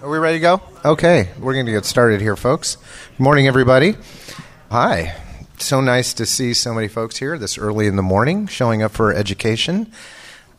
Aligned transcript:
Are 0.00 0.08
we 0.08 0.18
ready 0.18 0.38
to 0.38 0.40
go? 0.40 0.62
Okay, 0.84 1.30
we're 1.40 1.54
going 1.54 1.66
to 1.66 1.72
get 1.72 1.84
started 1.84 2.20
here, 2.20 2.36
folks. 2.36 2.76
Good 2.76 3.20
morning, 3.20 3.48
everybody. 3.48 3.96
Hi. 4.70 5.16
So 5.58 5.80
nice 5.80 6.14
to 6.14 6.24
see 6.24 6.54
so 6.54 6.72
many 6.72 6.86
folks 6.86 7.16
here 7.16 7.36
this 7.36 7.58
early 7.58 7.88
in 7.88 7.96
the 7.96 8.02
morning 8.02 8.46
showing 8.46 8.80
up 8.80 8.92
for 8.92 9.12
education. 9.12 9.92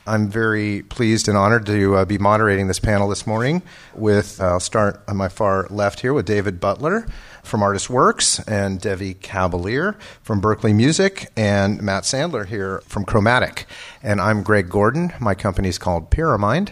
I'm 0.06 0.28
very 0.28 0.82
pleased 0.82 1.30
and 1.30 1.38
honored 1.38 1.66
to 1.68 1.96
uh, 1.96 2.06
be 2.06 2.18
moderating 2.18 2.68
this 2.68 2.80
panel 2.80 3.08
this 3.08 3.26
morning 3.26 3.62
with, 3.96 4.42
uh, 4.42 4.46
I'll 4.46 4.60
start 4.60 5.02
on 5.08 5.16
my 5.16 5.30
far 5.30 5.68
left 5.70 6.02
here 6.02 6.14
with 6.14 6.26
David 6.26 6.60
Butler 6.60 7.08
from 7.42 7.64
Artist 7.64 7.90
Works 7.90 8.40
and 8.46 8.82
Debbie 8.82 9.14
Cavalier 9.14 9.98
from 10.22 10.42
Berklee 10.42 10.76
Music 10.76 11.32
and 11.38 11.82
Matt 11.82 12.04
Sandler 12.04 12.46
here 12.46 12.82
from 12.88 13.06
Chromatik. 13.06 13.66
And 14.04 14.20
I'm 14.20 14.44
Greg 14.44 14.68
Gordon. 14.68 15.14
My 15.22 15.34
company 15.34 15.70
is 15.70 15.78
called 15.78 16.12
Paramind. 16.12 16.72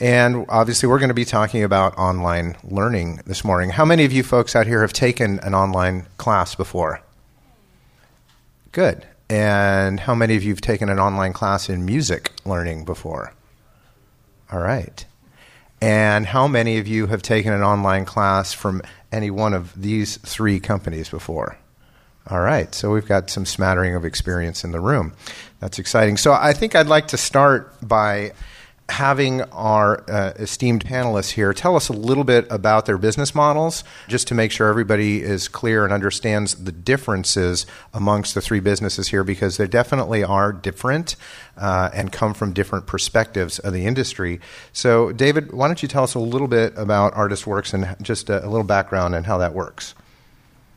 And 0.00 0.46
obviously, 0.48 0.88
we're 0.88 1.00
going 1.00 1.08
to 1.08 1.14
be 1.14 1.24
talking 1.24 1.64
about 1.64 1.98
online 1.98 2.56
learning 2.62 3.20
this 3.26 3.44
morning. 3.44 3.70
How 3.70 3.84
many 3.84 4.04
of 4.04 4.12
you 4.12 4.22
folks 4.22 4.54
out 4.54 4.66
here 4.66 4.82
have 4.82 4.92
taken 4.92 5.40
an 5.40 5.54
online 5.54 6.06
class 6.18 6.54
before? 6.54 7.00
Good. 8.70 9.06
And 9.28 9.98
how 10.00 10.14
many 10.14 10.36
of 10.36 10.44
you 10.44 10.50
have 10.50 10.60
taken 10.60 10.88
an 10.88 11.00
online 11.00 11.32
class 11.32 11.68
in 11.68 11.84
music 11.84 12.32
learning 12.44 12.84
before? 12.84 13.32
All 14.52 14.60
right. 14.60 15.04
And 15.80 16.26
how 16.26 16.48
many 16.48 16.78
of 16.78 16.86
you 16.86 17.06
have 17.08 17.22
taken 17.22 17.52
an 17.52 17.62
online 17.62 18.04
class 18.04 18.52
from 18.52 18.82
any 19.12 19.30
one 19.30 19.52
of 19.52 19.80
these 19.80 20.16
three 20.18 20.60
companies 20.60 21.08
before? 21.08 21.58
All 22.30 22.40
right, 22.40 22.74
so 22.74 22.92
we've 22.92 23.06
got 23.06 23.30
some 23.30 23.46
smattering 23.46 23.94
of 23.94 24.04
experience 24.04 24.62
in 24.62 24.72
the 24.72 24.80
room. 24.80 25.14
That's 25.60 25.78
exciting. 25.78 26.18
So 26.18 26.32
I 26.32 26.52
think 26.52 26.74
I'd 26.74 26.86
like 26.86 27.08
to 27.08 27.16
start 27.16 27.72
by 27.80 28.32
having 28.88 29.42
our 29.52 30.02
uh, 30.10 30.32
esteemed 30.36 30.84
panelists 30.84 31.30
here 31.30 31.52
tell 31.52 31.76
us 31.76 31.88
a 31.88 31.92
little 31.92 32.24
bit 32.24 32.46
about 32.50 32.86
their 32.86 32.96
business 32.96 33.34
models, 33.34 33.84
just 34.08 34.26
to 34.28 34.34
make 34.34 34.50
sure 34.50 34.68
everybody 34.68 35.22
is 35.22 35.46
clear 35.46 35.84
and 35.84 35.92
understands 35.92 36.54
the 36.54 36.72
differences 36.72 37.66
amongst 37.92 38.34
the 38.34 38.40
three 38.40 38.60
businesses 38.60 39.08
here, 39.08 39.22
because 39.22 39.58
they 39.58 39.66
definitely 39.66 40.24
are 40.24 40.52
different 40.52 41.16
uh, 41.58 41.90
and 41.92 42.12
come 42.12 42.32
from 42.32 42.52
different 42.52 42.86
perspectives 42.86 43.58
of 43.58 43.72
the 43.72 43.84
industry. 43.84 44.40
So, 44.72 45.12
David, 45.12 45.52
why 45.52 45.66
don't 45.66 45.82
you 45.82 45.88
tell 45.88 46.04
us 46.04 46.14
a 46.14 46.20
little 46.20 46.48
bit 46.48 46.72
about 46.76 47.14
Artist 47.14 47.46
Works 47.46 47.74
and 47.74 47.94
just 48.00 48.30
a, 48.30 48.44
a 48.44 48.48
little 48.48 48.64
background 48.64 49.14
and 49.14 49.26
how 49.26 49.38
that 49.38 49.52
works? 49.52 49.94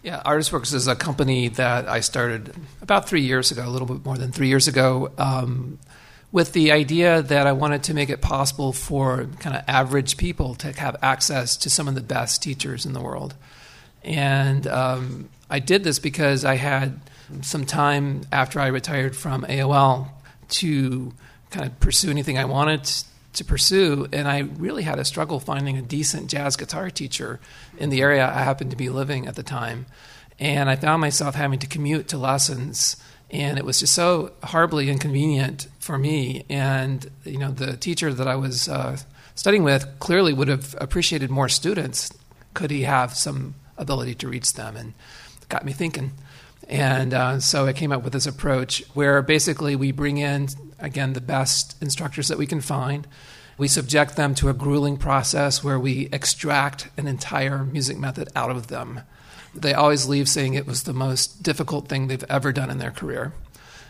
Yeah, 0.03 0.21
Artist 0.25 0.51
Works 0.51 0.73
is 0.73 0.87
a 0.87 0.95
company 0.95 1.47
that 1.49 1.87
I 1.87 1.99
started 1.99 2.55
about 2.81 3.07
three 3.07 3.21
years 3.21 3.51
ago, 3.51 3.65
a 3.65 3.69
little 3.69 3.87
bit 3.87 4.03
more 4.03 4.17
than 4.17 4.31
three 4.31 4.47
years 4.47 4.67
ago. 4.67 5.11
Um, 5.17 5.77
with 6.31 6.53
the 6.53 6.71
idea 6.71 7.21
that 7.21 7.45
I 7.45 7.51
wanted 7.51 7.83
to 7.83 7.93
make 7.93 8.09
it 8.09 8.21
possible 8.21 8.71
for 8.71 9.25
kind 9.39 9.55
of 9.55 9.63
average 9.67 10.15
people 10.17 10.55
to 10.55 10.71
have 10.73 10.95
access 11.01 11.57
to 11.57 11.69
some 11.69 11.87
of 11.87 11.95
the 11.95 12.01
best 12.01 12.41
teachers 12.41 12.85
in 12.85 12.93
the 12.93 13.01
world. 13.01 13.35
And 14.03 14.65
um, 14.67 15.29
I 15.49 15.59
did 15.59 15.83
this 15.83 15.99
because 15.99 16.45
I 16.45 16.55
had 16.55 16.99
some 17.41 17.65
time 17.65 18.21
after 18.31 18.59
I 18.59 18.67
retired 18.67 19.15
from 19.15 19.43
AOL 19.43 20.09
to 20.49 21.13
kind 21.49 21.65
of 21.65 21.79
pursue 21.79 22.09
anything 22.09 22.37
I 22.37 22.45
wanted 22.45 22.89
to 23.33 23.45
pursue. 23.45 24.07
And 24.11 24.27
I 24.27 24.39
really 24.39 24.83
had 24.83 24.99
a 24.99 25.05
struggle 25.05 25.39
finding 25.39 25.77
a 25.77 25.81
decent 25.81 26.29
jazz 26.29 26.55
guitar 26.55 26.89
teacher 26.89 27.39
in 27.77 27.89
the 27.89 28.01
area 28.01 28.25
I 28.25 28.43
happened 28.43 28.71
to 28.71 28.77
be 28.77 28.89
living 28.89 29.27
at 29.27 29.35
the 29.35 29.43
time. 29.43 29.85
And 30.39 30.69
I 30.69 30.75
found 30.75 31.01
myself 31.01 31.35
having 31.35 31.59
to 31.59 31.67
commute 31.67 32.07
to 32.09 32.17
lessons 32.17 32.95
and 33.31 33.57
it 33.57 33.65
was 33.65 33.79
just 33.79 33.93
so 33.93 34.33
horribly 34.43 34.89
inconvenient 34.89 35.67
for 35.79 35.97
me. 35.97 36.45
And 36.49 37.09
you 37.25 37.37
know, 37.37 37.51
the 37.51 37.77
teacher 37.77 38.13
that 38.13 38.27
I 38.27 38.35
was 38.35 38.67
uh, 38.67 38.97
studying 39.35 39.63
with 39.63 39.87
clearly 39.99 40.33
would 40.33 40.49
have 40.49 40.75
appreciated 40.79 41.31
more 41.31 41.49
students 41.49 42.13
could 42.53 42.69
he 42.69 42.81
have 42.81 43.15
some 43.15 43.55
ability 43.77 44.13
to 44.15 44.27
reach 44.27 44.53
them, 44.53 44.75
and 44.75 44.93
got 45.47 45.65
me 45.65 45.71
thinking. 45.71 46.11
And 46.67 47.13
uh, 47.13 47.39
so 47.39 47.65
I 47.65 47.73
came 47.73 47.91
up 47.91 48.03
with 48.03 48.13
this 48.13 48.27
approach 48.27 48.83
where 48.93 49.21
basically 49.21 49.75
we 49.75 49.91
bring 49.91 50.17
in 50.17 50.49
again 50.79 51.13
the 51.13 51.21
best 51.21 51.81
instructors 51.81 52.27
that 52.27 52.37
we 52.37 52.45
can 52.45 52.61
find. 52.61 53.07
We 53.57 53.67
subject 53.67 54.15
them 54.15 54.35
to 54.35 54.49
a 54.49 54.53
grueling 54.53 54.97
process 54.97 55.63
where 55.63 55.79
we 55.79 56.09
extract 56.11 56.89
an 56.97 57.07
entire 57.07 57.63
music 57.63 57.97
method 57.97 58.29
out 58.35 58.51
of 58.51 58.67
them 58.67 59.01
they 59.53 59.73
always 59.73 60.07
leave 60.07 60.29
saying 60.29 60.53
it 60.53 60.67
was 60.67 60.83
the 60.83 60.93
most 60.93 61.43
difficult 61.43 61.87
thing 61.87 62.07
they've 62.07 62.23
ever 62.29 62.51
done 62.51 62.69
in 62.69 62.77
their 62.77 62.91
career. 62.91 63.33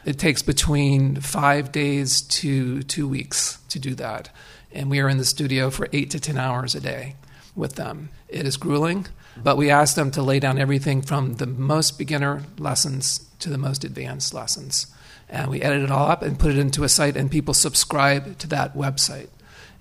It 0.04 0.18
takes 0.18 0.42
between 0.42 1.18
five 1.18 1.72
days 1.72 2.22
to 2.22 2.82
two 2.84 3.08
weeks 3.08 3.60
to 3.70 3.80
do 3.80 3.94
that. 3.96 4.30
And 4.72 4.90
we 4.90 5.00
are 5.00 5.10
in 5.10 5.18
the 5.18 5.26
studio 5.26 5.70
for 5.70 5.88
eight 5.94 6.10
to 6.12 6.20
10 6.20 6.38
hours 6.38 6.74
a 6.74 6.80
day 6.80 7.16
with 7.56 7.76
them. 7.76 8.10
It 8.28 8.48
is 8.48 8.58
grueling, 8.58 9.08
but 9.38 9.58
we 9.58 9.70
ask 9.70 9.96
them 9.96 10.12
to 10.12 10.24
lay 10.24 10.40
down 10.40 10.58
everything 10.58 11.02
from 11.02 11.36
the 11.36 11.46
most 11.46 11.98
beginner 11.98 12.44
lessons 12.58 13.28
to 13.40 13.50
the 13.50 13.58
most 13.58 13.84
advanced 13.84 14.34
lessons. 14.34 14.88
And 15.30 15.50
we 15.50 15.62
edit 15.62 15.84
it 15.84 15.92
all 15.92 16.10
up 16.10 16.22
and 16.22 16.40
put 16.40 16.52
it 16.52 16.58
into 16.58 16.84
a 16.84 16.90
site, 16.90 17.16
and 17.16 17.30
people 17.30 17.54
subscribe 17.54 18.38
to 18.40 18.48
that 18.48 18.76
website. 18.76 19.30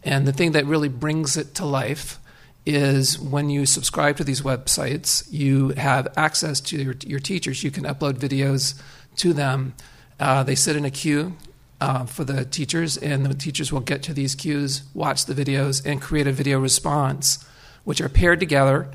And 0.02 0.26
the 0.26 0.32
thing 0.32 0.52
that 0.52 0.66
really 0.66 0.88
brings 0.88 1.36
it 1.36 1.54
to 1.56 1.64
life 1.64 2.18
is 2.66 3.18
when 3.18 3.50
you 3.50 3.66
subscribe 3.66 4.16
to 4.18 4.24
these 4.24 4.42
websites, 4.42 5.26
you 5.30 5.70
have 5.70 6.08
access 6.16 6.60
to 6.60 6.76
your, 6.76 6.94
your 7.06 7.20
teachers. 7.20 7.64
You 7.64 7.70
can 7.70 7.84
upload 7.84 8.14
videos 8.14 8.80
to 9.16 9.32
them. 9.32 9.74
Uh, 10.18 10.42
they 10.42 10.54
sit 10.54 10.76
in 10.76 10.84
a 10.84 10.90
queue 10.90 11.36
uh, 11.80 12.04
for 12.04 12.24
the 12.24 12.44
teachers, 12.44 12.96
and 12.96 13.24
the 13.24 13.34
teachers 13.34 13.72
will 13.72 13.80
get 13.80 14.02
to 14.02 14.12
these 14.12 14.34
queues, 14.34 14.82
watch 14.92 15.24
the 15.24 15.34
videos, 15.34 15.84
and 15.84 16.02
create 16.02 16.26
a 16.26 16.32
video 16.32 16.60
response, 16.60 17.44
which 17.84 18.00
are 18.00 18.08
paired 18.08 18.40
together 18.40 18.90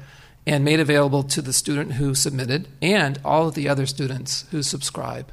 and 0.46 0.64
made 0.64 0.80
available 0.80 1.24
to 1.24 1.42
the 1.42 1.54
student 1.54 1.94
who 1.94 2.14
submitted 2.14 2.68
and 2.82 3.20
all 3.26 3.48
of 3.48 3.56
the 3.56 3.68
other 3.68 3.88
students 3.88 4.46
who 4.52 4.62
subscribe. 4.62 5.32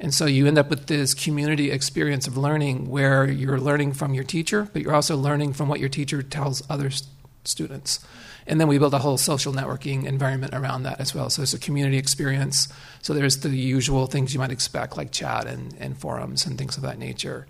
And 0.00 0.14
so 0.14 0.24
you 0.24 0.46
end 0.46 0.56
up 0.56 0.70
with 0.70 0.86
this 0.86 1.12
community 1.12 1.70
experience 1.70 2.26
of 2.26 2.38
learning 2.38 2.88
where 2.88 3.28
you're 3.28 3.60
learning 3.60 3.92
from 3.92 4.14
your 4.14 4.24
teacher, 4.24 4.68
but 4.72 4.80
you're 4.80 4.94
also 4.94 5.16
learning 5.16 5.52
from 5.52 5.68
what 5.68 5.80
your 5.80 5.88
teacher 5.90 6.22
tells 6.22 6.62
others 6.70 7.08
students. 7.48 8.00
And 8.46 8.60
then 8.60 8.68
we 8.68 8.78
build 8.78 8.94
a 8.94 8.98
whole 8.98 9.18
social 9.18 9.52
networking 9.52 10.04
environment 10.04 10.54
around 10.54 10.84
that 10.84 11.00
as 11.00 11.14
well. 11.14 11.30
So 11.30 11.42
it's 11.42 11.54
a 11.54 11.58
community 11.58 11.98
experience. 11.98 12.68
So 13.02 13.12
there's 13.12 13.38
the 13.38 13.50
usual 13.50 14.06
things 14.06 14.32
you 14.32 14.40
might 14.40 14.52
expect, 14.52 14.96
like 14.96 15.12
chat 15.12 15.46
and, 15.46 15.74
and 15.78 15.96
forums 15.96 16.46
and 16.46 16.56
things 16.56 16.76
of 16.76 16.82
that 16.84 16.98
nature. 16.98 17.46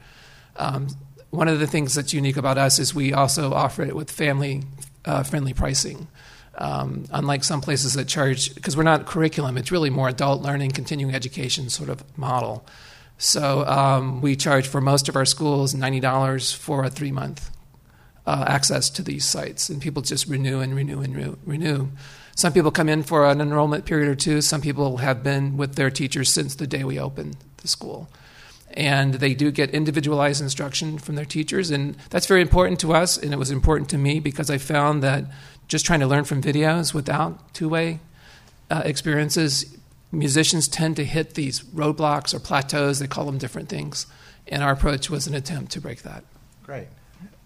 Um, 0.56 0.88
one 1.30 1.46
of 1.48 1.60
the 1.60 1.66
things 1.66 1.94
that's 1.94 2.12
unique 2.12 2.36
about 2.36 2.58
us 2.58 2.78
is 2.78 2.94
we 2.94 3.12
also 3.12 3.52
offer 3.52 3.82
it 3.82 3.94
with 3.94 4.10
family 4.10 4.62
uh, 5.04 5.22
friendly 5.22 5.54
pricing. 5.54 6.08
Um, 6.56 7.04
unlike 7.12 7.44
some 7.44 7.60
places 7.60 7.94
that 7.94 8.08
charge, 8.08 8.54
because 8.54 8.76
we're 8.76 8.82
not 8.82 9.06
curriculum, 9.06 9.56
it's 9.56 9.70
really 9.70 9.90
more 9.90 10.08
adult 10.08 10.42
learning, 10.42 10.72
continuing 10.72 11.14
education 11.14 11.70
sort 11.70 11.88
of 11.88 12.02
model. 12.18 12.66
So 13.16 13.64
um, 13.66 14.20
we 14.20 14.36
charge 14.36 14.66
for 14.66 14.80
most 14.80 15.08
of 15.08 15.16
our 15.16 15.24
schools 15.24 15.74
$90 15.74 16.56
for 16.56 16.84
a 16.84 16.90
three 16.90 17.12
month 17.12 17.50
uh, 18.28 18.44
access 18.46 18.90
to 18.90 19.02
these 19.02 19.24
sites, 19.24 19.70
and 19.70 19.80
people 19.80 20.02
just 20.02 20.28
renew 20.28 20.60
and 20.60 20.74
renew 20.74 21.00
and 21.00 21.16
renew, 21.16 21.36
renew. 21.46 21.88
Some 22.36 22.52
people 22.52 22.70
come 22.70 22.90
in 22.90 23.02
for 23.02 23.26
an 23.26 23.40
enrollment 23.40 23.86
period 23.86 24.08
or 24.08 24.14
two. 24.14 24.42
Some 24.42 24.60
people 24.60 24.98
have 24.98 25.22
been 25.22 25.56
with 25.56 25.76
their 25.76 25.90
teachers 25.90 26.28
since 26.28 26.54
the 26.54 26.66
day 26.66 26.84
we 26.84 27.00
opened 27.00 27.38
the 27.56 27.68
school. 27.68 28.10
And 28.74 29.14
they 29.14 29.32
do 29.32 29.50
get 29.50 29.70
individualized 29.70 30.42
instruction 30.42 30.98
from 30.98 31.14
their 31.14 31.24
teachers, 31.24 31.70
and 31.70 31.96
that's 32.10 32.26
very 32.26 32.42
important 32.42 32.80
to 32.80 32.92
us, 32.92 33.16
and 33.16 33.32
it 33.32 33.38
was 33.38 33.50
important 33.50 33.88
to 33.90 33.98
me 33.98 34.20
because 34.20 34.50
I 34.50 34.58
found 34.58 35.02
that 35.02 35.24
just 35.66 35.86
trying 35.86 36.00
to 36.00 36.06
learn 36.06 36.24
from 36.24 36.42
videos 36.42 36.92
without 36.92 37.54
two 37.54 37.70
way 37.70 38.00
uh, 38.70 38.82
experiences, 38.84 39.74
musicians 40.12 40.68
tend 40.68 40.96
to 40.96 41.04
hit 41.04 41.32
these 41.32 41.60
roadblocks 41.60 42.34
or 42.34 42.40
plateaus. 42.40 42.98
They 42.98 43.06
call 43.06 43.24
them 43.24 43.38
different 43.38 43.70
things. 43.70 44.06
And 44.46 44.62
our 44.62 44.72
approach 44.72 45.08
was 45.08 45.26
an 45.26 45.34
attempt 45.34 45.72
to 45.72 45.80
break 45.80 46.02
that. 46.02 46.24
Great. 46.62 46.88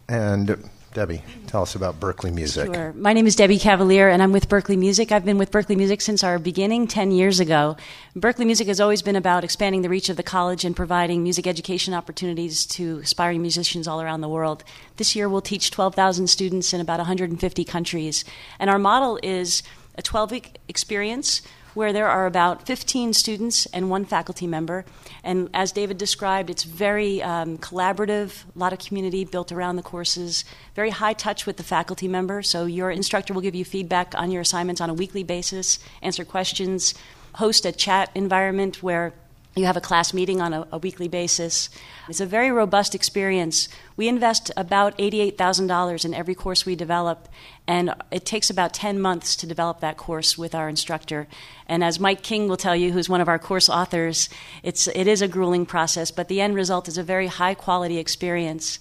And 0.09 0.71
Debbie, 0.95 1.23
tell 1.47 1.63
us 1.63 1.75
about 1.75 2.01
Berklee 2.01 2.35
Music. 2.35 2.75
Sure. 2.75 2.93
My 2.93 3.15
name 3.15 3.27
is 3.27 3.35
Debbie 3.35 3.59
Cavalier, 3.59 4.11
and 4.11 4.23
I'm 4.23 4.31
with 4.31 4.49
Berklee 4.49 4.77
Music. 4.77 5.11
I've 5.11 5.25
been 5.25 5.39
with 5.39 5.51
Berklee 5.51 5.77
Music 5.77 6.03
since 6.03 6.23
our 6.23 6.39
beginning 6.39 6.87
10 6.87 7.13
years 7.13 7.41
ago. 7.41 7.77
Berklee 8.15 8.45
Music 8.45 8.67
has 8.67 8.79
always 8.79 9.01
been 9.01 9.17
about 9.17 9.43
expanding 9.43 9.81
the 9.81 9.89
reach 9.89 10.11
of 10.11 10.19
the 10.19 10.23
college 10.23 10.67
and 10.67 10.77
providing 10.77 11.23
music 11.23 11.47
education 11.47 11.95
opportunities 11.95 12.67
to 12.67 12.99
aspiring 12.99 13.41
musicians 13.41 13.89
all 13.89 14.03
around 14.03 14.21
the 14.21 14.29
world. 14.29 14.65
This 14.97 15.17
year, 15.17 15.31
we'll 15.31 15.41
teach 15.41 15.71
12,000 15.71 16.27
students 16.27 16.75
in 16.75 16.81
about 16.83 16.99
150 16.99 17.65
countries. 17.65 18.25
And 18.59 18.69
our 18.69 18.79
model 18.79 19.19
is 19.23 19.63
a 19.97 20.03
12 20.03 20.31
week 20.31 20.59
experience 20.69 21.41
where 21.75 21.93
there 21.93 22.09
are 22.09 22.27
about 22.27 22.67
15 22.67 23.13
students 23.13 23.67
and 23.67 23.91
one 23.91 24.05
faculty 24.05 24.47
member. 24.47 24.85
And 25.25 25.49
as 25.55 25.73
David 25.73 25.99
described, 25.99 26.51
it's 26.51 26.65
very 26.65 27.23
um, 27.23 27.59
collaborative, 27.59 28.45
a 28.55 28.59
lot 28.59 28.73
of 28.73 28.79
community 28.79 29.25
built 29.25 29.53
around 29.53 29.77
the 29.77 29.83
courses, 29.83 30.45
very 30.75 30.91
high 30.91 31.13
touch 31.13 31.47
with 31.47 31.57
the 31.57 31.63
faculty 31.63 32.09
member. 32.09 32.43
So 32.43 32.67
your 32.67 32.91
instructor 32.91 33.33
will 33.33 33.41
give 33.41 33.55
you 33.55 33.65
feedback 33.65 34.15
on 34.17 34.31
your 34.31 34.43
assignments 34.43 34.81
on 34.81 34.91
a 34.91 34.95
weekly 34.95 35.23
basis, 35.23 35.79
answer 36.03 36.25
questions, 36.25 36.95
host 37.35 37.65
a 37.65 37.73
chat 37.73 38.11
environment 38.15 38.83
where 38.83 39.15
You 39.55 39.67
have 39.67 39.77
a 39.77 39.83
class 39.83 40.15
meeting 40.15 40.41
on 40.41 40.55
a, 40.55 40.67
a, 40.73 40.79
weekly 40.79 41.09
basis. 41.09 41.69
It's 42.09 42.21
a 42.21 42.27
very 42.27 42.51
robust 42.51 42.95
experience. 42.95 43.69
We 43.97 44.09
invest 44.09 44.51
about 44.57 44.97
$88,000 44.97 46.07
in 46.07 46.15
every 46.15 46.35
course 46.35 46.65
we 46.65 46.75
develop, 46.75 47.29
and 47.67 47.95
it 48.11 48.25
takes 48.25 48.49
about 48.49 48.73
10 48.73 48.99
months 48.99 49.37
to 49.37 49.47
develop 49.47 49.81
that 49.81 49.99
course 49.99 50.39
with 50.39 50.55
our 50.55 50.71
instructor. 50.71 51.29
And 51.69 51.85
as 51.85 52.01
Mike 52.01 52.23
King 52.23 52.49
will 52.49 52.57
tell 52.57 52.75
you, 52.75 52.93
who's 52.93 53.11
one 53.11 53.21
of 53.21 53.29
our 53.29 53.39
course 53.39 53.69
authors, 53.69 54.31
it's, 54.63 54.87
it 54.89 55.07
is 55.07 55.21
a 55.21 55.29
grueling 55.29 55.67
process, 55.67 56.11
but 56.11 56.29
the 56.29 56.41
end 56.41 56.55
result 56.55 56.89
is 56.89 56.97
a 56.97 57.03
very 57.03 57.27
high 57.27 57.55
quality 57.55 57.99
experience. 57.99 58.79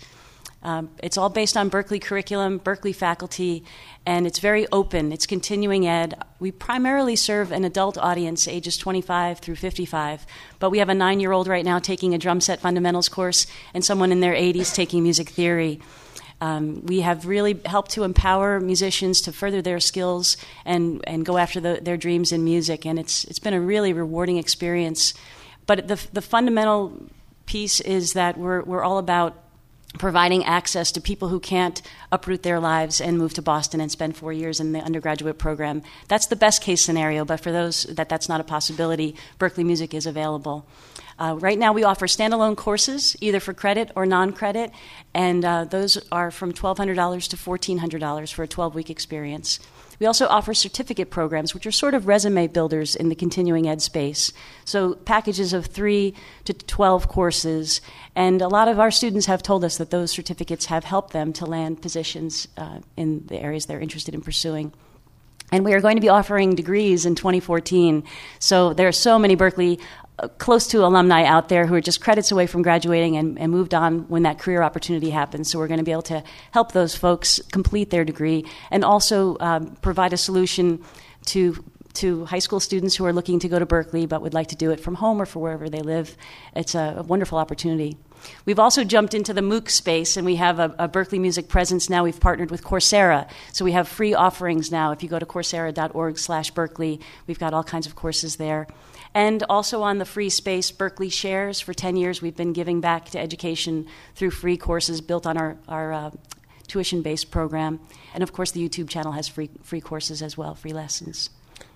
Um, 0.64 0.92
it's 1.02 1.18
all 1.18 1.30
based 1.30 1.58
on 1.58 1.72
Berklee 1.72 2.02
curriculum, 2.02 2.60
Berklee 2.60 2.96
faculty, 2.96 3.64
and 4.06 4.28
it's 4.28 4.38
very 4.40 4.68
open. 4.72 5.12
It's 5.12 5.26
continuing 5.26 5.88
ed. 5.88 6.22
We 6.40 6.52
primarily 6.52 7.16
serve 7.16 7.52
an 7.52 7.66
adult 7.66 7.98
audience, 7.98 8.48
ages 8.48 8.78
25 8.78 9.40
through 9.40 9.56
55, 9.56 10.26
but 10.60 10.70
we 10.70 10.78
have 10.78 10.90
a 10.90 10.94
nine 10.94 11.20
year 11.20 11.32
old 11.32 11.48
right 11.48 11.66
now 11.66 11.80
taking 11.80 12.14
a 12.14 12.20
drum 12.20 12.42
set 12.42 12.60
fundamentals 12.60 13.10
course 13.10 13.48
and 13.74 13.84
someone 13.84 14.12
in 14.12 14.20
their 14.20 14.34
80s 14.34 14.76
taking 14.76 15.02
music 15.02 15.30
theory. 15.30 15.80
Um, 16.42 16.86
we 16.86 17.02
have 17.02 17.28
really 17.28 17.60
helped 17.66 17.92
to 17.92 18.04
empower 18.04 18.60
musicians 18.60 19.22
to 19.22 19.32
further 19.32 19.62
their 19.62 19.80
skills 19.80 20.38
and, 20.66 21.04
and 21.06 21.24
go 21.24 21.38
after 21.38 21.60
the, 21.60 21.80
their 21.82 21.98
dreams 21.98 22.32
in 22.32 22.44
music, 22.44 22.86
and 22.86 23.00
it's, 23.00 23.26
it's 23.26 23.40
been 23.40 23.54
a 23.54 23.62
really 23.62 23.94
rewarding 23.94 24.38
experience. 24.38 25.14
But 25.68 25.88
the, 25.88 26.08
the 26.14 26.22
fundamental 26.22 27.00
piece 27.46 27.80
is 27.80 28.14
that 28.14 28.38
we're, 28.38 28.64
we're 28.64 28.84
all 28.84 28.98
about 28.98 29.36
providing 29.98 30.46
access 30.46 30.92
to 30.94 31.02
people 31.02 31.28
who 31.28 31.40
can't 31.40 31.82
uproot 32.12 32.44
their 32.44 32.60
lives 32.60 33.02
and 33.02 33.18
move 33.18 33.34
to 33.34 33.42
Boston 33.42 33.82
and 33.82 33.92
spend 33.92 34.16
four 34.16 34.32
years 34.32 34.60
in 34.60 34.72
the 34.72 34.80
undergraduate 34.80 35.38
program. 35.38 35.82
That's 36.08 36.28
the 36.28 36.36
best 36.36 36.62
case 36.62 36.82
scenario, 36.82 37.26
but 37.26 37.42
for 37.42 37.52
those 37.52 37.84
that 37.84 38.08
that's 38.08 38.30
not 38.30 38.42
a 38.42 38.46
possibility, 38.46 39.16
Berklee 39.40 39.66
Music 39.66 39.94
is 39.94 40.06
available. 40.06 40.66
Uh, 41.20 41.36
right 41.40 41.60
now, 41.60 41.72
we 41.72 41.84
offer 41.84 42.08
standalone 42.08 42.56
courses, 42.56 43.16
either 43.22 43.40
for 43.40 43.54
credit 43.54 43.92
or 43.96 44.06
non 44.06 44.34
credit, 44.34 44.72
and 45.14 45.46
uh, 45.46 45.66
those 45.66 46.00
are 46.12 46.32
from 46.32 46.52
$1,200 46.52 47.28
to 47.30 47.38
$1,400 47.38 48.34
for 48.34 48.44
a 48.44 48.48
12 48.48 48.74
week 48.74 48.90
experience. 48.90 49.60
We 50.02 50.08
also 50.08 50.26
offer 50.26 50.56
certificate 50.56 51.12
programs, 51.12 51.54
which 51.54 51.68
are 51.68 51.72
sort 51.72 51.94
of 51.94 52.08
resume 52.08 52.48
builders 52.48 52.96
in 52.96 53.10
the 53.10 53.16
continuing 53.16 53.70
ed 53.70 53.84
space. 53.84 54.34
So, 54.66 54.96
packages 54.96 55.54
of 55.54 55.68
three 55.68 56.16
to 56.46 56.54
12 56.56 57.08
courses. 57.08 57.82
And 58.16 58.42
a 58.42 58.48
lot 58.48 58.68
of 58.68 58.80
our 58.80 58.90
students 58.90 59.28
have 59.28 59.44
told 59.44 59.64
us 59.64 59.78
that 59.78 59.92
those 59.92 60.10
certificates 60.10 60.66
have 60.66 60.86
helped 60.86 61.14
them 61.14 61.34
to 61.34 61.46
land 61.46 61.84
positions 61.84 62.48
uh, 62.58 62.80
in 62.98 63.28
the 63.28 63.40
areas 63.40 63.68
they're 63.68 63.80
interested 63.80 64.16
in 64.16 64.22
pursuing. 64.22 64.74
And 65.52 65.64
we 65.64 65.74
are 65.74 65.82
going 65.82 65.98
to 65.98 66.02
be 66.02 66.10
offering 66.10 66.56
degrees 66.56 67.06
in 67.06 67.14
2014. 67.14 68.04
So 68.40 68.74
there 68.74 68.88
are 68.88 68.92
so 68.94 69.20
many 69.20 69.36
Berklee 69.36 69.80
close 70.38 70.68
to 70.68 70.86
alumni 70.86 71.24
out 71.24 71.50
there 71.50 71.66
who 71.66 71.76
are 71.76 71.82
just 71.82 72.02
credits 72.02 72.32
away 72.32 72.48
from 72.48 72.62
graduating 72.62 73.18
and, 73.18 73.40
and 73.40 73.52
moved 73.52 73.74
on 73.74 74.08
when 74.10 74.24
that 74.24 74.40
career 74.40 74.62
opportunity 74.62 75.10
happens. 75.10 75.50
So 75.50 75.60
we're 75.60 75.68
going 75.68 75.80
to 75.80 75.84
be 75.84 75.92
able 75.92 76.02
to 76.04 76.24
help 76.52 76.72
those 76.72 76.96
folks 76.96 77.42
complete 77.52 77.90
their 77.90 78.06
degree 78.06 78.46
and 78.70 78.84
also 78.84 79.38
um, 79.40 79.76
provide 79.82 80.14
a 80.14 80.18
solution 80.18 80.84
to 81.26 81.64
to 81.94 82.24
high 82.24 82.40
school 82.40 82.62
students 82.62 82.96
who 82.96 83.06
are 83.06 83.12
looking 83.12 83.40
to 83.40 83.50
go 83.50 83.60
to 83.60 83.66
Berklee 83.66 84.08
but 84.08 84.22
would 84.22 84.34
like 84.34 84.48
to 84.48 84.56
do 84.56 84.72
it 84.72 84.80
from 84.80 84.96
home 84.96 85.22
or 85.22 85.26
for 85.26 85.40
wherever 85.40 85.70
they 85.70 85.82
live. 85.82 86.16
It's 86.56 86.74
a, 86.74 86.96
a 87.00 87.04
wonderful 87.04 87.38
opportunity. 87.38 87.98
We've 88.46 88.60
also 88.60 88.84
jumped 88.84 89.14
into 89.14 89.34
the 89.34 89.42
MOOC 89.42 89.70
space, 89.70 90.16
and 90.16 90.26
we 90.26 90.36
have 90.36 90.60
a, 90.60 90.76
a, 90.78 90.88
Berklee 90.88 91.20
Music 91.20 91.48
presence 91.48 91.90
now. 91.90 92.04
We've 92.04 92.20
partnered 92.20 92.52
with 92.52 92.64
Coursera, 92.64 93.28
so 93.52 93.66
we 93.66 93.72
have 93.72 93.88
free 93.88 94.14
offerings 94.14 94.72
now. 94.72 94.92
If 94.92 95.02
you 95.02 95.10
go 95.10 95.20
to 95.20 95.26
coursera.org/berklee, 95.26 97.02
we've 97.28 97.40
got 97.40 97.54
all 97.54 97.64
kinds 97.64 97.88
of 97.88 97.96
courses 97.96 98.36
there. 98.36 98.68
And 99.14 99.44
also 99.50 99.82
on 99.82 99.98
the 99.98 100.06
free 100.06 100.30
space, 100.30 100.72
Berklee 100.72 101.12
Shares. 101.12 101.60
For 101.60 101.74
10 101.74 101.98
years, 101.98 102.22
we've 102.22 102.36
been 102.36 102.54
giving 102.54 102.80
back 102.80 103.06
to 103.10 103.20
education 103.20 103.88
through 104.16 104.32
free 104.32 104.58
courses 104.58 105.02
built 105.02 105.28
on 105.28 105.38
our, 105.38 105.58
our 105.68 105.92
uh, 105.92 106.12
tuition 106.68 107.02
based 107.02 107.30
program. 107.30 107.80
And 108.14 108.24
of 108.24 108.32
course, 108.32 108.52
the 108.52 108.68
YouTube 108.68 108.90
channel 108.90 109.12
has 109.12 109.28
free, 109.28 109.50
free 109.64 109.82
courses 109.82 110.22
as 110.22 110.38
well, 110.38 110.56
free 110.56 110.74
lessons. 110.74 111.30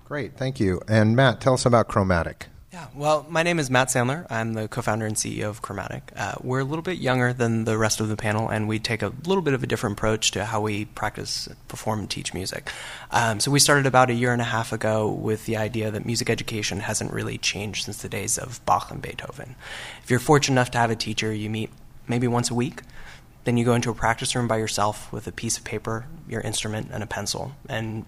Great, 0.06 0.38
thank 0.38 0.60
you. 0.60 0.80
And 0.88 1.16
Matt, 1.16 1.42
tell 1.42 1.54
us 1.54 1.66
about 1.66 1.90
Chromatik. 1.90 2.44
Yeah, 2.76 2.88
well, 2.94 3.26
my 3.30 3.42
name 3.42 3.58
is 3.58 3.70
Matt 3.70 3.88
Sandler. 3.88 4.28
I'm 4.30 4.52
the 4.54 4.68
co 4.68 4.82
founder 4.82 5.06
and 5.06 5.16
CEO 5.16 5.48
of 5.48 5.62
Chromatik. 5.62 6.02
Uh, 6.14 6.34
we're 6.44 6.60
a 6.60 6.66
little 6.66 6.82
bit 6.82 6.98
younger 6.98 7.32
than 7.32 7.64
the 7.64 7.78
rest 7.78 8.02
of 8.02 8.10
the 8.10 8.18
panel, 8.18 8.50
and 8.50 8.68
we 8.68 8.80
take 8.80 9.02
a 9.02 9.14
little 9.24 9.42
bit 9.42 9.54
of 9.54 9.64
a 9.64 9.66
different 9.66 9.98
approach 9.98 10.32
to 10.32 10.44
how 10.44 10.60
we 10.60 10.84
practice, 10.84 11.48
perform, 11.70 12.00
and 12.00 12.10
teach 12.10 12.34
music. 12.34 12.70
Um, 13.12 13.40
so, 13.40 13.50
we 13.50 13.60
started 13.60 13.86
about 13.86 14.10
a 14.10 14.14
year 14.14 14.34
and 14.34 14.42
a 14.42 14.46
half 14.46 14.74
ago 14.74 15.10
with 15.10 15.46
the 15.46 15.56
idea 15.56 15.90
that 15.90 16.06
music 16.06 16.30
education 16.30 16.82
hasn't 16.82 17.14
really 17.14 17.38
changed 17.38 17.86
since 17.86 18.02
the 18.02 18.10
days 18.10 18.38
of 18.38 18.60
Bach 18.66 18.92
and 18.92 19.02
Beethoven. 19.02 19.56
If 20.04 20.12
you're 20.12 20.20
fortunate 20.20 20.56
enough 20.56 20.72
to 20.72 20.78
have 20.78 20.92
a 20.92 20.98
teacher 20.98 21.32
you 21.32 21.50
meet 21.50 21.70
maybe 22.10 22.28
once 22.28 22.52
a 22.52 22.56
week, 22.56 22.82
then 23.46 23.56
you 23.56 23.64
go 23.64 23.76
into 23.76 23.90
a 23.90 23.96
practice 23.96 24.36
room 24.36 24.50
by 24.50 24.58
yourself 24.58 25.10
with 25.14 25.28
a 25.28 25.32
piece 25.32 25.58
of 25.58 25.64
paper, 25.64 26.08
your 26.28 26.42
instrument, 26.42 26.90
and 26.92 27.02
a 27.02 27.08
pencil. 27.08 27.56
And 27.70 28.04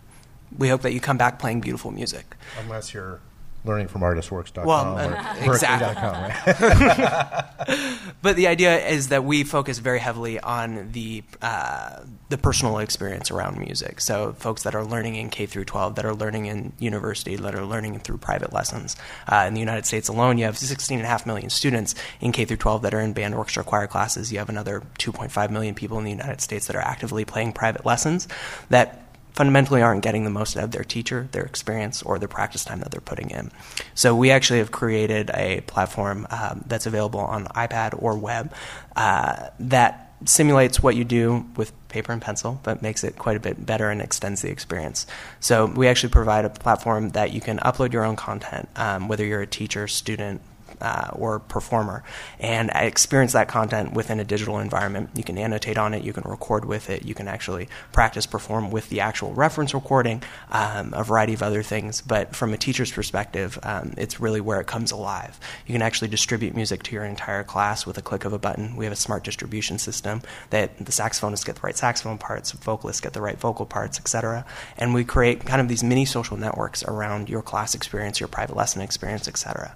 we 0.58 0.68
hope 0.68 0.82
that 0.82 0.92
you 0.92 1.00
come 1.00 1.18
back 1.18 1.40
playing 1.40 1.62
beautiful 1.62 1.92
music. 1.92 2.36
Unless 2.60 2.94
you're 2.94 3.22
learning 3.68 3.88
from 3.88 4.02
artistworks.com 4.02 4.66
well, 4.66 4.98
or 4.98 5.16
uh, 5.16 5.36
exactly. 5.54 6.04
right? 6.04 7.94
but 8.22 8.36
the 8.36 8.48
idea 8.48 8.86
is 8.88 9.10
that 9.10 9.24
we 9.24 9.44
focus 9.44 9.80
very 9.80 10.00
heavily 10.00 10.40
on 10.40 10.92
the 10.92 11.24
uh, 11.42 12.02
the 12.30 12.38
personal 12.38 12.80
experience 12.80 13.32
around 13.32 13.58
music. 13.58 14.02
So 14.02 14.34
folks 14.34 14.64
that 14.64 14.76
are 14.76 14.84
learning 14.84 15.16
in 15.16 15.30
K 15.30 15.46
through 15.46 15.66
12, 15.66 15.96
that 15.96 16.06
are 16.06 16.14
learning 16.14 16.48
in 16.48 16.74
university, 16.80 17.36
that 17.36 17.56
are 17.56 17.66
learning 17.66 18.00
through 18.00 18.18
private 18.18 18.52
lessons. 18.52 18.96
Uh, 19.32 19.46
in 19.48 19.54
the 19.54 19.60
United 19.60 19.86
States 19.86 20.08
alone, 20.08 20.38
you 20.38 20.46
have 20.46 20.56
16.5 20.56 21.26
million 21.26 21.50
students 21.50 21.96
in 22.20 22.32
K 22.32 22.46
through 22.46 22.58
12 22.58 22.82
that 22.82 22.94
are 22.94 23.00
in 23.00 23.14
band, 23.14 23.36
orchestra, 23.36 23.64
choir 23.64 23.88
classes. 23.88 24.32
You 24.32 24.40
have 24.40 24.50
another 24.50 24.82
2.5 25.00 25.50
million 25.52 25.76
people 25.76 25.98
in 25.98 26.04
the 26.04 26.12
United 26.12 26.42
States 26.42 26.68
that 26.68 26.76
are 26.76 26.82
actively 26.82 27.26
playing 27.26 27.54
private 27.54 27.86
lessons. 27.86 28.28
That 28.70 29.07
fundamentally 29.38 29.84
aren't 29.84 30.02
getting 30.02 30.24
the 30.24 30.32
most 30.32 30.58
out 30.58 30.64
of 30.64 30.72
their 30.72 30.84
teacher, 30.84 31.30
their 31.32 31.44
experience, 31.44 32.02
or 32.02 32.18
their 32.18 32.28
practice 32.28 32.66
time 32.66 32.80
that 32.80 32.90
they're 32.90 33.00
putting 33.00 33.30
in. 33.30 33.52
So 33.94 34.16
we 34.16 34.32
actually 34.32 34.58
have 34.58 34.72
created 34.72 35.30
a 35.32 35.62
platform 35.62 36.26
um, 36.32 36.64
that's 36.66 36.88
available 36.88 37.20
on 37.20 37.46
iPad 37.50 38.02
or 38.02 38.18
web 38.18 38.52
uh, 38.96 39.50
that 39.60 40.12
simulates 40.26 40.82
what 40.82 40.96
you 40.96 41.04
do 41.04 41.46
with 41.56 41.72
paper 41.88 42.12
and 42.12 42.20
pencil, 42.20 42.60
but 42.64 42.82
makes 42.82 43.04
it 43.04 43.20
quite 43.20 43.38
a 43.38 43.40
bit 43.40 43.64
better 43.64 43.92
and 43.92 44.02
extends 44.02 44.42
the 44.42 44.50
experience. 44.50 45.06
So 45.40 45.68
we 45.68 45.88
actually 45.88 46.10
provide 46.10 46.44
a 46.44 46.50
platform 46.50 47.10
that 47.10 47.32
you 47.32 47.40
can 47.40 47.60
upload 47.60 47.94
your 47.94 48.06
own 48.06 48.16
content, 48.16 48.68
um, 48.76 49.08
whether 49.08 49.24
you're 49.24 49.44
a 49.44 49.48
teacher, 49.48 49.88
student, 49.88 50.42
uh, 50.82 51.10
or 51.14 51.40
performer 51.40 52.04
and 52.40 52.70
experience 52.74 53.34
that 53.34 53.48
content 53.48 53.94
within 53.94 54.20
a 54.20 54.24
digital 54.24 54.60
environment. 54.60 55.10
You 55.16 55.24
can 55.24 55.38
annotate 55.38 55.78
on 55.78 55.94
it, 55.94 56.04
you 56.04 56.14
can 56.14 56.24
record 56.24 56.66
with 56.66 56.90
it, 56.90 57.06
you 57.06 57.14
can 57.14 57.28
actually 57.28 57.68
practice 57.92 58.26
perform 58.26 58.72
with 58.72 58.90
the 58.90 59.02
actual 59.02 59.34
reference 59.34 59.74
recording, 59.74 60.24
um, 60.52 60.94
a 60.94 61.04
variety 61.04 61.34
of 61.34 61.44
other 61.44 61.64
things. 61.64 62.02
But 62.02 62.36
from 62.36 62.54
a 62.54 62.58
teacher's 62.58 62.92
perspective, 62.92 63.58
um, 63.64 63.94
it's 63.98 64.20
really 64.20 64.42
where 64.42 64.60
it 64.60 64.68
comes 64.68 64.92
alive. 64.92 65.40
You 65.66 65.74
can 65.74 65.82
actually 65.82 66.10
distribute 66.10 66.56
music 66.56 66.84
to 66.84 66.96
your 66.96 67.06
entire 67.06 67.44
class 67.44 67.86
with 67.86 67.98
a 67.98 68.02
click 68.02 68.26
of 68.26 68.34
a 68.34 68.40
button. 68.40 68.76
We 68.76 68.86
have 68.86 68.94
a 68.94 68.98
smart 68.98 69.24
distribution 69.24 69.78
system 69.78 70.22
that 70.50 70.78
the 70.78 70.92
saxophonists 70.92 71.46
get 71.46 71.56
the 71.56 71.62
right 71.62 71.78
saxophone 71.78 72.18
parts, 72.18 72.52
vocalists 72.52 73.02
get 73.02 73.14
the 73.14 73.22
right 73.22 73.38
vocal 73.38 73.66
parts, 73.66 74.00
etc. 74.00 74.46
And 74.78 74.94
we 74.94 75.04
create 75.04 75.46
kind 75.46 75.62
of 75.62 75.68
these 75.68 75.84
mini 75.84 76.06
social 76.06 76.38
networks 76.38 76.84
around 76.84 77.30
your 77.30 77.42
class 77.42 77.76
experience, 77.76 78.20
your 78.20 78.30
private 78.30 78.56
lesson 78.56 78.82
experience, 78.82 79.28
etc. 79.28 79.76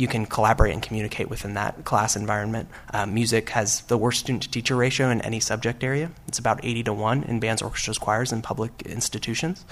you 0.00 0.08
can 0.08 0.24
collaborate 0.24 0.72
and 0.72 0.82
communicate 0.82 1.28
within 1.28 1.52
that 1.54 1.84
class 1.84 2.16
environment. 2.16 2.68
Um, 2.94 3.12
music 3.12 3.50
has 3.50 3.82
the 3.82 3.98
worst 3.98 4.20
student 4.20 4.42
to 4.44 4.50
teacher 4.50 4.74
ratio 4.74 5.10
in 5.10 5.20
any 5.20 5.40
subject 5.40 5.84
area. 5.84 6.10
It's 6.26 6.38
about 6.38 6.64
80 6.64 6.84
to 6.84 6.94
1 6.94 7.24
in 7.24 7.38
bands, 7.38 7.60
orchestras, 7.60 7.98
choirs, 7.98 8.32
and 8.32 8.42
public 8.42 8.82
institutions. 8.86 9.66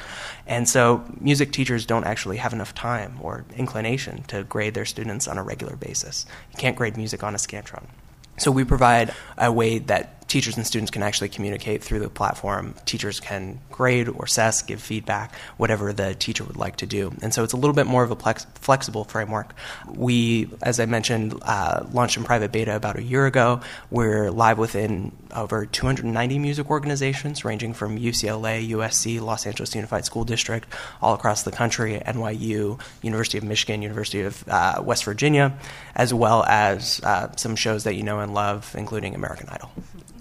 And 0.47 0.69
so 0.69 1.03
music 1.19 1.51
teachers 1.51 1.87
don't 1.87 2.05
actually 2.05 2.37
have 2.37 2.53
enough 2.53 2.75
time 2.75 3.19
or 3.23 3.47
inclination 3.57 4.23
to 4.25 4.45
grade 4.45 4.75
their 4.75 4.85
students 4.85 5.27
on 5.27 5.39
a 5.39 5.43
regular 5.43 5.77
basis. 5.77 6.27
You 6.53 6.59
can't 6.59 6.77
grade 6.77 6.99
music 6.99 7.25
on 7.25 7.35
a 7.35 7.39
Scantron. 7.39 7.85
So 8.37 8.51
we 8.51 8.65
provide 8.65 9.15
a 9.39 9.51
way 9.51 9.79
that 9.79 10.18
teachers 10.29 10.59
and 10.59 10.67
students 10.67 10.91
can 10.91 11.03
actually 11.03 11.31
communicate 11.31 11.83
through 11.83 12.01
the 12.01 12.11
platform. 12.11 12.75
Teachers 12.85 13.19
can 13.19 13.59
grade 13.71 14.09
or 14.09 14.27
assess, 14.27 14.63
give 14.63 14.81
feedback, 14.81 15.35
whatever 15.57 15.93
the 15.93 16.15
teacher 16.15 16.45
would 16.45 16.57
like 16.57 16.77
to 16.77 16.87
do. 16.87 17.13
And 17.23 17.33
so 17.33 17.43
it's 17.43 17.55
a 17.55 17.57
little 17.57 17.75
bit 17.75 17.87
more 17.87 18.05
of 18.05 18.11
a 18.11 18.17
plex- 18.17 18.47
flexible 18.59 19.05
framework. 19.05 19.55
We, 19.89 20.51
as 20.63 20.81
I 20.81 20.87
mentioned, 20.87 21.35
uh, 21.43 21.87
launched 21.93 22.19
in 22.19 22.25
private 22.25 22.53
beta 22.53 22.77
about 22.77 22.99
a 22.99 23.03
year 23.03 23.27
ago. 23.27 23.61
We're 23.91 24.31
live 24.31 24.59
within 24.59 25.13
over 25.35 25.65
290 25.65 26.39
music 26.39 26.71
organizations, 26.71 27.45
ranging 27.45 27.73
from 27.73 27.99
UCLA, 27.99 28.69
USC, 28.69 29.21
Los 29.21 29.47
Angeles 29.47 29.75
Unified 29.75 30.05
School 30.05 30.25
District, 30.25 30.69
all 31.01 31.15
across 31.15 31.43
the 31.43 31.53
country, 31.53 32.01
NYU, 32.05 32.79
University 33.03 33.39
of 33.39 33.45
Michigan, 33.45 33.81
University 33.81 34.23
of 34.23 34.45
uh, 34.49 34.83
West 34.85 35.05
Virginia, 35.05 35.57
as 35.95 36.13
well 36.13 36.45
as 36.45 37.01
uh, 37.03 37.35
some 37.37 37.57
shows 37.57 37.85
that 37.85 37.95
you 37.95 38.03
know 38.03 38.21
and 38.21 38.35
love, 38.35 38.75
including 38.77 39.15
American 39.15 39.49
Idol 39.49 39.71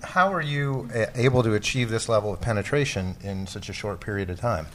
how 0.07 0.33
are 0.33 0.41
you 0.41 0.89
uh, 0.95 1.05
able 1.15 1.43
to 1.43 1.53
achieve 1.53 1.89
this 1.89 2.07
level 2.07 2.33
of 2.33 2.39
penetration 2.39 3.15
in 3.21 3.45
such 3.45 3.67
a 3.67 3.73
short 3.73 3.99
period 3.99 4.29
of 4.29 4.39
time? 4.39 4.67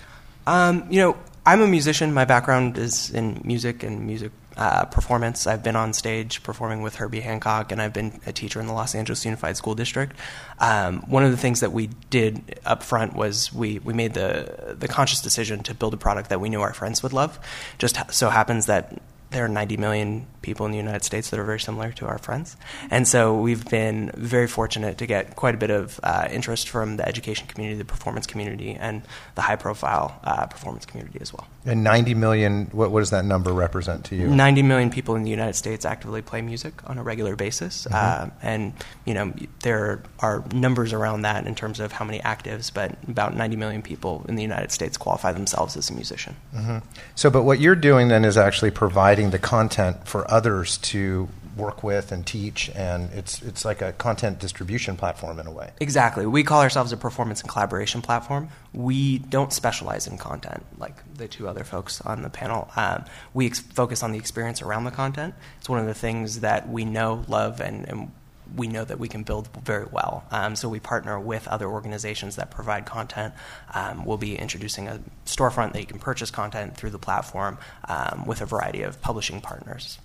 Um, 0.46 0.86
you 0.90 1.00
know, 1.00 1.16
I'm 1.46 1.62
a 1.62 1.66
musician. 1.66 2.12
My 2.12 2.24
background 2.24 2.76
is 2.76 3.10
in 3.10 3.40
music 3.42 3.82
and 3.82 4.06
music 4.06 4.30
uh, 4.56 4.84
performance. 4.84 5.46
I've 5.46 5.62
been 5.62 5.76
on 5.76 5.94
stage 5.94 6.42
performing 6.42 6.82
with 6.82 6.96
Herbie 6.96 7.20
Hancock, 7.20 7.72
and 7.72 7.80
I've 7.80 7.94
been 7.94 8.20
a 8.26 8.32
teacher 8.32 8.60
in 8.60 8.66
the 8.66 8.74
Los 8.74 8.94
Angeles 8.94 9.24
Unified 9.24 9.56
School 9.56 9.74
District. 9.74 10.14
Um, 10.58 11.00
one 11.08 11.24
of 11.24 11.30
the 11.30 11.38
things 11.38 11.60
that 11.60 11.72
we 11.72 11.88
did 12.10 12.60
up 12.66 12.82
front 12.82 13.14
was 13.14 13.52
we, 13.52 13.78
we 13.78 13.94
made 13.94 14.12
the, 14.12 14.76
the 14.78 14.88
conscious 14.88 15.22
decision 15.22 15.62
to 15.62 15.74
build 15.74 15.94
a 15.94 15.96
product 15.96 16.28
that 16.28 16.40
we 16.40 16.50
knew 16.50 16.60
our 16.60 16.74
friends 16.74 17.02
would 17.02 17.14
love. 17.14 17.38
Just 17.78 17.96
so 18.12 18.28
happens 18.28 18.66
that 18.66 19.00
there 19.32 19.44
are 19.44 19.48
90 19.48 19.76
million 19.76 20.26
people 20.42 20.66
in 20.66 20.72
the 20.72 20.78
United 20.78 21.04
States 21.04 21.30
that 21.30 21.40
are 21.40 21.44
very 21.44 21.60
similar 21.60 21.92
to 21.92 22.06
our 22.06 22.18
friends. 22.18 22.56
And 22.90 23.06
so 23.06 23.38
we've 23.38 23.64
been 23.68 24.10
very 24.14 24.48
fortunate 24.48 24.98
to 24.98 25.06
get 25.06 25.36
quite 25.36 25.54
a 25.54 25.58
bit 25.58 25.70
of 25.70 25.98
uh, 26.02 26.28
interest 26.30 26.68
from 26.68 26.96
the 26.96 27.08
education 27.08 27.46
community, 27.46 27.78
the 27.78 27.84
performance 27.84 28.26
community, 28.26 28.74
and 28.74 29.02
the 29.36 29.42
high 29.42 29.56
profile 29.56 30.20
uh, 30.24 30.46
performance 30.46 30.84
community 30.84 31.18
as 31.20 31.32
well. 31.32 31.46
And 31.64 31.84
90 31.84 32.14
million, 32.14 32.66
what, 32.72 32.90
what, 32.90 33.00
does 33.00 33.10
that 33.10 33.24
number 33.24 33.52
represent 33.52 34.04
to 34.06 34.16
you? 34.16 34.28
90 34.28 34.62
million 34.62 34.90
people 34.90 35.14
in 35.14 35.22
the 35.22 35.30
United 35.30 35.54
States 35.54 35.84
actively 35.84 36.20
play 36.20 36.42
music 36.42 36.74
on 36.90 36.98
a 36.98 37.02
regular 37.02 37.36
basis. 37.36 37.86
Mm-hmm. 37.86 37.94
Uh, 37.94 38.30
and, 38.42 38.72
you 39.04 39.14
know, 39.14 39.32
there 39.60 40.02
are 40.18 40.44
numbers 40.52 40.92
around 40.92 41.22
that 41.22 41.46
in 41.46 41.54
terms 41.54 41.78
of 41.78 41.92
how 41.92 42.04
many 42.04 42.18
actives, 42.18 42.72
but 42.72 42.96
about 43.08 43.36
90 43.36 43.56
million 43.56 43.80
people 43.80 44.26
in 44.28 44.34
the 44.34 44.42
United 44.42 44.72
States 44.72 44.96
qualify 44.96 45.30
themselves 45.30 45.76
as 45.76 45.88
a 45.88 45.94
musician. 45.94 46.34
Mm-hmm. 46.54 46.78
So, 47.14 47.30
but 47.30 47.44
what 47.44 47.60
you're 47.60 47.76
doing 47.76 48.08
then 48.08 48.24
is 48.24 48.36
actually 48.36 48.72
providing 48.72 49.21
the 49.30 49.38
content 49.38 50.06
for 50.06 50.30
others 50.30 50.78
to 50.78 51.28
work 51.56 51.82
with 51.82 52.12
and 52.12 52.26
teach, 52.26 52.70
and 52.70 53.10
it's 53.12 53.42
it's 53.42 53.64
like 53.64 53.82
a 53.82 53.92
content 53.92 54.38
distribution 54.38 54.96
platform 54.96 55.38
in 55.38 55.46
a 55.46 55.50
way. 55.50 55.70
Exactly. 55.80 56.26
We 56.26 56.42
call 56.42 56.62
ourselves 56.62 56.92
a 56.92 56.96
performance 56.96 57.40
and 57.40 57.50
collaboration 57.50 58.02
platform. 58.02 58.48
We 58.72 59.18
don't 59.18 59.52
specialize 59.52 60.06
in 60.06 60.18
content 60.18 60.64
like 60.78 60.96
the 61.14 61.28
two 61.28 61.48
other 61.48 61.64
folks 61.64 62.00
on 62.00 62.22
the 62.22 62.30
panel. 62.30 62.70
Um, 62.76 63.04
we 63.34 63.46
ex- 63.46 63.60
focus 63.60 64.02
on 64.02 64.12
the 64.12 64.18
experience 64.18 64.62
around 64.62 64.84
the 64.84 64.90
content. 64.90 65.34
It's 65.58 65.68
one 65.68 65.78
of 65.78 65.86
the 65.86 65.94
things 65.94 66.40
that 66.40 66.68
we 66.68 66.84
know, 66.84 67.24
love, 67.28 67.60
and, 67.60 67.88
and 67.88 68.12
we 68.56 68.66
know 68.66 68.85
that 68.85 68.99
we 68.99 69.09
can 69.09 69.23
build 69.23 69.49
very 69.64 69.87
well. 69.90 70.25
Um, 70.30 70.56
so 70.56 70.68
we 70.68 70.80
partner 70.80 71.18
with 71.18 71.49
other 71.49 71.66
organizations 71.66 72.37
that 72.37 72.50
provide 72.50 72.87
content. 72.87 73.35
Um, 73.75 74.04
we'll 74.04 74.18
be 74.18 74.37
introducing 74.37 74.88
a 74.88 75.00
storefront 75.26 75.73
that 75.73 75.80
you 75.80 75.87
can 75.87 75.99
purchase 75.99 76.30
content 76.30 76.76
through 76.76 76.90
the 76.90 76.99
platform 76.99 77.59
um, 77.88 78.25
with 78.26 78.40
a 78.40 78.47
variety 78.47 78.82
of 78.82 79.00
publishing 79.00 79.40
partners. 79.40 79.99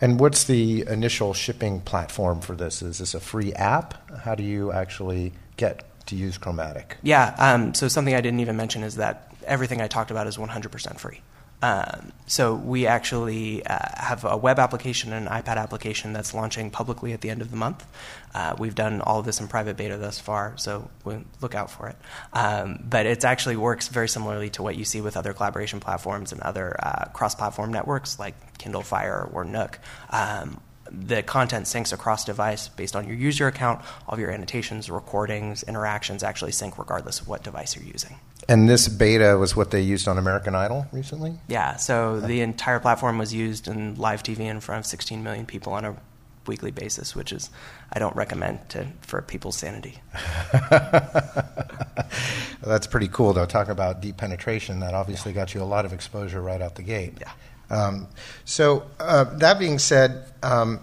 And 0.00 0.18
what's 0.18 0.44
the 0.44 0.84
initial 0.88 1.34
shipping 1.34 1.80
platform 1.80 2.40
for 2.40 2.56
this? 2.56 2.82
Is 2.82 2.98
this 2.98 3.14
a 3.14 3.20
free 3.20 3.52
app? 3.54 4.10
How 4.20 4.34
do 4.34 4.42
you 4.42 4.72
actually 4.72 5.32
get 5.56 5.84
to 6.06 6.16
use 6.16 6.38
Chromatik? 6.38 6.94
Yeah, 7.02 7.34
um, 7.38 7.74
so 7.74 7.88
something 7.88 8.14
I 8.14 8.20
didn't 8.20 8.40
even 8.40 8.56
mention 8.56 8.82
is 8.82 8.96
that 8.96 9.32
everything 9.46 9.80
I 9.80 9.88
talked 9.88 10.10
about 10.10 10.26
is 10.26 10.36
100% 10.36 10.98
free. 10.98 11.20
Um, 11.62 12.12
so 12.26 12.54
we 12.54 12.86
actually 12.86 13.64
uh, 13.64 13.78
have 13.96 14.24
a 14.24 14.36
web 14.36 14.58
application 14.58 15.12
and 15.12 15.28
an 15.28 15.32
iPad 15.32 15.56
application 15.56 16.12
that's 16.12 16.34
launching 16.34 16.70
publicly 16.70 17.12
at 17.12 17.20
the 17.20 17.30
end 17.30 17.40
of 17.40 17.50
the 17.50 17.56
month. 17.56 17.86
Uh, 18.34 18.56
we've 18.58 18.74
done 18.74 19.00
all 19.00 19.20
of 19.20 19.26
this 19.26 19.40
in 19.40 19.46
private 19.46 19.76
beta 19.76 19.96
thus 19.96 20.18
far, 20.18 20.54
so 20.56 20.90
we'll 21.04 21.22
look 21.40 21.54
out 21.54 21.70
for 21.70 21.88
it. 21.88 21.96
Um, 22.32 22.82
but 22.88 23.06
it 23.06 23.24
actually 23.24 23.56
works 23.56 23.88
very 23.88 24.08
similarly 24.08 24.50
to 24.50 24.62
what 24.62 24.76
you 24.76 24.84
see 24.84 25.00
with 25.00 25.16
other 25.16 25.32
collaboration 25.32 25.78
platforms 25.78 26.32
and 26.32 26.40
other 26.40 26.76
uh, 26.82 27.04
cross-platform 27.12 27.72
networks 27.72 28.18
like 28.18 28.58
Kindle 28.58 28.82
Fire 28.82 29.28
or 29.32 29.44
Nook. 29.44 29.78
Um, 30.10 30.60
the 30.92 31.22
content 31.22 31.66
syncs 31.66 31.92
across 31.92 32.24
device 32.24 32.68
based 32.68 32.94
on 32.94 33.06
your 33.06 33.16
user 33.16 33.46
account. 33.46 33.80
All 34.06 34.14
of 34.14 34.20
your 34.20 34.30
annotations, 34.30 34.90
recordings, 34.90 35.62
interactions 35.62 36.22
actually 36.22 36.52
sync 36.52 36.78
regardless 36.78 37.20
of 37.20 37.28
what 37.28 37.42
device 37.42 37.74
you're 37.74 37.84
using. 37.84 38.18
And 38.48 38.68
this 38.68 38.88
beta 38.88 39.38
was 39.38 39.56
what 39.56 39.70
they 39.70 39.80
used 39.80 40.08
on 40.08 40.18
American 40.18 40.54
Idol 40.54 40.86
recently? 40.92 41.38
Yeah, 41.48 41.76
so 41.76 42.20
the 42.20 42.40
entire 42.40 42.80
platform 42.80 43.18
was 43.18 43.32
used 43.32 43.68
in 43.68 43.94
live 43.94 44.22
TV 44.22 44.40
in 44.40 44.60
front 44.60 44.80
of 44.80 44.86
16 44.86 45.22
million 45.22 45.46
people 45.46 45.72
on 45.72 45.84
a 45.84 45.96
weekly 46.46 46.72
basis, 46.72 47.14
which 47.14 47.32
is 47.32 47.50
I 47.92 47.98
don't 47.98 48.16
recommend 48.16 48.68
to, 48.70 48.88
for 49.00 49.22
people's 49.22 49.56
sanity. 49.56 50.00
That's 52.62 52.86
pretty 52.86 53.08
cool, 53.08 53.32
though. 53.32 53.46
Talking 53.46 53.72
about 53.72 54.00
deep 54.00 54.16
penetration, 54.16 54.80
that 54.80 54.94
obviously 54.94 55.32
got 55.32 55.54
you 55.54 55.62
a 55.62 55.64
lot 55.64 55.84
of 55.84 55.92
exposure 55.92 56.40
right 56.40 56.60
out 56.60 56.74
the 56.74 56.82
gate. 56.82 57.14
Yeah. 57.20 57.30
Um, 57.72 58.06
so 58.44 58.84
uh, 59.00 59.24
that 59.38 59.58
being 59.58 59.78
said, 59.78 60.26
um, 60.42 60.80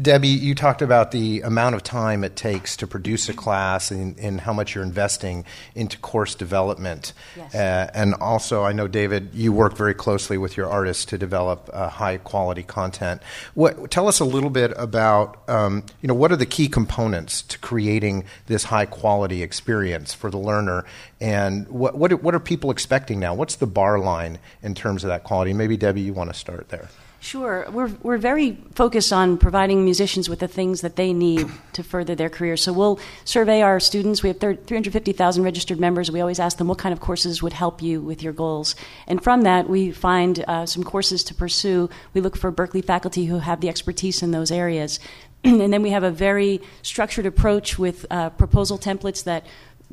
Debbie, 0.00 0.28
you 0.28 0.54
talked 0.54 0.80
about 0.80 1.10
the 1.10 1.42
amount 1.42 1.74
of 1.74 1.82
time 1.82 2.24
it 2.24 2.34
takes 2.34 2.78
to 2.78 2.86
produce 2.86 3.28
a 3.28 3.34
class 3.34 3.90
and, 3.90 4.18
and 4.18 4.40
how 4.40 4.52
much 4.54 4.74
you're 4.74 4.84
investing 4.84 5.44
into 5.74 5.98
course 5.98 6.34
development. 6.34 7.12
Yes. 7.36 7.54
Uh, 7.54 7.90
and 7.92 8.14
also, 8.14 8.64
I 8.64 8.72
know, 8.72 8.88
David, 8.88 9.34
you 9.34 9.52
work 9.52 9.76
very 9.76 9.92
closely 9.92 10.38
with 10.38 10.56
your 10.56 10.66
artists 10.66 11.04
to 11.06 11.18
develop 11.18 11.68
uh, 11.74 11.90
high 11.90 12.16
quality 12.16 12.62
content. 12.62 13.22
What, 13.52 13.90
tell 13.90 14.08
us 14.08 14.18
a 14.18 14.24
little 14.24 14.48
bit 14.48 14.72
about, 14.76 15.46
um, 15.48 15.84
you 16.00 16.08
know, 16.08 16.14
what 16.14 16.32
are 16.32 16.36
the 16.36 16.46
key 16.46 16.68
components 16.68 17.42
to 17.42 17.58
creating 17.58 18.24
this 18.46 18.64
high 18.64 18.86
quality 18.86 19.42
experience 19.42 20.14
for 20.14 20.30
the 20.30 20.38
learner? 20.38 20.86
And 21.20 21.68
what, 21.68 21.96
what, 21.96 22.22
what 22.22 22.34
are 22.34 22.40
people 22.40 22.70
expecting 22.70 23.20
now? 23.20 23.34
What's 23.34 23.56
the 23.56 23.66
bar 23.66 23.98
line 23.98 24.38
in 24.62 24.74
terms 24.74 25.04
of 25.04 25.08
that 25.08 25.24
quality? 25.24 25.52
Maybe, 25.52 25.76
Debbie, 25.76 26.00
you 26.00 26.14
want 26.14 26.32
to 26.32 26.38
start 26.38 26.70
there. 26.70 26.88
Sure. 27.22 27.64
We're, 27.70 27.86
we're 28.02 28.18
very 28.18 28.58
focused 28.74 29.12
on 29.12 29.38
providing 29.38 29.84
musicians 29.84 30.28
with 30.28 30.40
the 30.40 30.48
things 30.48 30.80
that 30.80 30.96
they 30.96 31.12
need 31.12 31.46
to 31.72 31.84
further 31.84 32.16
their 32.16 32.28
career. 32.28 32.56
So 32.56 32.72
we'll 32.72 32.98
survey 33.24 33.62
our 33.62 33.78
students. 33.78 34.24
We 34.24 34.28
have 34.28 34.40
350,000 34.40 35.44
registered 35.44 35.78
members. 35.78 36.10
We 36.10 36.20
always 36.20 36.40
ask 36.40 36.58
them 36.58 36.66
what 36.66 36.78
kind 36.78 36.92
of 36.92 36.98
courses 36.98 37.40
would 37.40 37.52
help 37.52 37.80
you 37.80 38.00
with 38.00 38.24
your 38.24 38.32
goals. 38.32 38.74
And 39.06 39.22
from 39.22 39.42
that, 39.42 39.68
we 39.68 39.92
find 39.92 40.44
uh, 40.48 40.66
some 40.66 40.82
courses 40.82 41.22
to 41.24 41.34
pursue. 41.34 41.88
We 42.12 42.20
look 42.20 42.36
for 42.36 42.50
Berklee 42.50 42.84
faculty 42.84 43.26
who 43.26 43.38
have 43.38 43.60
the 43.60 43.68
expertise 43.68 44.20
in 44.20 44.32
those 44.32 44.50
areas. 44.50 44.98
and 45.44 45.72
then 45.72 45.82
we 45.82 45.90
have 45.90 46.02
a 46.02 46.10
very 46.10 46.60
structured 46.82 47.24
approach 47.24 47.78
with 47.78 48.04
uh, 48.10 48.30
proposal 48.30 48.78
templates 48.78 49.22
that 49.24 49.46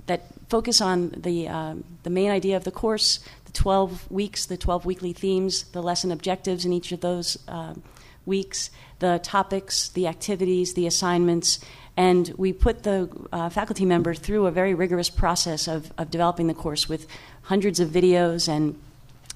that 0.07 0.23
focus 0.49 0.81
on 0.81 1.09
the, 1.15 1.47
um, 1.47 1.83
the 2.03 2.09
main 2.09 2.31
idea 2.31 2.57
of 2.57 2.63
the 2.63 2.71
course, 2.71 3.19
the 3.49 3.53
12 3.53 4.11
weeks, 4.11 4.45
the 4.45 4.57
12 4.57 4.85
weekly 4.85 5.11
themes, 5.11 5.63
the 5.71 5.81
lesson 5.81 6.11
objectives 6.11 6.65
in 6.65 6.73
each 6.73 6.91
of 6.91 7.01
those 7.01 7.37
um, 7.47 7.81
weeks, 8.25 8.69
the 8.99 9.19
topics, 9.23 9.89
the 9.89 10.05
activities, 10.05 10.75
the 10.75 10.85
assignments, 10.85 11.59
and 11.97 12.31
we 12.37 12.53
put 12.53 12.83
the 12.83 13.09
uh, 13.33 13.49
faculty 13.49 13.85
member 13.85 14.13
through 14.13 14.45
a 14.45 14.51
very 14.51 14.75
rigorous 14.75 15.09
process 15.09 15.67
of, 15.67 15.91
of 15.97 16.11
developing 16.11 16.45
the 16.45 16.53
course 16.53 16.87
with 16.87 17.07
hundreds 17.41 17.79
of 17.79 17.89
videos 17.89 18.47
and 18.47 18.79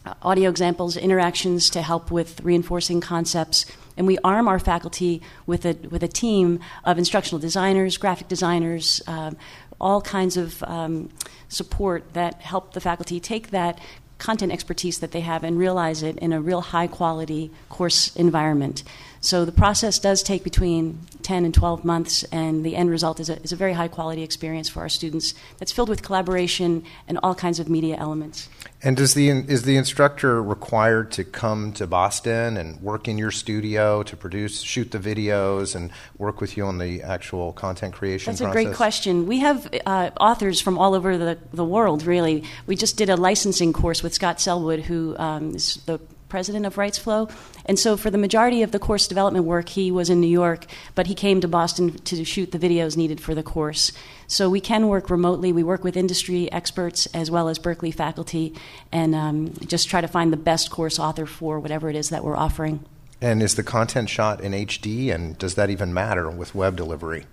uh, 0.05 0.13
audio 0.21 0.49
examples, 0.49 0.95
interactions 0.95 1.71
to 1.71 1.81
help 1.81 2.11
with 2.11 2.39
reinforcing 2.41 3.01
concepts. 3.01 3.65
And 3.97 4.05
we 4.05 4.19
arm 4.23 4.47
our 4.47 4.59
faculty 4.59 5.23
with 5.47 5.65
a, 5.65 5.73
with 5.89 6.03
a 6.03 6.07
team 6.07 6.59
of 6.83 6.99
instructional 6.99 7.39
designers, 7.39 7.97
graphic 7.97 8.27
designers, 8.27 9.01
um, 9.07 9.37
all 9.81 10.01
kinds 10.01 10.37
of 10.37 10.61
um, 10.63 11.09
support 11.49 12.13
that 12.13 12.41
help 12.41 12.73
the 12.73 12.79
faculty 12.79 13.19
take 13.19 13.49
that 13.49 13.79
content 14.23 14.53
expertise 14.53 14.99
that 14.99 15.11
they 15.11 15.19
have 15.19 15.43
and 15.43 15.57
realize 15.57 16.01
it 16.01 16.17
in 16.19 16.31
a 16.31 16.39
real 16.39 16.61
high 16.61 16.87
quality 16.87 17.51
course 17.67 18.15
environment. 18.15 18.81
So 19.19 19.43
the 19.43 19.51
process 19.51 19.99
does 19.99 20.23
take 20.23 20.45
between 20.45 20.99
10 21.23 21.43
and 21.43 21.53
12 21.53 21.83
months, 21.83 22.23
and 22.31 22.65
the 22.65 22.77
end 22.77 22.89
result 22.89 23.19
is 23.19 23.29
a, 23.29 23.41
is 23.43 23.51
a 23.51 23.57
very 23.57 23.73
high 23.73 23.89
quality 23.89 24.23
experience 24.23 24.69
for 24.69 24.79
our 24.79 24.87
students 24.87 25.33
that's 25.57 25.73
filled 25.73 25.89
with 25.89 26.03
collaboration 26.03 26.85
and 27.05 27.19
all 27.21 27.35
kinds 27.35 27.59
of 27.59 27.67
media 27.67 27.97
elements. 27.97 28.47
And 28.85 28.97
does 28.97 29.13
the 29.13 29.29
is 29.29 29.63
the 29.63 29.77
instructor 29.77 30.43
required 30.43 31.11
to 31.13 31.23
come 31.23 31.71
to 31.73 31.87
Boston 31.87 32.57
and 32.57 32.81
work 32.81 33.07
in 33.07 33.17
your 33.17 33.31
studio 33.31 34.03
to 34.03 34.17
produce, 34.17 34.61
shoot 34.61 34.91
the 34.91 34.99
videos, 34.99 35.73
and 35.73 35.89
work 36.17 36.41
with 36.41 36.57
you 36.57 36.65
on 36.65 36.79
the 36.79 37.01
actual 37.01 37.53
content 37.53 37.93
creation? 37.93 38.31
That's 38.31 38.41
process? 38.41 38.53
a 38.53 38.65
great 38.65 38.75
question. 38.75 39.25
We 39.25 39.39
have 39.39 39.73
uh, 39.85 40.09
authors 40.19 40.59
from 40.59 40.77
all 40.77 40.95
over 40.95 41.17
the, 41.17 41.37
the 41.53 41.63
world. 41.63 42.05
Really, 42.05 42.43
we 42.67 42.75
just 42.75 42.97
did 42.97 43.09
a 43.09 43.15
licensing 43.15 43.71
course 43.71 44.03
with 44.03 44.13
Scott 44.13 44.41
Selwood, 44.41 44.81
who 44.81 45.15
um, 45.17 45.55
is 45.55 45.75
the 45.85 46.01
president 46.33 46.65
of 46.65 46.77
RightsFlow. 46.77 47.31
And 47.67 47.77
so, 47.77 47.95
for 47.95 48.09
the 48.09 48.17
majority 48.17 48.63
of 48.63 48.71
the 48.71 48.79
course 48.79 49.07
development 49.07 49.45
work, 49.45 49.69
he 49.69 49.91
was 49.91 50.09
in 50.09 50.19
New 50.19 50.35
York, 50.43 50.65
but 50.95 51.05
he 51.05 51.13
came 51.13 51.41
to 51.41 51.47
Boston 51.47 51.93
to 51.93 52.25
shoot 52.25 52.51
the 52.51 52.57
videos 52.57 52.97
needed 52.97 53.21
for 53.21 53.35
the 53.35 53.43
course. 53.43 53.91
So, 54.25 54.49
we 54.49 54.59
can 54.59 54.87
work 54.87 55.11
remotely. 55.11 55.53
We 55.53 55.61
work 55.61 55.83
with 55.83 55.95
industry 55.95 56.51
experts 56.51 57.05
as 57.13 57.29
well 57.29 57.49
as 57.49 57.59
Berklee 57.59 57.93
faculty 57.93 58.55
and 58.91 59.13
um, 59.13 59.53
just 59.67 59.89
try 59.89 60.01
to 60.01 60.07
find 60.07 60.33
the 60.33 60.43
best 60.51 60.71
course 60.71 60.97
author 60.97 61.27
for 61.27 61.59
whatever 61.59 61.87
it 61.87 61.95
is 61.95 62.09
that 62.09 62.23
we're 62.23 62.35
offering. 62.35 62.83
And 63.21 63.43
is 63.43 63.53
the 63.53 63.61
content 63.61 64.09
shot 64.09 64.41
in 64.41 64.53
HD, 64.53 65.13
and 65.13 65.37
does 65.37 65.53
that 65.53 65.69
even 65.69 65.93
matter 65.93 66.31
with 66.31 66.55
web 66.55 66.75
delivery? 66.75 67.25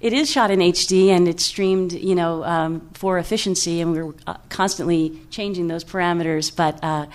it 0.00 0.14
is 0.14 0.30
shot 0.30 0.50
in 0.50 0.60
HD 0.60 1.08
and 1.08 1.28
it's 1.28 1.44
streamed, 1.44 1.92
you 1.92 2.14
know, 2.14 2.42
um, 2.44 2.88
for 2.94 3.18
efficiency, 3.18 3.80
and 3.80 3.92
we're 3.92 4.14
uh, 4.26 4.34
constantly 4.48 5.20
changing 5.30 5.68
those 5.68 5.84
parameters. 5.84 6.54
But 6.54 6.82
uh, 6.82 7.06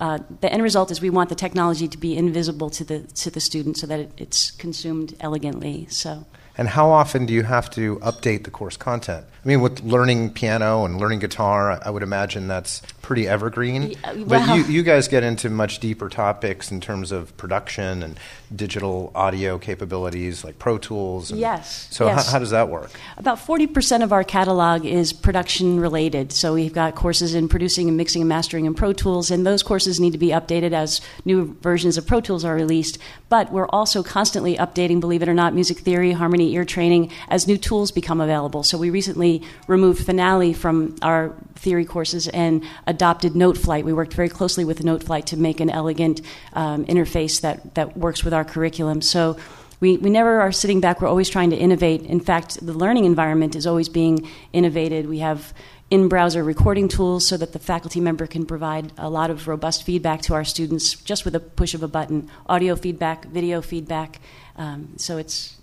uh, 0.00 0.18
the 0.40 0.52
end 0.52 0.62
result 0.62 0.90
is 0.90 1.00
we 1.00 1.10
want 1.10 1.28
the 1.28 1.34
technology 1.34 1.88
to 1.88 1.98
be 1.98 2.16
invisible 2.16 2.70
to 2.70 2.84
the 2.84 3.00
to 3.00 3.30
the 3.30 3.40
student 3.40 3.76
so 3.76 3.86
that 3.86 4.00
it, 4.00 4.12
it's 4.16 4.50
consumed 4.52 5.14
elegantly. 5.20 5.86
So. 5.90 6.26
And 6.58 6.68
how 6.68 6.90
often 6.90 7.26
do 7.26 7.34
you 7.34 7.42
have 7.42 7.70
to 7.70 7.96
update 7.96 8.44
the 8.44 8.50
course 8.50 8.76
content? 8.76 9.26
I 9.44 9.48
mean, 9.48 9.60
with 9.60 9.84
learning 9.84 10.32
piano 10.32 10.84
and 10.84 10.98
learning 10.98 11.20
guitar, 11.20 11.78
I 11.84 11.88
would 11.88 12.02
imagine 12.02 12.48
that's 12.48 12.82
pretty 13.00 13.28
evergreen. 13.28 13.92
Yeah, 13.92 14.14
but 14.26 14.56
you, 14.56 14.64
you 14.64 14.82
guys 14.82 15.06
get 15.06 15.22
into 15.22 15.48
much 15.50 15.78
deeper 15.78 16.08
topics 16.08 16.72
in 16.72 16.80
terms 16.80 17.12
of 17.12 17.36
production 17.36 18.02
and 18.02 18.18
digital 18.54 19.12
audio 19.14 19.58
capabilities 19.58 20.42
like 20.42 20.58
Pro 20.58 20.78
Tools. 20.78 21.30
Yes, 21.30 21.86
So 21.92 22.06
yes. 22.06 22.26
How, 22.26 22.32
how 22.32 22.38
does 22.40 22.50
that 22.50 22.68
work? 22.68 22.90
About 23.16 23.38
40% 23.38 24.02
of 24.02 24.12
our 24.12 24.24
catalog 24.24 24.84
is 24.84 25.12
production 25.12 25.78
related. 25.78 26.32
So 26.32 26.54
we've 26.54 26.72
got 26.72 26.96
courses 26.96 27.34
in 27.34 27.48
producing 27.48 27.86
and 27.86 27.96
mixing 27.96 28.22
and 28.22 28.28
mastering 28.28 28.64
in 28.64 28.74
Pro 28.74 28.92
Tools, 28.92 29.30
and 29.30 29.46
those 29.46 29.62
courses 29.62 30.00
need 30.00 30.12
to 30.12 30.18
be 30.18 30.28
updated 30.28 30.72
as 30.72 31.00
new 31.24 31.56
versions 31.60 31.96
of 31.96 32.04
Pro 32.04 32.20
Tools 32.20 32.44
are 32.44 32.54
released. 32.56 32.98
But 33.28 33.52
we're 33.52 33.68
also 33.68 34.02
constantly 34.02 34.56
updating, 34.56 34.98
believe 34.98 35.22
it 35.22 35.28
or 35.28 35.34
not, 35.34 35.54
music 35.54 35.78
theory, 35.78 36.12
harmony, 36.12 36.45
ear 36.52 36.64
training 36.64 37.12
as 37.28 37.46
new 37.46 37.56
tools 37.56 37.90
become 37.90 38.20
available. 38.20 38.62
So 38.62 38.78
we 38.78 38.90
recently 38.90 39.42
removed 39.66 40.04
Finale 40.04 40.52
from 40.52 40.96
our 41.02 41.34
theory 41.54 41.84
courses 41.84 42.28
and 42.28 42.64
adopted 42.86 43.32
Noteflight. 43.32 43.84
We 43.84 43.92
worked 43.92 44.14
very 44.14 44.28
closely 44.28 44.64
with 44.64 44.80
Noteflight 44.80 45.24
to 45.26 45.36
make 45.36 45.60
an 45.60 45.70
elegant 45.70 46.20
um, 46.52 46.84
interface 46.86 47.40
that, 47.40 47.74
that 47.74 47.96
works 47.96 48.24
with 48.24 48.34
our 48.34 48.44
curriculum. 48.44 49.02
So 49.02 49.36
we, 49.80 49.96
we 49.98 50.10
never 50.10 50.40
are 50.40 50.52
sitting 50.52 50.80
back. 50.80 51.00
We're 51.00 51.08
always 51.08 51.28
trying 51.28 51.50
to 51.50 51.56
innovate. 51.56 52.02
In 52.02 52.20
fact, 52.20 52.64
the 52.64 52.72
learning 52.72 53.04
environment 53.04 53.54
is 53.54 53.66
always 53.66 53.88
being 53.88 54.26
innovated. 54.52 55.08
We 55.08 55.18
have 55.18 55.52
in 55.90 56.08
browser 56.08 56.42
recording 56.42 56.88
tools 56.88 57.26
so 57.26 57.36
that 57.36 57.52
the 57.52 57.58
faculty 57.58 58.00
member 58.00 58.26
can 58.26 58.44
provide 58.44 58.92
a 58.98 59.08
lot 59.08 59.30
of 59.30 59.46
robust 59.46 59.84
feedback 59.84 60.20
to 60.22 60.34
our 60.34 60.44
students 60.44 60.94
just 60.94 61.24
with 61.24 61.34
a 61.34 61.40
push 61.40 61.74
of 61.74 61.82
a 61.82 61.88
button 61.88 62.28
audio 62.48 62.74
feedback, 62.74 63.26
video 63.26 63.60
feedback. 63.60 64.20
Um, 64.56 64.94
so 64.96 65.16
it's 65.18 65.56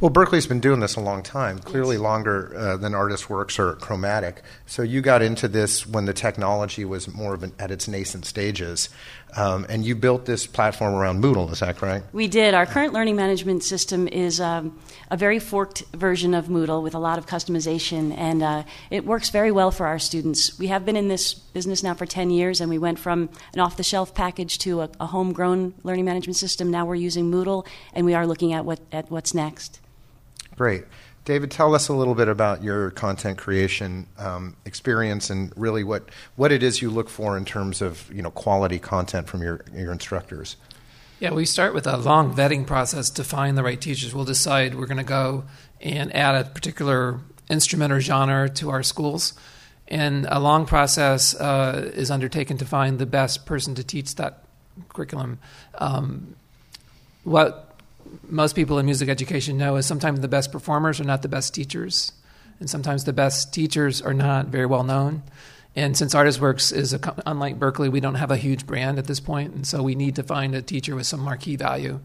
Well, 0.00 0.10
Berklee's 0.10 0.46
been 0.46 0.60
doing 0.60 0.80
this 0.80 0.96
a 0.96 1.00
long 1.00 1.22
time, 1.22 1.58
clearly 1.58 1.98
longer 1.98 2.54
uh, 2.56 2.76
than 2.76 2.94
Artist 2.94 3.30
Works 3.30 3.58
or 3.58 3.74
Chromatik. 3.74 4.36
So 4.66 4.82
you 4.82 5.00
got 5.00 5.22
into 5.22 5.48
this 5.48 5.86
when 5.86 6.04
the 6.04 6.12
technology 6.12 6.84
was 6.84 7.12
more 7.12 7.34
of 7.34 7.42
an, 7.42 7.52
at 7.58 7.70
its 7.70 7.88
nascent 7.88 8.24
stages, 8.26 8.88
um, 9.34 9.66
and 9.68 9.84
you 9.84 9.94
built 9.94 10.24
this 10.24 10.46
platform 10.46 10.94
around 10.94 11.22
Moodle. 11.22 11.50
Is 11.50 11.60
that 11.60 11.76
correct? 11.76 12.12
We 12.14 12.28
did. 12.28 12.54
Our 12.54 12.66
current 12.66 12.92
learning 12.92 13.16
management 13.16 13.62
system 13.64 14.08
is 14.08 14.40
um, 14.40 14.78
a 15.10 15.16
very 15.16 15.38
forked 15.38 15.84
version 15.94 16.34
of 16.34 16.46
Moodle 16.46 16.82
with 16.82 16.94
a 16.94 16.98
lot 16.98 17.18
of 17.18 17.26
customization, 17.26 18.16
and 18.16 18.42
uh, 18.42 18.62
it 18.90 19.04
works 19.04 19.30
very 19.30 19.52
well 19.52 19.70
for 19.70 19.86
our 19.86 19.98
students. 19.98 20.58
We 20.58 20.68
have 20.68 20.84
been 20.84 20.96
in 20.96 21.08
this 21.08 21.34
business 21.34 21.82
now 21.82 21.94
for 21.94 22.06
10 22.06 22.30
years, 22.30 22.60
and 22.60 22.70
we 22.70 22.78
went 22.78 22.98
from 22.98 23.28
an 23.52 23.60
off 23.60 23.76
the 23.76 23.82
shelf 23.82 24.14
package 24.14 24.58
to 24.58 24.82
a, 24.82 24.90
a 25.00 25.06
homegrown 25.06 25.74
learning 25.82 26.04
management 26.04 26.36
system. 26.36 26.70
Now 26.70 26.86
we're 26.86 26.94
using 26.94 27.30
Moodle, 27.30 27.66
and 27.92 28.06
we 28.06 28.14
are 28.14 28.26
looking 28.26 28.52
at, 28.52 28.64
what, 28.64 28.80
at 28.92 29.10
what's 29.10 29.34
next. 29.34 29.80
Great. 30.56 30.84
David, 31.26 31.50
tell 31.50 31.74
us 31.74 31.88
a 31.88 31.92
little 31.92 32.14
bit 32.14 32.28
about 32.28 32.62
your 32.62 32.92
content 32.92 33.36
creation 33.36 34.06
um, 34.16 34.56
experience 34.64 35.28
and 35.28 35.52
really 35.56 35.82
what, 35.82 36.08
what 36.36 36.52
it 36.52 36.62
is 36.62 36.80
you 36.80 36.88
look 36.88 37.08
for 37.08 37.36
in 37.36 37.44
terms 37.44 37.82
of 37.82 38.08
you 38.14 38.22
know 38.22 38.30
quality 38.30 38.78
content 38.78 39.26
from 39.26 39.42
your, 39.42 39.60
your 39.74 39.90
instructors. 39.90 40.56
Yeah, 41.18 41.32
we 41.32 41.44
start 41.44 41.74
with 41.74 41.88
a 41.88 41.96
long 41.96 42.32
vetting 42.32 42.64
process 42.64 43.10
to 43.10 43.24
find 43.24 43.58
the 43.58 43.64
right 43.64 43.80
teachers. 43.80 44.14
We'll 44.14 44.24
decide 44.24 44.76
we're 44.76 44.86
going 44.86 44.98
to 44.98 45.02
go 45.02 45.44
and 45.80 46.14
add 46.14 46.46
a 46.46 46.48
particular 46.48 47.18
instrument 47.50 47.92
or 47.92 48.00
genre 48.00 48.48
to 48.50 48.70
our 48.70 48.84
schools. 48.84 49.34
And 49.88 50.28
a 50.30 50.38
long 50.38 50.64
process 50.64 51.34
uh, 51.34 51.90
is 51.94 52.08
undertaken 52.08 52.58
to 52.58 52.64
find 52.64 53.00
the 53.00 53.06
best 53.06 53.46
person 53.46 53.74
to 53.74 53.82
teach 53.82 54.14
that 54.14 54.44
curriculum. 54.90 55.40
Um, 55.74 56.36
what 57.24 57.65
most 58.28 58.54
people 58.56 58.78
in 58.78 58.86
music 58.86 59.08
education 59.08 59.56
know 59.58 59.76
is 59.76 59.86
sometimes 59.86 60.20
the 60.20 60.28
best 60.28 60.52
performers 60.52 61.00
are 61.00 61.04
not 61.04 61.22
the 61.22 61.28
best 61.28 61.54
teachers, 61.54 62.12
and 62.60 62.68
sometimes 62.70 63.04
the 63.04 63.12
best 63.12 63.52
teachers 63.52 64.02
are 64.02 64.14
not 64.14 64.46
very 64.46 64.66
well 64.66 64.84
known. 64.84 65.22
And 65.74 65.94
since 65.94 66.14
Artist 66.14 66.40
Works 66.40 66.72
is 66.72 66.94
a, 66.94 67.14
unlike 67.26 67.58
Berklee, 67.58 67.92
we 67.92 68.00
don't 68.00 68.14
have 68.14 68.30
a 68.30 68.36
huge 68.36 68.66
brand 68.66 68.98
at 68.98 69.06
this 69.06 69.20
point, 69.20 69.54
and 69.54 69.66
so 69.66 69.82
we 69.82 69.94
need 69.94 70.16
to 70.16 70.22
find 70.22 70.54
a 70.54 70.62
teacher 70.62 70.94
with 70.94 71.06
some 71.06 71.20
marquee 71.20 71.56
value. 71.56 72.00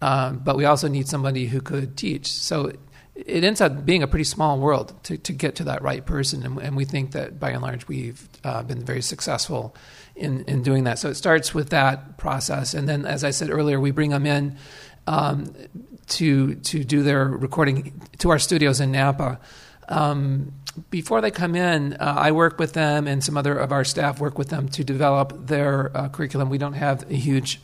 Um, 0.00 0.40
but 0.44 0.56
we 0.56 0.64
also 0.64 0.88
need 0.88 1.06
somebody 1.06 1.46
who 1.46 1.60
could 1.60 1.96
teach. 1.96 2.26
So 2.32 2.72
it 3.14 3.44
ends 3.44 3.60
up 3.60 3.86
being 3.86 4.02
a 4.02 4.08
pretty 4.08 4.24
small 4.24 4.58
world 4.58 4.92
to, 5.04 5.16
to 5.18 5.32
get 5.32 5.54
to 5.56 5.64
that 5.64 5.82
right 5.82 6.04
person, 6.04 6.42
and, 6.42 6.58
and 6.58 6.76
we 6.76 6.84
think 6.84 7.12
that 7.12 7.38
by 7.38 7.50
and 7.50 7.62
large 7.62 7.86
we've 7.86 8.28
uh, 8.42 8.64
been 8.64 8.84
very 8.84 9.02
successful 9.02 9.76
in, 10.16 10.44
in 10.46 10.62
doing 10.62 10.84
that. 10.84 10.98
So 10.98 11.08
it 11.08 11.14
starts 11.14 11.54
with 11.54 11.70
that 11.70 12.18
process, 12.18 12.74
and 12.74 12.88
then 12.88 13.06
as 13.06 13.22
I 13.22 13.30
said 13.30 13.50
earlier, 13.50 13.78
we 13.78 13.92
bring 13.92 14.10
them 14.10 14.26
in 14.26 14.56
um, 15.06 15.54
to 16.08 16.54
to 16.56 16.84
do 16.84 17.02
their 17.02 17.26
recording 17.26 18.00
to 18.18 18.30
our 18.30 18.38
studios 18.38 18.80
in 18.80 18.92
Napa. 18.92 19.40
Um, 19.88 20.52
before 20.90 21.20
they 21.20 21.30
come 21.30 21.54
in, 21.54 21.94
uh, 21.94 22.14
I 22.16 22.32
work 22.32 22.58
with 22.58 22.72
them, 22.72 23.06
and 23.06 23.22
some 23.22 23.36
other 23.36 23.56
of 23.56 23.72
our 23.72 23.84
staff 23.84 24.20
work 24.20 24.38
with 24.38 24.48
them 24.48 24.68
to 24.70 24.84
develop 24.84 25.46
their 25.46 25.94
uh, 25.96 26.08
curriculum. 26.08 26.48
We 26.48 26.58
don't 26.58 26.72
have 26.74 27.10
a 27.10 27.14
huge 27.14 27.60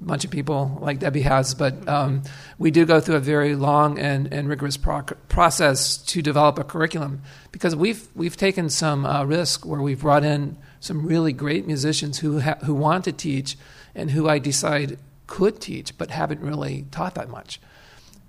bunch 0.00 0.24
of 0.24 0.30
people 0.30 0.78
like 0.80 0.98
Debbie 0.98 1.22
has, 1.22 1.54
but 1.54 1.86
um, 1.88 2.22
we 2.58 2.70
do 2.70 2.84
go 2.84 3.00
through 3.00 3.16
a 3.16 3.20
very 3.20 3.54
long 3.54 3.98
and, 3.98 4.32
and 4.32 4.48
rigorous 4.48 4.76
proc- 4.76 5.28
process 5.28 5.96
to 5.96 6.22
develop 6.22 6.58
a 6.58 6.64
curriculum 6.64 7.22
because 7.52 7.74
we've 7.74 8.08
we've 8.14 8.36
taken 8.36 8.68
some 8.68 9.06
uh, 9.06 9.24
risk 9.24 9.66
where 9.66 9.80
we've 9.80 10.00
brought 10.00 10.24
in 10.24 10.56
some 10.80 11.06
really 11.06 11.32
great 11.32 11.66
musicians 11.66 12.18
who 12.18 12.40
ha- 12.40 12.58
who 12.64 12.74
want 12.74 13.04
to 13.04 13.12
teach 13.12 13.56
and 13.94 14.10
who 14.10 14.28
I 14.28 14.38
decide 14.38 14.98
could 15.26 15.60
teach 15.60 15.96
but 15.96 16.10
haven't 16.10 16.40
really 16.40 16.86
taught 16.90 17.14
that 17.14 17.28
much. 17.28 17.60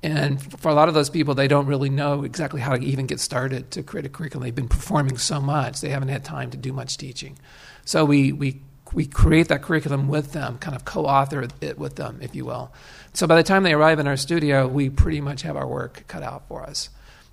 And 0.04 0.40
for 0.60 0.70
a 0.70 0.74
lot 0.76 0.88
of 0.88 0.94
those 0.94 1.10
people, 1.10 1.34
they 1.34 1.48
don't 1.48 1.66
really 1.66 1.90
know 1.90 2.24
exactly 2.24 2.62
how 2.62 2.76
to 2.76 2.84
even 2.84 3.08
get 3.08 3.20
started 3.20 3.72
to 3.72 3.82
create 3.82 4.06
a 4.06 4.10
curriculum. 4.10 4.44
They've 4.44 4.54
been 4.54 4.68
performing 4.68 5.18
so 5.18 5.42
much, 5.42 5.82
they 5.82 5.90
haven't 5.90 6.10
had 6.10 6.24
time 6.24 6.52
to 6.52 6.58
do 6.58 6.72
much 6.72 6.98
teaching. 6.98 7.40
So 7.86 8.06
we, 8.06 8.32
we, 8.32 8.62
we 8.94 9.08
create 9.08 9.48
that 9.48 9.64
curriculum 9.64 10.08
with 10.08 10.32
them, 10.34 10.60
kind 10.60 10.76
of 10.76 10.86
co 10.86 11.06
author 11.06 11.48
it 11.60 11.80
with 11.80 11.96
them, 11.96 12.20
if 12.22 12.36
you 12.36 12.46
will. 12.46 12.72
So 13.14 13.26
by 13.26 13.36
the 13.36 13.44
time 13.44 13.64
they 13.64 13.74
arrive 13.74 14.00
in 14.00 14.08
our 14.08 14.18
studio, 14.18 14.68
we 14.68 14.90
pretty 14.90 15.22
much 15.22 15.42
have 15.42 15.56
our 15.56 15.68
work 15.68 16.04
cut 16.08 16.22
out 16.22 16.48
for 16.48 16.64
us. 16.64 16.90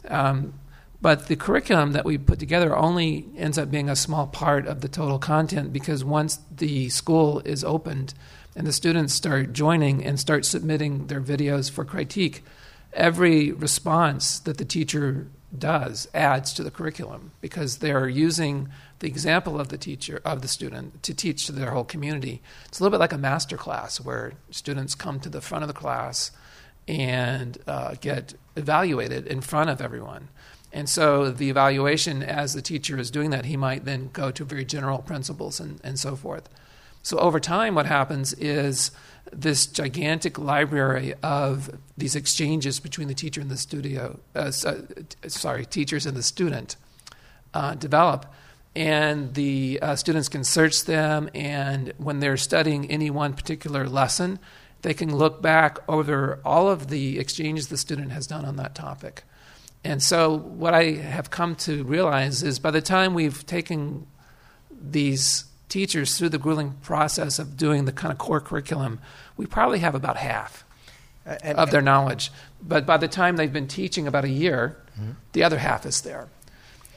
Um, 0.08 0.54
but 1.02 1.26
the 1.26 1.36
curriculum 1.36 1.92
that 1.92 2.04
we 2.04 2.16
put 2.16 2.38
together 2.38 2.76
only 2.76 3.26
ends 3.36 3.58
up 3.58 3.70
being 3.70 3.90
a 3.90 3.96
small 3.96 4.28
part 4.28 4.66
of 4.66 4.80
the 4.80 4.88
total 4.88 5.18
content 5.18 5.72
because 5.72 6.04
once 6.04 6.38
the 6.50 6.88
school 6.90 7.40
is 7.40 7.64
opened 7.64 8.14
and 8.54 8.66
the 8.66 8.72
students 8.72 9.14
start 9.14 9.52
joining 9.52 10.04
and 10.04 10.20
start 10.20 10.44
submitting 10.44 11.06
their 11.06 11.20
videos 11.20 11.70
for 11.70 11.84
critique, 11.84 12.44
every 12.92 13.52
response 13.52 14.38
that 14.40 14.58
the 14.58 14.64
teacher 14.64 15.28
does 15.56 16.08
adds 16.14 16.52
to 16.54 16.62
the 16.62 16.70
curriculum 16.70 17.32
because 17.40 17.78
they're 17.78 18.08
using 18.08 18.68
the 19.00 19.06
example 19.06 19.60
of 19.60 19.68
the 19.68 19.76
teacher 19.76 20.20
of 20.24 20.40
the 20.40 20.48
student 20.48 21.02
to 21.02 21.12
teach 21.12 21.46
to 21.46 21.52
their 21.52 21.72
whole 21.72 21.84
community. 21.84 22.40
It's 22.66 22.80
a 22.80 22.82
little 22.82 22.96
bit 22.96 23.00
like 23.00 23.12
a 23.12 23.18
master 23.18 23.56
class 23.56 24.00
where 24.00 24.32
students 24.50 24.94
come 24.94 25.20
to 25.20 25.28
the 25.28 25.40
front 25.40 25.64
of 25.64 25.68
the 25.68 25.74
class 25.74 26.30
and 26.88 27.58
uh, 27.66 27.96
get 28.00 28.34
evaluated 28.56 29.26
in 29.26 29.40
front 29.40 29.70
of 29.70 29.80
everyone. 29.80 30.28
And 30.72 30.88
so 30.88 31.30
the 31.30 31.50
evaluation, 31.50 32.22
as 32.22 32.54
the 32.54 32.62
teacher 32.62 32.98
is 32.98 33.10
doing 33.10 33.30
that, 33.30 33.44
he 33.44 33.56
might 33.56 33.84
then 33.84 34.08
go 34.12 34.30
to 34.30 34.44
very 34.44 34.64
general 34.64 34.98
principles 34.98 35.60
and, 35.60 35.80
and 35.84 35.98
so 35.98 36.16
forth. 36.16 36.48
So 37.02 37.18
over 37.18 37.40
time, 37.40 37.74
what 37.74 37.86
happens 37.86 38.32
is 38.34 38.92
this 39.32 39.66
gigantic 39.66 40.38
library 40.38 41.14
of 41.22 41.70
these 41.96 42.14
exchanges 42.14 42.80
between 42.80 43.08
the 43.08 43.14
teacher 43.14 43.40
and 43.40 43.50
the 43.50 43.56
studio, 43.56 44.20
uh, 44.34 44.50
sorry, 44.50 45.66
teachers 45.66 46.06
and 46.06 46.16
the 46.16 46.22
student 46.22 46.76
uh, 47.54 47.74
develop. 47.74 48.26
And 48.74 49.34
the 49.34 49.78
uh, 49.82 49.96
students 49.96 50.28
can 50.30 50.44
search 50.44 50.84
them, 50.84 51.28
and 51.34 51.92
when 51.98 52.20
they're 52.20 52.38
studying 52.38 52.90
any 52.90 53.10
one 53.10 53.34
particular 53.34 53.86
lesson, 53.86 54.38
they 54.80 54.94
can 54.94 55.14
look 55.14 55.42
back 55.42 55.78
over 55.88 56.40
all 56.44 56.70
of 56.70 56.88
the 56.88 57.18
exchanges 57.18 57.68
the 57.68 57.76
student 57.76 58.12
has 58.12 58.26
done 58.26 58.46
on 58.46 58.56
that 58.56 58.74
topic. 58.74 59.24
And 59.84 60.02
so, 60.02 60.36
what 60.36 60.72
I 60.72 60.92
have 60.92 61.30
come 61.30 61.54
to 61.56 61.84
realize 61.84 62.42
is 62.42 62.58
by 62.58 62.70
the 62.70 62.80
time 62.80 63.12
we've 63.14 63.44
taken 63.44 64.06
these 64.70 65.44
teachers 65.72 66.18
through 66.18 66.28
the 66.28 66.38
grueling 66.38 66.74
process 66.82 67.38
of 67.38 67.56
doing 67.56 67.86
the 67.86 67.92
kind 67.92 68.12
of 68.12 68.18
core 68.18 68.40
curriculum, 68.40 68.98
we 69.38 69.46
probably 69.46 69.78
have 69.78 69.94
about 69.94 70.18
half 70.18 70.64
And- 71.24 71.58
of 71.58 71.70
their 71.70 71.80
knowledge. 71.80 72.30
But 72.62 72.84
by 72.84 72.98
the 72.98 73.08
time 73.08 73.36
they've 73.36 73.52
been 73.52 73.68
teaching 73.68 74.06
about 74.06 74.24
a 74.24 74.28
year, 74.28 74.76
the 75.32 75.42
other 75.42 75.58
half 75.58 75.86
is 75.86 76.02
there. 76.02 76.28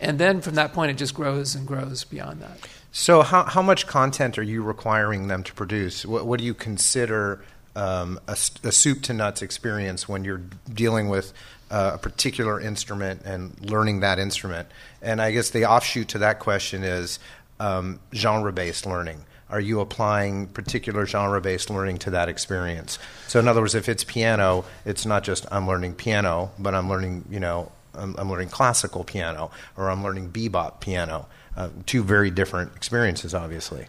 And 0.02 0.20
then 0.20 0.42
from 0.42 0.56
that 0.56 0.74
point, 0.74 0.92
it 0.92 0.98
just 0.98 1.14
grows 1.14 1.56
and 1.56 1.66
grows 1.66 2.04
beyond 2.04 2.42
that. 2.42 2.58
So, 2.92 3.22
how, 3.22 3.44
how 3.44 3.62
much 3.62 3.88
content 3.88 4.38
are 4.38 4.44
you 4.44 4.62
requiring 4.62 5.28
them 5.28 5.44
to 5.44 5.54
produce? 5.54 6.06
What, 6.06 6.26
what 6.26 6.40
do 6.40 6.46
you 6.46 6.54
consider 6.54 7.42
um, 7.76 8.20
a, 8.28 8.34
a 8.64 8.72
soup 8.72 9.02
to 9.04 9.14
nuts 9.14 9.42
experience 9.42 10.08
when 10.10 10.26
you're 10.26 10.42
dealing 10.74 11.08
with 11.08 11.34
uh, 11.72 11.92
a 11.96 11.98
particular 11.98 12.60
instrument 12.60 13.22
and 13.24 13.58
learning 13.62 14.02
that 14.02 14.20
instrument? 14.20 14.68
And 15.02 15.22
I 15.22 15.32
guess 15.32 15.50
the 15.50 15.66
offshoot 15.66 16.10
to 16.10 16.18
that 16.20 16.40
question 16.40 16.84
is 16.84 17.20
um, 17.60 18.00
genre 18.14 18.52
based 18.52 18.86
learning. 18.86 19.26
are 19.50 19.60
you 19.60 19.80
applying 19.80 20.48
particular 20.48 21.06
genre 21.06 21.40
based 21.40 21.70
learning 21.70 21.98
to 22.00 22.10
that 22.12 22.30
experience? 22.30 22.98
So, 23.28 23.40
in 23.40 23.48
other 23.48 23.62
words, 23.62 23.76
if 23.76 23.88
it's 23.88 24.04
piano, 24.04 24.66
it's 24.86 25.06
not 25.06 25.24
just 25.24 25.46
I'm 25.52 25.68
learning 25.68 25.96
piano, 25.96 26.52
but 26.58 26.74
I'm 26.74 26.90
learning, 26.90 27.26
you 27.30 27.40
know, 27.40 27.72
I'm, 27.94 28.16
I'm 28.18 28.30
learning 28.30 28.50
classical 28.50 29.04
piano 29.04 29.52
or 29.78 29.90
I'm 29.90 30.04
learning 30.04 30.32
bebop 30.32 30.80
piano. 30.80 31.28
Uh, 31.56 31.70
two 31.86 32.04
very 32.04 32.32
different 32.32 32.76
experiences, 32.76 33.34
obviously. 33.34 33.88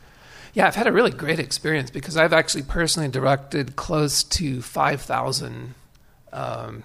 Yeah, 0.55 0.67
I've 0.67 0.77
had 0.77 0.87
a 0.87 0.93
really 0.93 1.11
great 1.11 1.39
experience 1.39 1.91
because 1.91 2.17
I've 2.17 2.33
actually 2.33 2.63
personally 2.63 3.09
directed 3.09 3.77
close 3.77 4.23
to 4.25 4.63
5,000 4.63 5.75
um, 6.33 6.83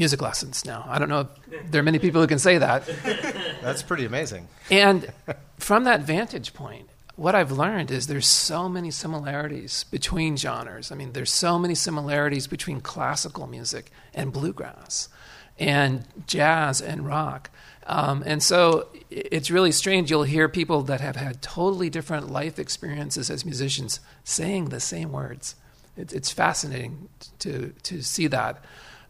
music 0.00 0.22
lessons 0.22 0.64
now. 0.64 0.84
I 0.88 0.98
don't 0.98 1.10
know 1.10 1.28
if 1.52 1.70
there 1.70 1.80
are 1.80 1.84
many 1.84 1.98
people 1.98 2.22
who 2.22 2.26
can 2.26 2.38
say 2.38 2.56
that. 2.56 2.86
That's 3.62 3.82
pretty 3.82 4.06
amazing. 4.06 4.48
And 4.70 5.12
from 5.58 5.84
that 5.84 6.00
vantage 6.00 6.54
point, 6.54 6.88
what 7.16 7.34
I've 7.34 7.52
learned 7.52 7.90
is 7.90 8.06
there's 8.06 8.26
so 8.26 8.66
many 8.66 8.90
similarities 8.90 9.84
between 9.84 10.38
genres. 10.38 10.90
I 10.90 10.94
mean, 10.94 11.12
there's 11.12 11.30
so 11.30 11.58
many 11.58 11.74
similarities 11.74 12.46
between 12.46 12.80
classical 12.80 13.46
music 13.46 13.92
and 14.14 14.32
bluegrass 14.32 15.10
and 15.58 16.06
jazz 16.26 16.80
and 16.80 17.06
rock. 17.06 17.50
Um, 17.86 18.22
and 18.24 18.42
so 18.42 18.88
it's 19.10 19.50
really 19.50 19.72
strange. 19.72 20.10
You'll 20.10 20.22
hear 20.22 20.48
people 20.48 20.80
that 20.84 21.02
have 21.02 21.16
had 21.16 21.42
totally 21.42 21.90
different 21.90 22.30
life 22.30 22.58
experiences 22.58 23.28
as 23.28 23.44
musicians 23.44 24.00
saying 24.24 24.70
the 24.70 24.80
same 24.80 25.12
words. 25.12 25.56
It, 25.94 26.14
it's 26.14 26.30
fascinating 26.30 27.10
to, 27.40 27.74
to 27.82 28.02
see 28.02 28.28
that. 28.28 28.64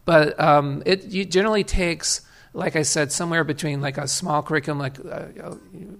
But 0.05 0.39
um, 0.39 0.83
it 0.85 1.09
generally 1.29 1.63
takes, 1.63 2.21
like 2.53 2.75
I 2.75 2.81
said, 2.81 3.11
somewhere 3.11 3.43
between 3.43 3.81
like 3.81 3.97
a 3.97 4.07
small 4.07 4.41
curriculum, 4.41 4.79
like 4.79 4.97
uh, 4.99 5.55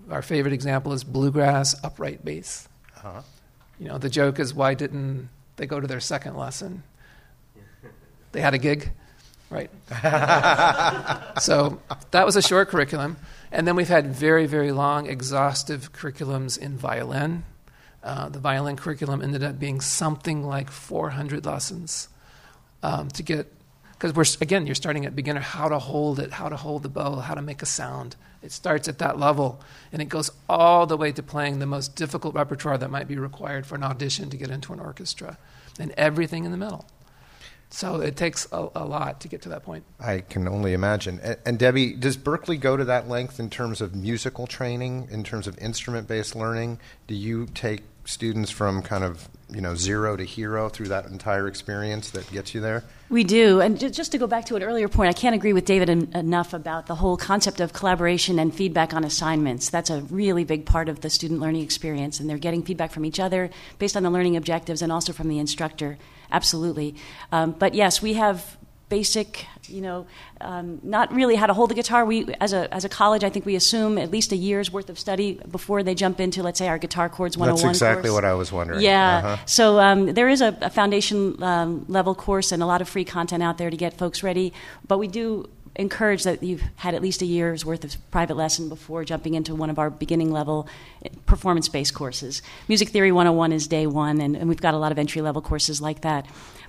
our 0.09 0.21
favorite 0.21 0.53
example 0.53 0.93
is 0.93 1.03
bluegrass 1.03 1.75
upright 1.83 2.25
bass. 2.25 2.67
Uh-huh. 2.97 3.21
You 3.79 3.87
know, 3.87 3.97
the 3.97 4.09
joke 4.09 4.39
is 4.39 4.53
why 4.53 4.73
didn't 4.73 5.29
they 5.55 5.65
go 5.65 5.79
to 5.79 5.87
their 5.87 5.99
second 5.99 6.35
lesson? 6.35 6.83
They 8.33 8.39
had 8.39 8.53
a 8.53 8.57
gig. 8.57 8.89
Right. 9.49 9.69
so 11.41 11.81
that 12.11 12.25
was 12.25 12.37
a 12.37 12.41
short 12.41 12.69
curriculum. 12.69 13.17
And 13.51 13.67
then 13.67 13.75
we've 13.75 13.89
had 13.89 14.07
very, 14.07 14.45
very 14.45 14.71
long, 14.71 15.07
exhaustive 15.07 15.91
curriculums 15.91 16.57
in 16.57 16.77
violin. 16.77 17.43
Uh, 18.01 18.29
the 18.29 18.39
violin 18.39 18.77
curriculum 18.77 19.21
ended 19.21 19.43
up 19.43 19.59
being 19.59 19.81
something 19.81 20.43
like 20.43 20.71
400 20.71 21.45
lessons 21.45 22.07
um, 22.81 23.09
to 23.09 23.21
get, 23.21 23.51
because 24.01 24.15
we're, 24.15 24.41
again, 24.41 24.65
you're 24.65 24.73
starting 24.73 25.05
at 25.05 25.15
beginner, 25.15 25.41
how 25.41 25.69
to 25.69 25.77
hold 25.77 26.19
it, 26.19 26.31
how 26.31 26.49
to 26.49 26.55
hold 26.55 26.81
the 26.81 26.89
bow, 26.89 27.17
how 27.17 27.35
to 27.35 27.41
make 27.41 27.61
a 27.61 27.67
sound. 27.67 28.15
It 28.41 28.51
starts 28.51 28.87
at 28.87 28.97
that 28.97 29.19
level, 29.19 29.61
and 29.91 30.01
it 30.01 30.09
goes 30.09 30.31
all 30.49 30.87
the 30.87 30.97
way 30.97 31.11
to 31.11 31.21
playing 31.21 31.59
the 31.59 31.67
most 31.67 31.95
difficult 31.95 32.33
repertoire 32.33 32.79
that 32.79 32.89
might 32.89 33.07
be 33.07 33.19
required 33.19 33.67
for 33.67 33.75
an 33.75 33.83
audition 33.83 34.31
to 34.31 34.37
get 34.37 34.49
into 34.49 34.73
an 34.73 34.79
orchestra, 34.79 35.37
and 35.79 35.91
everything 35.97 36.45
in 36.45 36.51
the 36.51 36.57
middle. 36.57 36.87
So 37.73 38.01
it 38.01 38.17
takes 38.17 38.47
a, 38.51 38.67
a, 38.75 38.85
lot 38.85 39.21
to 39.21 39.29
get 39.29 39.43
to 39.43 39.49
that 39.49 39.63
point. 39.63 39.85
I 39.97 40.19
can 40.19 40.47
only 40.47 40.73
imagine. 40.73 41.21
And, 41.23 41.37
and, 41.45 41.57
Debbie, 41.57 41.93
does 41.93 42.17
Berklee 42.17 42.59
go 42.59 42.75
to 42.75 42.83
that 42.83 43.07
length 43.07 43.39
in 43.39 43.49
terms 43.49 43.79
of 43.79 43.95
musical 43.95 44.45
training, 44.45 45.07
in 45.09 45.23
terms 45.23 45.47
of 45.47 45.57
instrument 45.57 46.05
based 46.05 46.35
learning? 46.35 46.79
Do 47.07 47.15
you 47.15 47.47
take 47.53 47.83
students 48.03 48.49
from 48.49 48.81
kind 48.81 49.03
of 49.03 49.29
you 49.49 49.61
know 49.61 49.75
zero 49.75 50.15
to 50.15 50.23
hero 50.23 50.69
through 50.69 50.87
that 50.87 51.05
entire 51.05 51.47
experience 51.47 52.11
that 52.11 52.29
gets 52.31 52.53
you 52.53 52.59
there? 52.61 52.83
We 53.09 53.23
do, 53.23 53.61
and 53.61 53.79
just 53.93 54.11
to 54.13 54.17
go 54.17 54.27
back 54.27 54.45
to 54.45 54.55
an 54.55 54.63
earlier 54.63 54.87
point, 54.87 55.09
I 55.09 55.13
can't 55.13 55.35
agree 55.35 55.53
with 55.53 55.65
David 55.65 55.89
en- 55.89 56.11
enough 56.13 56.53
about 56.53 56.87
the 56.87 56.95
whole 56.95 57.17
concept 57.17 57.59
of 57.59 57.73
collaboration 57.73 58.39
and 58.39 58.53
feedback 58.53 58.93
on 58.93 59.03
assignments. 59.03 59.69
That's 59.69 59.89
a 59.89 60.01
really 60.03 60.43
big 60.43 60.65
part 60.65 60.89
of 60.89 61.01
the 61.01 61.09
student 61.09 61.39
learning 61.39 61.61
experience, 61.61 62.19
and 62.19 62.29
they're 62.29 62.37
getting 62.37 62.63
feedback 62.63 62.91
from 62.91 63.05
each 63.05 63.19
other 63.19 63.49
based 63.79 63.97
on 63.97 64.03
the 64.03 64.09
learning 64.09 64.37
objectives 64.37 64.81
and 64.81 64.91
also 64.91 65.13
from 65.13 65.27
the 65.27 65.39
instructor 65.39 65.97
absolutely. 66.31 66.95
Um, 67.31 67.51
but 67.51 67.73
yes, 67.73 68.01
we 68.01 68.13
have 68.13 68.57
basic, 68.91 69.47
you 69.67 69.79
know, 69.79 70.05
um, 70.41 70.79
not 70.83 71.13
really 71.13 71.35
how 71.35 71.47
to 71.47 71.53
hold 71.53 71.69
the 71.69 71.73
guitar. 71.73 72.03
We, 72.05 72.27
as 72.41 72.51
a 72.51 72.71
as 72.73 72.83
a 72.83 72.89
college, 72.89 73.23
I 73.23 73.29
think 73.29 73.45
we 73.45 73.55
assume 73.55 73.97
at 73.97 74.11
least 74.11 74.31
a 74.33 74.35
year's 74.35 74.69
worth 74.69 74.89
of 74.89 74.99
study 74.99 75.39
before 75.49 75.81
they 75.81 75.95
jump 75.95 76.19
into, 76.19 76.43
let's 76.43 76.59
say, 76.59 76.67
our 76.67 76.77
guitar 76.77 77.07
chords 77.07 77.37
101 77.37 77.55
That's 77.55 77.77
exactly 77.77 78.09
course. 78.09 78.13
what 78.13 78.25
I 78.25 78.33
was 78.33 78.51
wondering. 78.51 78.81
Yeah. 78.81 79.17
Uh-huh. 79.17 79.45
So 79.45 79.79
um, 79.79 80.13
there 80.13 80.29
is 80.29 80.41
a, 80.41 80.57
a 80.61 80.69
foundation 80.69 81.41
um, 81.41 81.85
level 81.87 82.13
course 82.13 82.51
and 82.51 82.61
a 82.61 82.65
lot 82.65 82.81
of 82.81 82.89
free 82.89 83.05
content 83.05 83.41
out 83.41 83.57
there 83.57 83.69
to 83.69 83.77
get 83.77 83.97
folks 83.97 84.23
ready. 84.23 84.51
But 84.85 84.97
we 84.97 85.07
do 85.07 85.49
encourage 85.75 86.23
that 86.23 86.43
you've 86.43 86.63
had 86.75 86.93
at 86.93 87.01
least 87.01 87.21
a 87.21 87.25
year's 87.25 87.65
worth 87.65 87.83
of 87.83 87.95
private 88.11 88.35
lesson 88.35 88.67
before 88.67 89.05
jumping 89.05 89.35
into 89.35 89.55
one 89.55 89.69
of 89.69 89.79
our 89.79 89.89
beginning 89.89 90.31
level 90.31 90.67
performance 91.25 91.69
based 91.69 91.93
courses. 91.93 92.41
Music 92.67 92.89
Theory 92.89 93.11
101 93.11 93.51
is 93.53 93.67
day 93.67 93.87
one, 93.87 94.19
and, 94.19 94.35
and 94.35 94.49
we've 94.49 94.61
got 94.61 94.73
a 94.73 94.77
lot 94.77 94.91
of 94.91 94.99
entry 94.99 95.21
level 95.21 95.41
courses 95.41 95.81
like 95.81 96.01
that. 96.01 96.25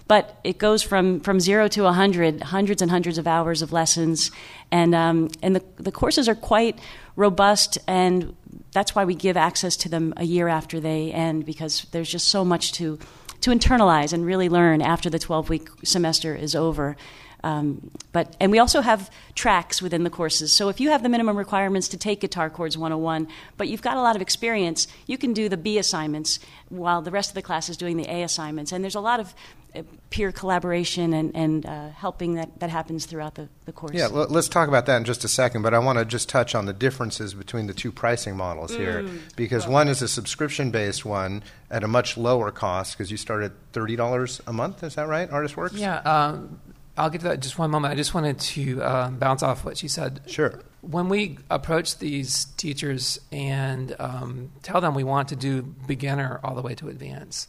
But 0.08 0.38
it 0.44 0.58
goes 0.58 0.82
from, 0.82 1.20
from 1.20 1.40
zero 1.40 1.68
to 1.68 1.82
100, 1.84 2.42
hundreds 2.42 2.82
and 2.82 2.90
hundreds 2.90 3.18
of 3.18 3.26
hours 3.26 3.62
of 3.62 3.72
lessons. 3.72 4.30
And, 4.70 4.94
um, 4.94 5.30
and 5.42 5.56
the, 5.56 5.64
the 5.76 5.92
courses 5.92 6.28
are 6.28 6.34
quite 6.34 6.78
robust, 7.16 7.78
and 7.86 8.36
that's 8.72 8.94
why 8.94 9.04
we 9.04 9.14
give 9.14 9.36
access 9.36 9.76
to 9.78 9.88
them 9.88 10.12
a 10.16 10.24
year 10.24 10.48
after 10.48 10.80
they 10.80 11.12
end, 11.12 11.46
because 11.46 11.86
there's 11.92 12.10
just 12.10 12.28
so 12.28 12.44
much 12.44 12.72
to, 12.72 12.98
to 13.42 13.50
internalize 13.50 14.12
and 14.12 14.24
really 14.26 14.48
learn 14.48 14.82
after 14.82 15.08
the 15.08 15.18
12 15.18 15.48
week 15.48 15.68
semester 15.84 16.34
is 16.34 16.54
over. 16.54 16.96
Um, 17.44 17.90
but 18.12 18.36
and 18.40 18.52
we 18.52 18.58
also 18.58 18.80
have 18.80 19.10
tracks 19.34 19.82
within 19.82 20.04
the 20.04 20.10
courses. 20.10 20.52
So 20.52 20.68
if 20.68 20.80
you 20.80 20.90
have 20.90 21.02
the 21.02 21.08
minimum 21.08 21.36
requirements 21.36 21.88
to 21.88 21.96
take 21.96 22.20
Guitar 22.20 22.50
Chords 22.50 22.78
101, 22.78 23.28
but 23.56 23.68
you've 23.68 23.82
got 23.82 23.96
a 23.96 24.02
lot 24.02 24.16
of 24.16 24.22
experience, 24.22 24.86
you 25.06 25.18
can 25.18 25.32
do 25.32 25.48
the 25.48 25.56
B 25.56 25.78
assignments 25.78 26.38
while 26.68 27.02
the 27.02 27.10
rest 27.10 27.30
of 27.30 27.34
the 27.34 27.42
class 27.42 27.68
is 27.68 27.76
doing 27.76 27.96
the 27.96 28.08
A 28.08 28.22
assignments. 28.22 28.72
And 28.72 28.82
there's 28.84 28.94
a 28.94 29.00
lot 29.00 29.20
of 29.20 29.34
uh, 29.74 29.82
peer 30.10 30.30
collaboration 30.30 31.14
and, 31.14 31.34
and 31.34 31.64
uh, 31.64 31.88
helping 31.90 32.34
that, 32.34 32.60
that 32.60 32.68
happens 32.68 33.06
throughout 33.06 33.34
the, 33.34 33.48
the 33.64 33.72
course. 33.72 33.94
Yeah, 33.94 34.04
l- 34.04 34.28
let's 34.28 34.48
talk 34.48 34.68
about 34.68 34.84
that 34.86 34.98
in 34.98 35.04
just 35.04 35.24
a 35.24 35.28
second, 35.28 35.62
but 35.62 35.72
I 35.72 35.78
want 35.78 35.98
to 35.98 36.04
just 36.04 36.28
touch 36.28 36.54
on 36.54 36.66
the 36.66 36.74
differences 36.74 37.32
between 37.32 37.66
the 37.66 37.74
two 37.74 37.90
pricing 37.90 38.36
models 38.36 38.72
mm. 38.72 38.76
here. 38.76 39.08
Because 39.34 39.66
one 39.66 39.88
is 39.88 40.02
a 40.02 40.08
subscription 40.08 40.70
based 40.70 41.04
one 41.04 41.42
at 41.70 41.82
a 41.82 41.88
much 41.88 42.18
lower 42.18 42.50
cost, 42.50 42.96
because 42.96 43.10
you 43.10 43.16
start 43.16 43.42
at 43.42 43.52
$30 43.72 44.40
a 44.46 44.52
month, 44.52 44.82
is 44.82 44.94
that 44.96 45.08
right, 45.08 45.30
Artist 45.30 45.56
Works? 45.56 45.74
Yeah. 45.74 45.96
Um, 46.00 46.60
I'll 46.96 47.10
get 47.10 47.22
to 47.22 47.28
that 47.28 47.34
in 47.34 47.40
just 47.40 47.58
one 47.58 47.70
moment. 47.70 47.92
I 47.92 47.96
just 47.96 48.12
wanted 48.12 48.38
to 48.38 48.82
uh, 48.82 49.10
bounce 49.10 49.42
off 49.42 49.64
what 49.64 49.78
she 49.78 49.88
said. 49.88 50.20
Sure. 50.26 50.60
When 50.82 51.08
we 51.08 51.38
approach 51.48 51.98
these 51.98 52.46
teachers 52.56 53.18
and 53.30 53.96
um, 53.98 54.52
tell 54.62 54.80
them 54.80 54.94
we 54.94 55.04
want 55.04 55.28
to 55.28 55.36
do 55.36 55.62
beginner 55.62 56.40
all 56.44 56.54
the 56.54 56.62
way 56.62 56.74
to 56.76 56.88
advanced, 56.88 57.48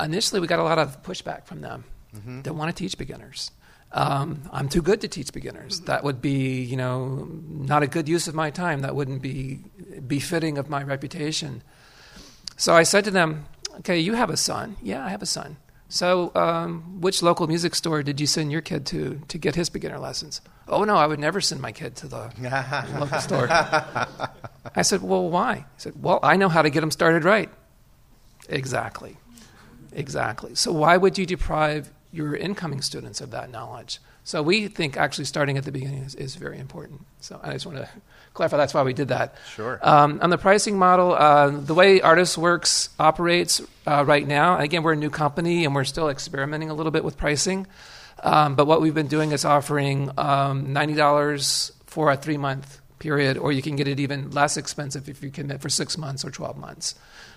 initially 0.00 0.40
we 0.40 0.46
got 0.46 0.58
a 0.58 0.62
lot 0.64 0.78
of 0.78 1.02
pushback 1.02 1.46
from 1.46 1.60
them. 1.60 1.84
Mm-hmm. 2.14 2.42
They 2.42 2.50
want 2.50 2.74
to 2.74 2.78
teach 2.78 2.96
beginners. 2.96 3.50
Um, 3.92 4.42
I'm 4.52 4.68
too 4.68 4.82
good 4.82 5.00
to 5.00 5.08
teach 5.08 5.32
beginners. 5.32 5.80
That 5.82 6.04
would 6.04 6.20
be, 6.20 6.62
you 6.62 6.76
know, 6.76 7.28
not 7.48 7.82
a 7.82 7.86
good 7.86 8.08
use 8.08 8.28
of 8.28 8.34
my 8.34 8.50
time. 8.50 8.80
That 8.80 8.94
wouldn't 8.94 9.22
be 9.22 9.64
befitting 10.06 10.58
of 10.58 10.68
my 10.68 10.82
reputation. 10.82 11.62
So 12.56 12.74
I 12.74 12.82
said 12.82 13.04
to 13.04 13.10
them, 13.10 13.46
"Okay, 13.78 13.98
you 13.98 14.14
have 14.14 14.30
a 14.30 14.36
son. 14.36 14.76
Yeah, 14.82 15.04
I 15.04 15.08
have 15.08 15.22
a 15.22 15.26
son. 15.26 15.56
So, 15.88 16.32
um, 16.34 17.00
which 17.00 17.22
local 17.22 17.46
music 17.46 17.74
store 17.74 18.02
did 18.02 18.20
you 18.20 18.26
send 18.26 18.50
your 18.50 18.60
kid 18.60 18.86
to 18.86 19.20
to 19.28 19.38
get 19.38 19.54
his 19.54 19.70
beginner 19.70 19.98
lessons? 19.98 20.40
Oh 20.66 20.82
no, 20.84 20.96
I 20.96 21.06
would 21.06 21.20
never 21.20 21.40
send 21.40 21.60
my 21.60 21.70
kid 21.72 21.94
to 21.96 22.08
the 22.08 22.32
local 22.98 23.20
store. 23.20 23.46
I 23.50 24.82
said, 24.82 25.02
well, 25.02 25.28
why? 25.30 25.54
He 25.56 25.78
said, 25.78 26.02
well, 26.02 26.18
I 26.22 26.36
know 26.36 26.48
how 26.48 26.62
to 26.62 26.70
get 26.70 26.80
them 26.80 26.90
started 26.90 27.24
right. 27.24 27.50
Exactly, 28.48 29.16
exactly. 29.92 30.54
So 30.56 30.72
why 30.72 30.96
would 30.96 31.18
you 31.18 31.26
deprive 31.26 31.92
your 32.12 32.34
incoming 32.34 32.82
students 32.82 33.20
of 33.20 33.30
that 33.30 33.50
knowledge? 33.50 34.00
So 34.26 34.42
we 34.42 34.66
think 34.66 34.96
actually 34.96 35.26
starting 35.26 35.56
at 35.56 35.62
the 35.62 35.70
beginning 35.70 36.02
is, 36.02 36.16
is 36.16 36.34
very 36.34 36.58
important. 36.58 37.06
So 37.20 37.38
I 37.44 37.52
just 37.52 37.64
want 37.64 37.78
to 37.78 37.88
clarify 38.34 38.56
that's 38.56 38.74
why 38.74 38.82
we 38.82 38.92
did 38.92 39.06
that. 39.08 39.36
Sure. 39.54 39.78
Um, 39.82 40.18
on 40.20 40.30
the 40.30 40.36
pricing 40.36 40.76
model, 40.76 41.12
uh, 41.14 41.50
the 41.50 41.74
way 41.74 42.00
Artist 42.00 42.36
Works 42.36 42.88
operates 42.98 43.62
uh, 43.86 44.04
right 44.04 44.26
now, 44.26 44.58
again, 44.58 44.82
we're 44.82 44.94
a 44.94 44.96
new 44.96 45.10
company 45.10 45.64
and 45.64 45.76
we're 45.76 45.84
still 45.84 46.08
experimenting 46.08 46.70
a 46.70 46.74
little 46.74 46.90
bit 46.90 47.04
with 47.04 47.16
pricing. 47.16 47.68
Um, 48.20 48.56
but 48.56 48.66
what 48.66 48.80
we've 48.80 48.92
been 48.92 49.06
doing 49.06 49.30
is 49.30 49.44
offering 49.44 50.10
um, 50.18 50.74
$90 50.74 51.70
for 51.86 52.10
a 52.10 52.16
three 52.16 52.36
month 52.36 52.80
period, 52.98 53.38
or 53.38 53.52
you 53.52 53.62
can 53.62 53.76
get 53.76 53.86
it 53.86 54.00
even 54.00 54.32
less 54.32 54.56
expensive 54.56 55.08
if 55.08 55.22
you 55.22 55.30
commit 55.30 55.60
for 55.60 55.68
six 55.68 55.96
months 55.96 56.24
or 56.24 56.32
12 56.32 56.56
months. 56.56 56.96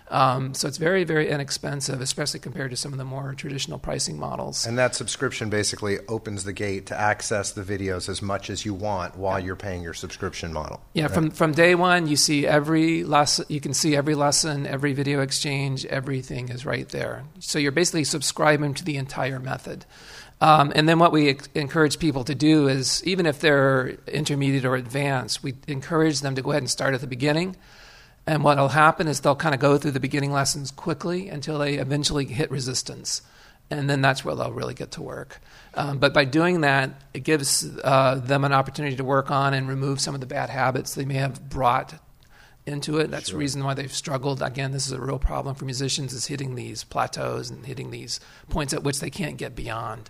Um, 0.09 0.53
so 0.55 0.67
it's 0.67 0.77
very, 0.77 1.03
very 1.03 1.29
inexpensive, 1.29 2.01
especially 2.01 2.39
compared 2.39 2.71
to 2.71 2.77
some 2.77 2.91
of 2.91 2.97
the 2.97 3.05
more 3.05 3.33
traditional 3.35 3.77
pricing 3.77 4.19
models. 4.19 4.65
And 4.65 4.77
that 4.77 4.95
subscription 4.95 5.49
basically 5.49 5.99
opens 6.07 6.43
the 6.43 6.53
gate 6.53 6.87
to 6.87 6.99
access 6.99 7.51
the 7.51 7.61
videos 7.61 8.09
as 8.09 8.21
much 8.21 8.49
as 8.49 8.65
you 8.65 8.73
want 8.73 9.15
while 9.15 9.39
you're 9.39 9.55
paying 9.55 9.83
your 9.83 9.93
subscription 9.93 10.51
model. 10.51 10.81
Yeah, 10.93 11.03
right? 11.03 11.13
from 11.13 11.31
from 11.31 11.51
day 11.51 11.75
one, 11.75 12.07
you 12.07 12.15
see 12.15 12.47
every 12.47 13.03
lesson. 13.03 13.45
You 13.49 13.61
can 13.61 13.73
see 13.73 13.95
every 13.95 14.15
lesson, 14.15 14.65
every 14.65 14.93
video 14.93 15.21
exchange, 15.21 15.85
everything 15.85 16.49
is 16.49 16.65
right 16.65 16.89
there. 16.89 17.23
So 17.39 17.59
you're 17.59 17.71
basically 17.71 18.03
subscribing 18.03 18.73
to 18.75 18.83
the 18.83 18.97
entire 18.97 19.39
method. 19.39 19.85
Um, 20.41 20.71
and 20.73 20.87
then 20.87 20.99
what 20.99 21.11
we 21.11 21.37
encourage 21.53 21.99
people 21.99 22.23
to 22.23 22.33
do 22.33 22.69
is, 22.69 23.03
even 23.03 23.25
if 23.25 23.41
they're 23.41 23.97
intermediate 24.07 24.63
or 24.63 24.75
advanced, 24.75 25.43
we 25.43 25.55
encourage 25.67 26.21
them 26.21 26.35
to 26.35 26.41
go 26.41 26.51
ahead 26.51 26.63
and 26.63 26.69
start 26.69 26.93
at 26.93 27.01
the 27.01 27.07
beginning 27.07 27.57
And 28.29 28.43
what 28.43 28.59
will 28.59 28.67
happen 28.67 29.07
is 29.07 29.21
they'll 29.21 29.35
kind 29.35 29.55
of 29.55 29.59
go 29.59 29.79
through 29.79 29.89
the 29.89 29.99
beginning 29.99 30.31
lessons 30.31 30.69
quickly 30.69 31.29
until 31.29 31.57
they 31.57 31.79
eventually 31.79 32.25
hit 32.25 32.51
resistance. 32.51 33.23
And 33.71 33.89
then 33.89 34.01
that's 34.03 34.23
where 34.23 34.35
they'll 34.35 34.51
really 34.51 34.75
get 34.75 34.91
to 34.91 35.01
work. 35.01 35.41
Um, 35.73 35.97
but 35.97 36.13
by 36.13 36.25
doing 36.25 36.61
that, 36.61 36.91
it 37.11 37.21
gives 37.21 37.67
uh, 37.83 38.21
them 38.23 38.43
an 38.43 38.53
opportunity 38.53 38.95
to 38.97 39.03
work 39.03 39.31
on 39.31 39.55
and 39.55 39.67
remove 39.67 39.99
some 39.99 40.13
of 40.13 40.21
the 40.21 40.27
bad 40.27 40.51
habits 40.51 40.93
they 40.93 41.05
may 41.05 41.15
have 41.15 41.49
brought 41.49 41.95
into 42.67 42.99
it. 42.99 43.09
That's 43.09 43.29
sure. 43.29 43.33
the 43.33 43.39
reason 43.39 43.63
why 43.63 43.73
they've 43.73 43.91
struggled. 43.91 44.43
Again, 44.43 44.73
this 44.73 44.85
is 44.85 44.91
a 44.91 45.01
real 45.01 45.17
problem 45.17 45.55
for 45.55 45.65
musicians 45.65 46.13
is 46.13 46.27
hitting 46.27 46.53
these 46.53 46.83
plateaus 46.83 47.49
and 47.49 47.65
hitting 47.65 47.89
these 47.89 48.19
points 48.47 48.73
at 48.73 48.83
which 48.83 48.99
they 48.99 49.09
can't 49.09 49.37
get 49.37 49.55
beyond. 49.55 50.07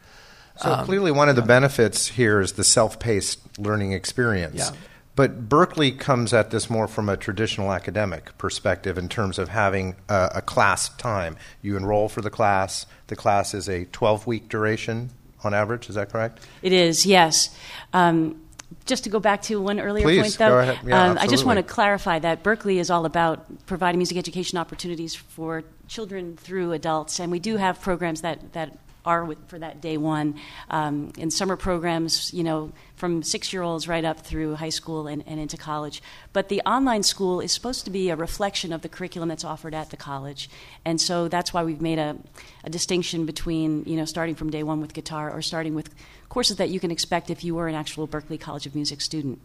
So 0.57 0.73
um, 0.73 0.85
clearly 0.85 1.11
one 1.11 1.29
of 1.29 1.37
the 1.37 1.41
benefits 1.41 2.07
here 2.07 2.41
is 2.41 2.51
the 2.53 2.65
self-paced 2.65 3.57
learning 3.57 3.93
experience. 3.93 4.57
Yeah. 4.57 4.77
But 5.19 5.49
Berklee 5.49 5.99
comes 5.99 6.33
at 6.33 6.49
this 6.49 6.69
more 6.69 6.87
from 6.87 7.09
a 7.09 7.17
traditional 7.17 7.73
academic 7.73 8.37
perspective 8.37 8.97
in 8.97 9.09
terms 9.09 9.37
of 9.37 9.49
having 9.49 9.97
a, 10.07 10.29
a 10.35 10.41
class 10.41 10.87
time. 10.95 11.35
You 11.61 11.75
enroll 11.75 12.07
for 12.07 12.21
the 12.21 12.29
class. 12.29 12.85
The 13.07 13.17
class 13.17 13.53
is 13.53 13.67
a 13.67 13.83
12 13.83 14.27
week 14.27 14.47
duration 14.47 15.09
on 15.43 15.53
average. 15.53 15.89
Is 15.89 15.95
that 15.95 16.09
correct? 16.09 16.39
It 16.61 16.71
is, 16.71 17.05
yes. 17.05 17.53
Um, 17.91 18.41
just 18.85 19.03
to 19.03 19.09
go 19.09 19.19
back 19.19 19.41
to 19.41 19.59
one 19.59 19.81
earlier 19.81 20.05
Please, 20.05 20.21
point, 20.21 20.37
though. 20.37 20.77
Yeah, 20.85 21.11
um, 21.11 21.17
I 21.19 21.27
just 21.27 21.43
want 21.45 21.57
to 21.57 21.63
clarify 21.63 22.19
that 22.19 22.41
Berklee 22.41 22.77
is 22.77 22.89
all 22.89 23.03
about 23.03 23.65
providing 23.65 23.99
music 23.99 24.15
education 24.15 24.57
opportunities 24.57 25.15
for 25.15 25.65
children 25.89 26.37
through 26.37 26.71
adults, 26.71 27.19
and 27.19 27.29
we 27.29 27.39
do 27.39 27.57
have 27.57 27.81
programs 27.81 28.21
that, 28.21 28.53
that 28.53 28.77
are 29.05 29.23
with, 29.25 29.37
for 29.47 29.57
that 29.59 29.81
day 29.81 29.97
one. 29.97 30.35
Um, 30.69 31.11
in 31.17 31.31
summer 31.31 31.55
programs, 31.55 32.33
you 32.33 32.43
know, 32.43 32.71
from 32.95 33.23
six 33.23 33.53
year 33.53 33.61
olds 33.61 33.87
right 33.87 34.03
up 34.03 34.19
through 34.19 34.55
high 34.55 34.69
school 34.69 35.07
and, 35.07 35.23
and 35.25 35.39
into 35.39 35.57
college. 35.57 36.01
But 36.33 36.49
the 36.49 36.61
online 36.61 37.03
school 37.03 37.39
is 37.39 37.51
supposed 37.51 37.85
to 37.85 37.91
be 37.91 38.09
a 38.09 38.15
reflection 38.15 38.73
of 38.73 38.81
the 38.81 38.89
curriculum 38.89 39.29
that's 39.29 39.45
offered 39.45 39.73
at 39.73 39.89
the 39.89 39.97
college. 39.97 40.49
And 40.85 40.99
so 40.99 41.27
that's 41.27 41.53
why 41.53 41.63
we've 41.63 41.81
made 41.81 41.99
a, 41.99 42.17
a 42.63 42.69
distinction 42.69 43.25
between, 43.25 43.83
you 43.85 43.95
know, 43.95 44.05
starting 44.05 44.35
from 44.35 44.49
day 44.49 44.63
one 44.63 44.81
with 44.81 44.93
guitar 44.93 45.31
or 45.31 45.41
starting 45.41 45.75
with 45.75 45.93
courses 46.27 46.57
that 46.57 46.69
you 46.69 46.79
can 46.79 46.91
expect 46.91 47.29
if 47.29 47.43
you 47.43 47.55
were 47.55 47.67
an 47.67 47.75
actual 47.75 48.07
Berklee 48.07 48.39
College 48.39 48.65
of 48.65 48.75
Music 48.75 49.01
student. 49.01 49.39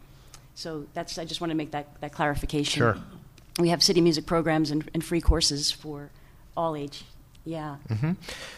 So 0.54 0.86
that's, 0.94 1.18
I 1.18 1.24
just 1.24 1.40
want 1.40 1.50
to 1.50 1.56
make 1.56 1.70
that, 1.72 2.00
that 2.00 2.12
clarification. 2.12 2.80
Sure. 2.80 2.98
We 3.58 3.68
have 3.68 3.82
city 3.82 4.00
music 4.00 4.26
programs 4.26 4.70
and, 4.70 4.88
and 4.94 5.04
free 5.04 5.20
courses 5.20 5.70
for 5.70 6.10
all 6.56 6.76
age 6.76 7.04
yeah. 7.44 7.76
Mm-hmm. 7.88 8.12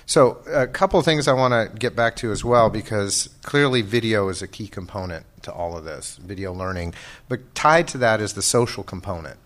So, 0.06 0.38
a 0.46 0.66
couple 0.66 0.98
of 0.98 1.04
things 1.04 1.26
I 1.26 1.32
want 1.32 1.52
to 1.52 1.76
get 1.76 1.96
back 1.96 2.16
to 2.16 2.30
as 2.30 2.44
well, 2.44 2.70
because 2.70 3.28
clearly 3.42 3.82
video 3.82 4.28
is 4.28 4.42
a 4.42 4.48
key 4.48 4.68
component 4.68 5.26
to 5.42 5.52
all 5.52 5.76
of 5.76 5.84
this, 5.84 6.16
video 6.16 6.52
learning. 6.52 6.94
But 7.28 7.54
tied 7.54 7.88
to 7.88 7.98
that 7.98 8.20
is 8.20 8.34
the 8.34 8.42
social 8.42 8.84
component. 8.84 9.38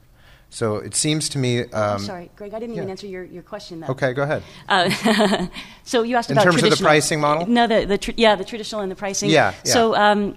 So 0.50 0.76
it 0.76 0.94
seems 0.96 1.28
to 1.30 1.38
me. 1.38 1.62
Um, 1.66 2.00
sorry, 2.00 2.30
Greg, 2.36 2.52
I 2.52 2.58
didn't 2.58 2.74
yeah. 2.74 2.82
even 2.82 2.90
answer 2.90 3.06
your, 3.06 3.24
your 3.24 3.42
question, 3.42 3.80
though. 3.80 3.88
Okay, 3.88 4.12
go 4.12 4.22
ahead. 4.22 4.42
Uh, 4.68 5.46
so 5.84 6.02
you 6.02 6.16
asked 6.16 6.30
In 6.30 6.36
about 6.36 6.46
in 6.46 6.52
terms 6.52 6.62
of 6.64 6.78
the 6.78 6.84
pricing 6.84 7.20
model? 7.20 7.46
No, 7.46 7.66
the, 7.66 7.86
the 7.86 7.98
tr- 7.98 8.10
yeah, 8.16 8.34
the 8.34 8.44
traditional 8.44 8.80
and 8.80 8.90
the 8.90 8.96
pricing. 8.96 9.30
Yeah. 9.30 9.54
yeah. 9.64 9.72
So 9.72 9.94
um, 9.94 10.36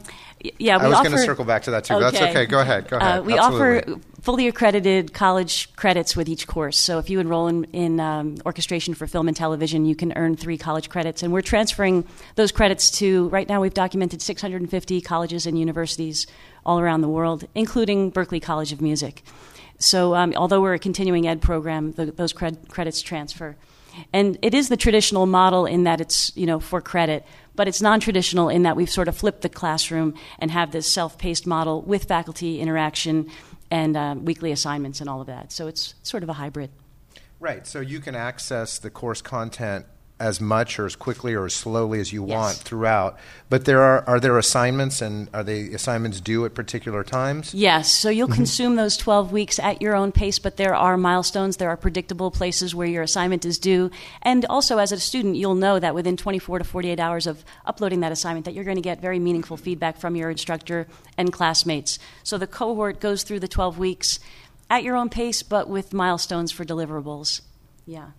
yeah, 0.59 0.77
we 0.77 0.85
I 0.85 0.89
was 0.89 0.99
going 0.99 1.11
to 1.11 1.17
circle 1.17 1.45
back 1.45 1.63
to 1.63 1.71
that 1.71 1.85
too. 1.85 1.95
Okay. 1.95 2.03
That's 2.03 2.21
okay. 2.21 2.45
Go 2.45 2.59
ahead. 2.59 2.89
Go 2.89 2.97
ahead. 2.97 3.19
Uh, 3.19 3.23
we 3.23 3.37
Absolutely. 3.37 3.93
offer 3.93 4.01
fully 4.21 4.47
accredited 4.47 5.13
college 5.13 5.73
credits 5.75 6.15
with 6.15 6.29
each 6.29 6.47
course. 6.47 6.79
So 6.79 6.97
if 6.97 7.09
you 7.09 7.19
enroll 7.19 7.47
in, 7.47 7.65
in 7.65 7.99
um, 7.99 8.37
orchestration 8.45 8.93
for 8.93 9.07
film 9.07 9.27
and 9.27 9.35
television, 9.35 9.85
you 9.85 9.95
can 9.95 10.13
earn 10.15 10.37
three 10.37 10.57
college 10.57 10.89
credits. 10.89 11.23
And 11.23 11.33
we're 11.33 11.41
transferring 11.41 12.05
those 12.35 12.51
credits 12.51 12.89
to, 12.99 13.27
right 13.29 13.47
now, 13.47 13.61
we've 13.61 13.73
documented 13.73 14.21
650 14.21 15.01
colleges 15.01 15.45
and 15.45 15.59
universities 15.59 16.25
all 16.65 16.79
around 16.79 17.01
the 17.01 17.09
world, 17.09 17.45
including 17.53 18.11
Berklee 18.11 18.41
College 18.41 18.71
of 18.71 18.81
Music. 18.81 19.23
So 19.83 20.15
um, 20.15 20.33
although 20.35 20.61
we're 20.61 20.73
a 20.75 20.79
continuing 20.79 21.27
ed 21.27 21.41
program, 21.41 21.91
the, 21.91 22.05
those 22.05 22.33
cred- 22.33 22.67
credits 22.69 23.01
transfer. 23.01 23.55
And 24.11 24.39
it 24.41 24.53
is 24.53 24.69
the 24.69 24.77
traditional 24.77 25.25
model 25.25 25.65
in 25.65 25.83
that 25.83 26.01
it's, 26.01 26.35
you 26.35 26.47
know, 26.47 26.59
for 26.59 26.81
credit, 26.81 27.25
but 27.55 27.67
it's 27.67 27.81
non-traditional 27.81 28.49
in 28.49 28.63
that 28.63 28.75
we've 28.75 28.89
sort 28.89 29.07
of 29.07 29.15
flipped 29.15 29.41
the 29.41 29.49
classroom 29.49 30.15
and 30.39 30.49
have 30.49 30.71
this 30.71 30.91
self-paced 30.91 31.45
model 31.45 31.81
with 31.83 32.05
faculty 32.05 32.59
interaction 32.59 33.29
and 33.69 33.95
uh, 33.95 34.15
weekly 34.17 34.51
assignments 34.51 34.99
and 34.99 35.09
all 35.09 35.21
of 35.21 35.27
that. 35.27 35.51
So 35.51 35.67
it's 35.67 35.93
sort 36.01 36.23
of 36.23 36.29
a 36.29 36.33
hybrid. 36.33 36.71
Right. 37.39 37.67
So 37.67 37.81
you 37.81 37.99
can 37.99 38.15
access 38.15 38.79
the 38.79 38.89
course 38.89 39.21
content 39.21 39.85
as 40.19 40.39
much 40.39 40.79
or 40.79 40.85
as 40.85 40.95
quickly 40.95 41.33
or 41.33 41.45
as 41.45 41.53
slowly 41.53 41.99
as 41.99 42.13
you 42.13 42.25
yes. 42.25 42.35
want 42.35 42.55
throughout. 42.57 43.17
But 43.49 43.65
there 43.65 43.81
are 43.81 44.03
are 44.07 44.19
there 44.19 44.37
assignments 44.37 45.01
and 45.01 45.29
are 45.33 45.43
the 45.43 45.73
assignments 45.73 46.21
due 46.21 46.45
at 46.45 46.53
particular 46.53 47.03
times? 47.03 47.53
Yes. 47.53 47.91
So 47.91 48.09
you'll 48.09 48.27
mm-hmm. 48.27 48.35
consume 48.35 48.75
those 48.75 48.95
12 48.95 49.31
weeks 49.31 49.59
at 49.59 49.81
your 49.81 49.95
own 49.95 50.11
pace, 50.11 50.39
but 50.39 50.57
there 50.57 50.75
are 50.75 50.97
milestones, 50.97 51.57
there 51.57 51.69
are 51.69 51.77
predictable 51.77 52.31
places 52.31 52.73
where 52.73 52.87
your 52.87 53.03
assignment 53.03 53.43
is 53.43 53.57
due. 53.57 53.91
And 54.21 54.45
also 54.45 54.77
as 54.77 54.91
a 54.91 54.99
student, 54.99 55.35
you'll 55.35 55.55
know 55.55 55.79
that 55.79 55.95
within 55.95 56.15
24 56.15 56.59
to 56.59 56.63
48 56.63 56.99
hours 56.99 57.27
of 57.27 57.43
uploading 57.65 58.01
that 58.01 58.11
assignment 58.11 58.45
that 58.45 58.53
you're 58.53 58.63
going 58.63 58.77
to 58.77 58.81
get 58.81 59.01
very 59.01 59.19
meaningful 59.19 59.57
feedback 59.57 59.97
from 59.97 60.15
your 60.15 60.29
instructor 60.29 60.87
and 61.17 61.33
classmates. 61.33 61.99
So 62.23 62.37
the 62.37 62.47
cohort 62.47 62.99
goes 62.99 63.23
through 63.23 63.39
the 63.41 63.47
12 63.47 63.77
weeks 63.77 64.19
at 64.69 64.83
your 64.83 64.95
own 64.95 65.09
pace 65.09 65.43
but 65.43 65.67
with 65.67 65.93
milestones 65.93 66.51
for 66.51 66.63
deliverables. 66.63 67.41
Yeah. 67.85 68.11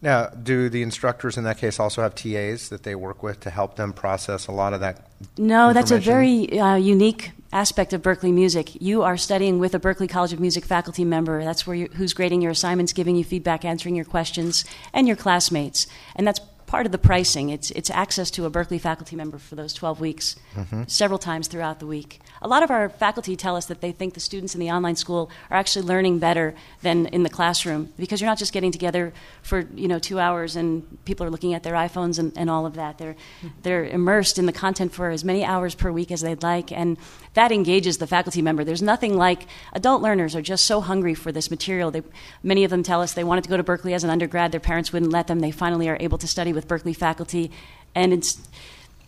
Now, 0.00 0.26
do 0.26 0.68
the 0.68 0.82
instructors 0.82 1.36
in 1.36 1.44
that 1.44 1.58
case 1.58 1.80
also 1.80 2.02
have 2.02 2.14
TAs 2.14 2.68
that 2.68 2.84
they 2.84 2.94
work 2.94 3.22
with 3.22 3.40
to 3.40 3.50
help 3.50 3.76
them 3.76 3.92
process 3.92 4.46
a 4.46 4.52
lot 4.52 4.72
of 4.72 4.80
that? 4.80 5.08
No, 5.36 5.72
that's 5.72 5.90
a 5.90 5.98
very 5.98 6.58
uh, 6.58 6.76
unique 6.76 7.32
aspect 7.52 7.92
of 7.92 8.02
Berklee 8.02 8.32
Music. 8.32 8.80
You 8.80 9.02
are 9.02 9.16
studying 9.16 9.58
with 9.58 9.74
a 9.74 9.80
Berklee 9.80 10.08
College 10.08 10.32
of 10.32 10.38
Music 10.38 10.64
faculty 10.64 11.04
member. 11.04 11.42
That's 11.42 11.66
where 11.66 11.86
who's 11.86 12.14
grading 12.14 12.42
your 12.42 12.52
assignments, 12.52 12.92
giving 12.92 13.16
you 13.16 13.24
feedback, 13.24 13.64
answering 13.64 13.96
your 13.96 14.04
questions, 14.04 14.64
and 14.92 15.08
your 15.08 15.16
classmates. 15.16 15.88
And 16.14 16.26
that's 16.26 16.40
part 16.68 16.86
of 16.86 16.92
the 16.92 16.98
pricing. 16.98 17.48
It's, 17.48 17.70
it's 17.72 17.90
access 17.90 18.30
to 18.32 18.44
a 18.44 18.50
Berklee 18.50 18.80
faculty 18.80 19.16
member 19.16 19.38
for 19.38 19.56
those 19.56 19.72
12 19.72 20.00
weeks, 20.00 20.36
mm-hmm. 20.54 20.82
several 20.86 21.18
times 21.18 21.48
throughout 21.48 21.80
the 21.80 21.86
week. 21.86 22.20
A 22.42 22.46
lot 22.46 22.62
of 22.62 22.70
our 22.70 22.88
faculty 22.88 23.34
tell 23.34 23.56
us 23.56 23.66
that 23.66 23.80
they 23.80 23.90
think 23.90 24.14
the 24.14 24.20
students 24.20 24.54
in 24.54 24.60
the 24.60 24.70
online 24.70 24.94
school 24.94 25.30
are 25.50 25.56
actually 25.56 25.86
learning 25.86 26.18
better 26.20 26.54
than 26.82 27.06
in 27.06 27.22
the 27.24 27.30
classroom 27.30 27.92
because 27.98 28.20
you're 28.20 28.30
not 28.30 28.38
just 28.38 28.52
getting 28.52 28.70
together 28.70 29.12
for 29.42 29.66
you 29.74 29.88
know 29.88 29.98
two 29.98 30.20
hours 30.20 30.54
and 30.54 31.04
people 31.04 31.26
are 31.26 31.30
looking 31.30 31.54
at 31.54 31.62
their 31.62 31.74
iPhones 31.74 32.18
and, 32.18 32.36
and 32.36 32.48
all 32.50 32.66
of 32.66 32.74
that. 32.74 32.98
They're, 32.98 33.16
they're 33.62 33.86
immersed 33.86 34.38
in 34.38 34.46
the 34.46 34.52
content 34.52 34.92
for 34.92 35.08
as 35.10 35.24
many 35.24 35.44
hours 35.44 35.74
per 35.74 35.90
week 35.90 36.12
as 36.12 36.20
they'd 36.20 36.42
like, 36.42 36.70
and 36.70 36.98
that 37.38 37.52
engages 37.52 37.98
the 37.98 38.06
faculty 38.08 38.42
member. 38.42 38.64
There's 38.64 38.82
nothing 38.82 39.16
like 39.16 39.46
adult 39.72 40.02
learners 40.02 40.34
are 40.34 40.42
just 40.42 40.66
so 40.66 40.80
hungry 40.80 41.14
for 41.14 41.30
this 41.30 41.52
material. 41.52 41.92
They, 41.92 42.02
many 42.42 42.64
of 42.64 42.70
them 42.70 42.82
tell 42.82 43.00
us 43.00 43.12
they 43.12 43.22
wanted 43.22 43.44
to 43.44 43.50
go 43.50 43.56
to 43.56 43.62
Berklee 43.62 43.92
as 43.92 44.02
an 44.02 44.10
undergrad. 44.10 44.50
Their 44.50 44.58
parents 44.58 44.92
wouldn't 44.92 45.12
let 45.12 45.28
them. 45.28 45.38
They 45.38 45.52
finally 45.52 45.88
are 45.88 45.96
able 46.00 46.18
to 46.18 46.26
study 46.26 46.52
with 46.52 46.66
Berklee 46.66 46.96
faculty, 46.96 47.52
and 47.94 48.12
it's. 48.12 48.40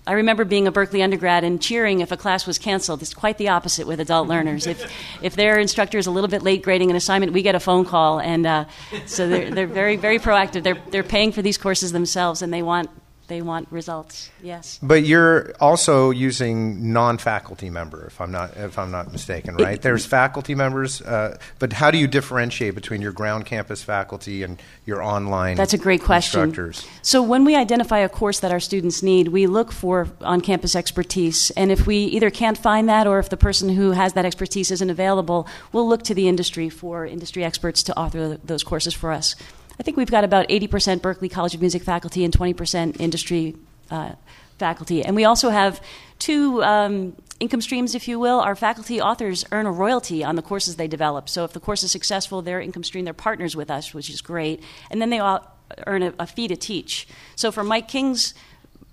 I 0.06 0.12
remember 0.12 0.44
being 0.44 0.68
a 0.68 0.72
Berklee 0.72 1.02
undergrad 1.02 1.42
and 1.42 1.60
cheering 1.60 2.00
if 2.00 2.12
a 2.12 2.16
class 2.16 2.46
was 2.46 2.56
canceled. 2.56 3.02
It's 3.02 3.14
quite 3.14 3.36
the 3.36 3.48
opposite 3.48 3.88
with 3.88 3.98
adult 3.98 4.28
learners. 4.28 4.66
If, 4.66 4.90
if 5.22 5.34
their 5.34 5.58
instructor 5.58 5.98
is 5.98 6.06
a 6.06 6.10
little 6.10 6.30
bit 6.30 6.42
late 6.42 6.62
grading 6.62 6.90
an 6.90 6.96
assignment, 6.96 7.32
we 7.32 7.42
get 7.42 7.56
a 7.56 7.60
phone 7.60 7.84
call. 7.84 8.18
And 8.18 8.46
uh, 8.46 8.64
so 9.06 9.28
they're, 9.28 9.50
they're 9.50 9.66
very, 9.66 9.96
very 9.96 10.18
proactive. 10.18 10.62
They're, 10.62 10.82
they're 10.90 11.02
paying 11.02 11.32
for 11.32 11.42
these 11.42 11.58
courses 11.58 11.92
themselves 11.92 12.40
and 12.42 12.52
they 12.52 12.62
want 12.62 12.90
they 13.30 13.40
want 13.40 13.66
results. 13.70 14.28
Yes. 14.42 14.78
But 14.82 15.04
you're 15.04 15.54
also 15.58 16.10
using 16.10 16.92
non-faculty 16.92 17.70
member, 17.70 18.04
if 18.06 18.20
I'm 18.20 18.30
not 18.30 18.54
if 18.58 18.78
I'm 18.78 18.90
not 18.90 19.10
mistaken, 19.10 19.56
right? 19.56 19.76
It, 19.76 19.82
There's 19.82 20.04
faculty 20.04 20.54
members, 20.54 21.00
uh, 21.00 21.38
but 21.58 21.72
how 21.72 21.90
do 21.90 21.96
you 21.96 22.06
differentiate 22.06 22.74
between 22.74 23.00
your 23.00 23.12
ground 23.12 23.46
campus 23.46 23.82
faculty 23.82 24.42
and 24.42 24.60
your 24.84 25.02
online? 25.02 25.56
That's 25.56 25.72
a 25.72 25.78
great 25.78 26.02
question. 26.02 26.40
Instructors? 26.40 26.86
So 27.00 27.22
when 27.22 27.46
we 27.46 27.56
identify 27.56 28.00
a 28.00 28.08
course 28.08 28.40
that 28.40 28.52
our 28.52 28.60
students 28.60 29.02
need, 29.02 29.28
we 29.28 29.46
look 29.46 29.72
for 29.72 30.08
on-campus 30.20 30.74
expertise, 30.76 31.50
and 31.52 31.72
if 31.72 31.86
we 31.86 31.96
either 31.96 32.30
can't 32.30 32.58
find 32.58 32.88
that 32.88 33.06
or 33.06 33.18
if 33.18 33.30
the 33.30 33.38
person 33.38 33.70
who 33.70 33.92
has 33.92 34.12
that 34.12 34.26
expertise 34.26 34.70
isn't 34.70 34.90
available, 34.90 35.46
we'll 35.72 35.88
look 35.88 36.02
to 36.02 36.14
the 36.14 36.28
industry 36.28 36.68
for 36.68 37.06
industry 37.06 37.44
experts 37.44 37.82
to 37.84 37.96
author 37.96 38.36
those 38.44 38.64
courses 38.64 38.92
for 38.92 39.12
us. 39.12 39.36
I 39.80 39.82
think 39.82 39.96
we've 39.96 40.10
got 40.10 40.24
about 40.24 40.46
80% 40.50 41.00
Berklee 41.00 41.30
College 41.30 41.54
of 41.54 41.62
Music 41.62 41.82
faculty 41.82 42.22
and 42.22 42.34
20% 42.34 43.00
industry 43.00 43.56
uh, 43.90 44.12
faculty. 44.58 45.02
And 45.02 45.16
we 45.16 45.24
also 45.24 45.48
have 45.48 45.80
two 46.18 46.62
um, 46.62 47.16
income 47.40 47.62
streams, 47.62 47.94
if 47.94 48.06
you 48.06 48.18
will. 48.18 48.40
Our 48.40 48.54
faculty 48.54 49.00
authors 49.00 49.42
earn 49.52 49.64
a 49.64 49.72
royalty 49.72 50.22
on 50.22 50.36
the 50.36 50.42
courses 50.42 50.76
they 50.76 50.86
develop. 50.86 51.30
So 51.30 51.44
if 51.44 51.54
the 51.54 51.60
course 51.60 51.82
is 51.82 51.90
successful, 51.90 52.42
their 52.42 52.60
income 52.60 52.84
stream, 52.84 53.06
they're 53.06 53.14
partners 53.14 53.56
with 53.56 53.70
us, 53.70 53.94
which 53.94 54.10
is 54.10 54.20
great. 54.20 54.62
And 54.90 55.00
then 55.00 55.08
they 55.08 55.18
all 55.18 55.50
earn 55.86 56.02
a, 56.02 56.12
a 56.18 56.26
fee 56.26 56.46
to 56.48 56.56
teach. 56.56 57.08
So 57.34 57.50
for 57.50 57.64
Mike 57.64 57.88
King's 57.88 58.34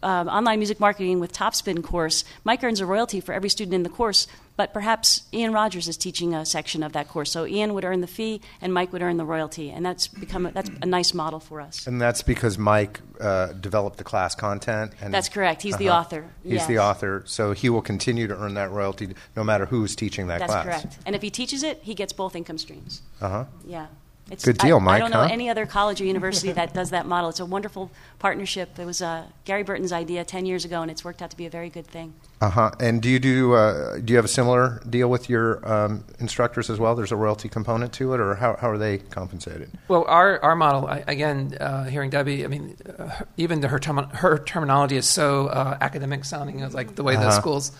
um, 0.01 0.29
online 0.29 0.59
music 0.59 0.79
marketing 0.79 1.19
with 1.19 1.33
Topspin 1.33 1.83
course, 1.83 2.23
Mike 2.45 2.63
earns 2.63 2.79
a 2.79 2.85
royalty 2.85 3.19
for 3.19 3.33
every 3.33 3.49
student 3.49 3.73
in 3.73 3.83
the 3.83 3.89
course 3.89 4.25
but 4.57 4.73
perhaps 4.73 5.21
Ian 5.31 5.53
Rogers 5.53 5.87
is 5.87 5.95
teaching 5.95 6.33
a 6.33 6.45
section 6.45 6.83
of 6.83 6.93
that 6.93 7.07
course. 7.07 7.31
So 7.31 7.45
Ian 7.45 7.73
would 7.75 7.85
earn 7.85 8.01
the 8.01 8.07
fee, 8.07 8.41
and 8.59 8.73
Mike 8.73 8.91
would 8.91 9.01
earn 9.01 9.17
the 9.17 9.25
royalty, 9.25 9.69
and 9.69 9.85
that's 9.85 10.07
become 10.07 10.47
a, 10.47 10.51
that's 10.51 10.69
a 10.81 10.85
nice 10.85 11.13
model 11.13 11.39
for 11.39 11.61
us. 11.61 11.87
And 11.87 12.01
that's 12.01 12.23
because 12.23 12.57
Mike 12.57 12.99
uh, 13.21 13.53
developed 13.53 13.97
the 13.97 14.03
class 14.03 14.35
content. 14.35 14.93
And, 14.99 15.13
that's 15.13 15.29
correct. 15.29 15.61
He's 15.61 15.75
uh-huh. 15.75 15.83
the 15.83 15.89
author. 15.91 16.25
He's 16.43 16.53
yes. 16.53 16.67
the 16.67 16.79
author, 16.79 17.23
so 17.25 17.53
he 17.53 17.69
will 17.69 17.83
continue 17.83 18.27
to 18.27 18.35
earn 18.35 18.55
that 18.55 18.71
royalty 18.71 19.13
no 19.35 19.43
matter 19.43 19.67
who's 19.67 19.95
teaching 19.95 20.27
that 20.27 20.39
that's 20.39 20.51
class. 20.51 20.65
That's 20.65 20.81
correct. 20.83 20.99
And 21.05 21.15
if 21.15 21.21
he 21.21 21.29
teaches 21.29 21.63
it, 21.63 21.79
he 21.83 21.93
gets 21.93 22.11
both 22.11 22.35
income 22.35 22.57
streams. 22.57 23.03
Uh 23.21 23.29
huh. 23.29 23.45
Yeah. 23.65 23.87
It's, 24.29 24.43
Good 24.43 24.57
deal, 24.57 24.77
I, 24.77 24.79
Mike, 24.79 24.95
I 24.95 24.99
don't 24.99 25.11
know 25.11 25.21
huh? 25.21 25.29
any 25.31 25.49
other 25.49 25.65
college 25.65 26.01
or 26.01 26.05
university 26.05 26.51
that 26.59 26.73
does 26.73 26.89
that 26.89 27.05
model. 27.05 27.29
It's 27.29 27.39
a 27.39 27.45
wonderful 27.45 27.89
partnership. 28.19 28.77
It 28.77 28.85
was 28.85 29.01
uh, 29.01 29.23
Gary 29.45 29.63
Burton's 29.63 29.93
idea 29.93 30.25
10 30.25 30.45
years 30.45 30.65
ago, 30.65 30.81
and 30.81 30.91
it's 30.91 31.05
worked 31.05 31.21
out 31.21 31.29
to 31.31 31.37
be 31.37 31.45
a 31.45 31.49
very 31.49 31.69
good 31.69 31.87
thing. 31.87 32.13
Uh 32.41 32.49
huh. 32.49 32.71
And 32.79 33.01
do 33.01 33.09
you 33.09 33.19
do 33.19 33.53
uh, 33.53 33.97
do 33.99 34.11
you 34.11 34.17
have 34.17 34.25
a 34.25 34.27
similar 34.29 34.81
deal 34.89 35.09
with 35.09 35.29
your 35.29 35.67
um, 35.67 36.03
instructors 36.19 36.69
as 36.69 36.77
well? 36.77 36.93
There's 36.93 37.11
a 37.11 37.15
royalty 37.15 37.49
component 37.49 37.93
to 37.93 38.13
it, 38.13 38.19
or 38.19 38.35
how, 38.35 38.55
how 38.57 38.69
are 38.69 38.77
they 38.77 38.97
compensated? 38.99 39.71
Well, 39.87 40.03
our, 40.07 40.39
our 40.43 40.55
model, 40.55 40.85
I, 40.87 41.03
again, 41.07 41.57
uh, 41.59 41.85
hearing 41.85 42.09
Debbie, 42.09 42.43
I 42.43 42.47
mean, 42.47 42.75
uh, 42.99 43.09
even 43.37 43.61
the, 43.61 43.69
her, 43.69 43.79
term, 43.79 43.97
her 43.97 44.37
terminology 44.37 44.97
is 44.97 45.07
so 45.09 45.47
uh, 45.47 45.77
academic 45.81 46.25
sounding, 46.25 46.59
it's 46.59 46.75
like 46.75 46.95
the 46.95 47.03
way 47.03 47.15
the 47.15 47.21
Uh-huh. 47.21 47.31
schools. 47.31 47.71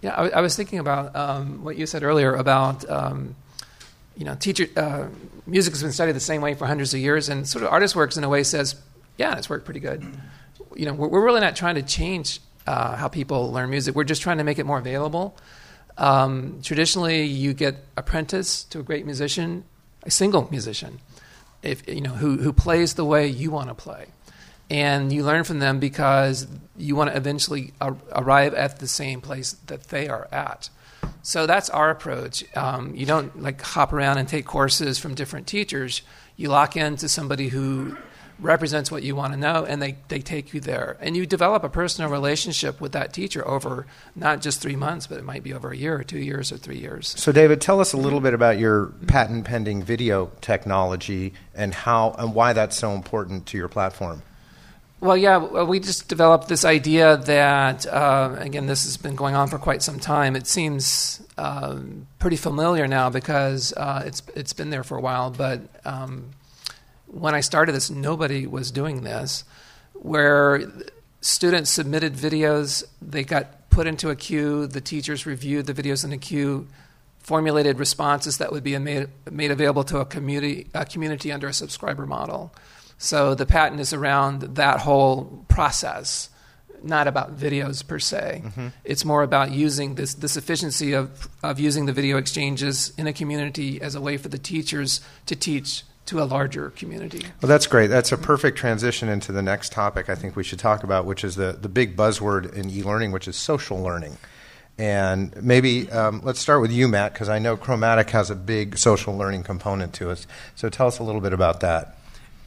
Yeah, 0.00 0.14
I, 0.16 0.30
I 0.30 0.40
was 0.40 0.56
thinking 0.56 0.80
about 0.80 1.14
um, 1.14 1.62
what 1.62 1.76
you 1.76 1.86
said 1.86 2.02
earlier 2.02 2.34
about, 2.34 2.88
um, 2.90 3.36
you 4.16 4.24
know, 4.24 4.34
teacher, 4.34 4.66
uh, 4.76 5.08
music 5.46 5.72
has 5.72 5.82
been 5.82 5.92
studied 5.92 6.12
the 6.12 6.20
same 6.20 6.42
way 6.42 6.54
for 6.54 6.66
hundreds 6.66 6.94
of 6.94 7.00
years, 7.00 7.28
and 7.28 7.46
sort 7.48 7.64
of 7.64 7.70
ArtistWorks 7.70 8.16
in 8.16 8.24
a 8.24 8.28
way 8.28 8.42
says, 8.42 8.76
yeah, 9.16 9.36
it's 9.36 9.48
worked 9.48 9.64
pretty 9.64 9.80
good. 9.80 10.04
You 10.74 10.86
know, 10.86 10.92
we're, 10.94 11.08
we're 11.08 11.24
really 11.24 11.40
not 11.40 11.56
trying 11.56 11.74
to 11.76 11.82
change 11.82 12.40
uh, 12.66 12.96
how 12.96 13.08
people 13.08 13.52
learn 13.52 13.70
music. 13.70 13.94
We're 13.94 14.04
just 14.04 14.22
trying 14.22 14.38
to 14.38 14.44
make 14.44 14.58
it 14.58 14.66
more 14.66 14.78
available. 14.78 15.36
Um, 15.98 16.60
traditionally, 16.62 17.24
you 17.24 17.52
get 17.52 17.76
apprentice 17.96 18.64
to 18.64 18.80
a 18.80 18.82
great 18.82 19.04
musician, 19.04 19.64
a 20.04 20.10
single 20.10 20.48
musician, 20.50 21.00
if 21.62 21.86
you 21.88 22.00
know 22.00 22.10
who 22.10 22.38
who 22.38 22.52
plays 22.52 22.94
the 22.94 23.04
way 23.04 23.26
you 23.26 23.50
want 23.50 23.68
to 23.68 23.74
play, 23.74 24.06
and 24.70 25.12
you 25.12 25.22
learn 25.22 25.44
from 25.44 25.58
them 25.58 25.78
because 25.78 26.46
you 26.76 26.96
want 26.96 27.10
to 27.10 27.16
eventually 27.16 27.72
ar- 27.80 27.96
arrive 28.12 28.54
at 28.54 28.78
the 28.78 28.88
same 28.88 29.20
place 29.20 29.52
that 29.66 29.84
they 29.88 30.08
are 30.08 30.28
at. 30.32 30.70
So 31.22 31.46
that's 31.46 31.70
our 31.70 31.90
approach. 31.90 32.44
Um, 32.56 32.94
you 32.94 33.06
don't 33.06 33.40
like 33.40 33.60
hop 33.62 33.92
around 33.92 34.18
and 34.18 34.28
take 34.28 34.44
courses 34.44 34.98
from 34.98 35.14
different 35.14 35.46
teachers. 35.46 36.02
You 36.36 36.48
lock 36.48 36.76
into 36.76 37.08
somebody 37.08 37.48
who 37.48 37.96
represents 38.42 38.90
what 38.90 39.02
you 39.02 39.14
want 39.14 39.32
to 39.32 39.38
know, 39.38 39.64
and 39.64 39.80
they, 39.80 39.96
they 40.08 40.18
take 40.18 40.52
you 40.52 40.60
there. 40.60 40.96
And 41.00 41.16
you 41.16 41.26
develop 41.26 41.62
a 41.62 41.68
personal 41.68 42.10
relationship 42.10 42.80
with 42.80 42.92
that 42.92 43.12
teacher 43.12 43.46
over 43.46 43.86
not 44.16 44.42
just 44.42 44.60
three 44.60 44.76
months, 44.76 45.06
but 45.06 45.18
it 45.18 45.24
might 45.24 45.42
be 45.42 45.54
over 45.54 45.70
a 45.70 45.76
year 45.76 45.94
or 45.96 46.02
two 46.02 46.18
years 46.18 46.50
or 46.50 46.56
three 46.56 46.78
years. 46.78 47.14
So, 47.16 47.32
David, 47.32 47.60
tell 47.60 47.80
us 47.80 47.92
a 47.92 47.96
little 47.96 48.20
bit 48.20 48.34
about 48.34 48.58
your 48.58 48.86
patent 49.06 49.44
pending 49.44 49.82
video 49.82 50.30
technology 50.40 51.34
and 51.54 51.72
how 51.72 52.14
and 52.18 52.34
why 52.34 52.52
that's 52.52 52.76
so 52.76 52.92
important 52.92 53.46
to 53.46 53.58
your 53.58 53.68
platform. 53.68 54.22
Well, 55.02 55.16
yeah, 55.16 55.64
we 55.64 55.80
just 55.80 56.06
developed 56.06 56.46
this 56.46 56.64
idea 56.64 57.16
that, 57.16 57.86
uh, 57.86 58.36
again, 58.38 58.66
this 58.66 58.84
has 58.84 58.96
been 58.96 59.16
going 59.16 59.34
on 59.34 59.48
for 59.48 59.58
quite 59.58 59.82
some 59.82 59.98
time. 59.98 60.36
It 60.36 60.46
seems 60.46 61.20
um, 61.36 62.06
pretty 62.20 62.36
familiar 62.36 62.86
now 62.86 63.10
because 63.10 63.72
uh, 63.76 64.04
it's 64.06 64.22
it's 64.36 64.52
been 64.52 64.70
there 64.70 64.84
for 64.84 64.96
a 64.96 65.00
while. 65.00 65.32
But 65.32 65.62
um, 65.84 66.30
when 67.08 67.34
I 67.34 67.40
started 67.40 67.72
this, 67.72 67.90
nobody 67.90 68.46
was 68.46 68.70
doing 68.70 69.02
this, 69.02 69.42
where 69.94 70.70
students 71.20 71.72
submitted 71.72 72.14
videos, 72.14 72.84
they 73.02 73.24
got 73.24 73.70
put 73.70 73.88
into 73.88 74.08
a 74.08 74.14
queue, 74.14 74.68
the 74.68 74.80
teachers 74.80 75.26
reviewed 75.26 75.66
the 75.66 75.74
videos 75.74 76.04
in 76.04 76.10
the 76.10 76.16
queue, 76.16 76.68
formulated 77.18 77.80
responses 77.80 78.38
that 78.38 78.52
would 78.52 78.62
be 78.62 78.78
made, 78.78 79.08
made 79.28 79.50
available 79.50 79.82
to 79.82 79.98
a 79.98 80.04
community, 80.04 80.68
a 80.74 80.84
community 80.84 81.32
under 81.32 81.48
a 81.48 81.52
subscriber 81.52 82.06
model. 82.06 82.54
So 83.02 83.34
the 83.34 83.46
patent 83.46 83.80
is 83.80 83.92
around 83.92 84.42
that 84.54 84.78
whole 84.78 85.44
process, 85.48 86.30
not 86.84 87.08
about 87.08 87.36
videos 87.36 87.84
per 87.84 87.98
se. 87.98 88.44
It's 88.84 89.04
more 89.04 89.24
about 89.24 89.50
using 89.50 89.96
this, 89.96 90.14
this 90.14 90.36
efficiency 90.36 90.92
of, 90.92 91.28
of 91.42 91.58
using 91.58 91.86
the 91.86 91.92
video 91.92 92.16
exchanges 92.16 92.92
in 92.96 93.08
a 93.08 93.12
community 93.12 93.82
as 93.82 93.96
a 93.96 94.00
way 94.00 94.18
for 94.18 94.28
the 94.28 94.38
teachers 94.38 95.00
to 95.26 95.34
teach 95.34 95.82
to 96.06 96.22
a 96.22 96.24
larger 96.24 96.70
community. 96.70 97.26
Well, 97.40 97.48
that's 97.48 97.66
great. 97.66 97.88
That's 97.88 98.12
a 98.12 98.16
perfect 98.16 98.56
transition 98.56 99.08
into 99.08 99.32
the 99.32 99.42
next 99.42 99.72
topic 99.72 100.08
I 100.08 100.14
think 100.14 100.36
we 100.36 100.44
should 100.44 100.60
talk 100.60 100.84
about, 100.84 101.04
which 101.04 101.24
is 101.24 101.34
the, 101.34 101.58
the 101.60 101.68
big 101.68 101.96
buzzword 101.96 102.52
in 102.54 102.70
e 102.70 102.84
learning, 102.84 103.10
which 103.10 103.26
is 103.26 103.34
social 103.34 103.82
learning. 103.82 104.16
And 104.78 105.34
maybe 105.42 105.90
um, 105.90 106.20
let's 106.22 106.38
start 106.38 106.60
with 106.60 106.70
you, 106.70 106.86
Matt, 106.86 107.14
because 107.14 107.28
I 107.28 107.40
know 107.40 107.56
Chromatik 107.56 108.10
has 108.10 108.30
a 108.30 108.36
big 108.36 108.78
social 108.78 109.16
learning 109.16 109.42
component 109.42 109.92
to 109.94 110.10
it. 110.10 110.24
So 110.54 110.68
tell 110.68 110.86
us 110.86 111.00
a 111.00 111.02
little 111.02 111.20
bit 111.20 111.32
about 111.32 111.58
that. 111.60 111.98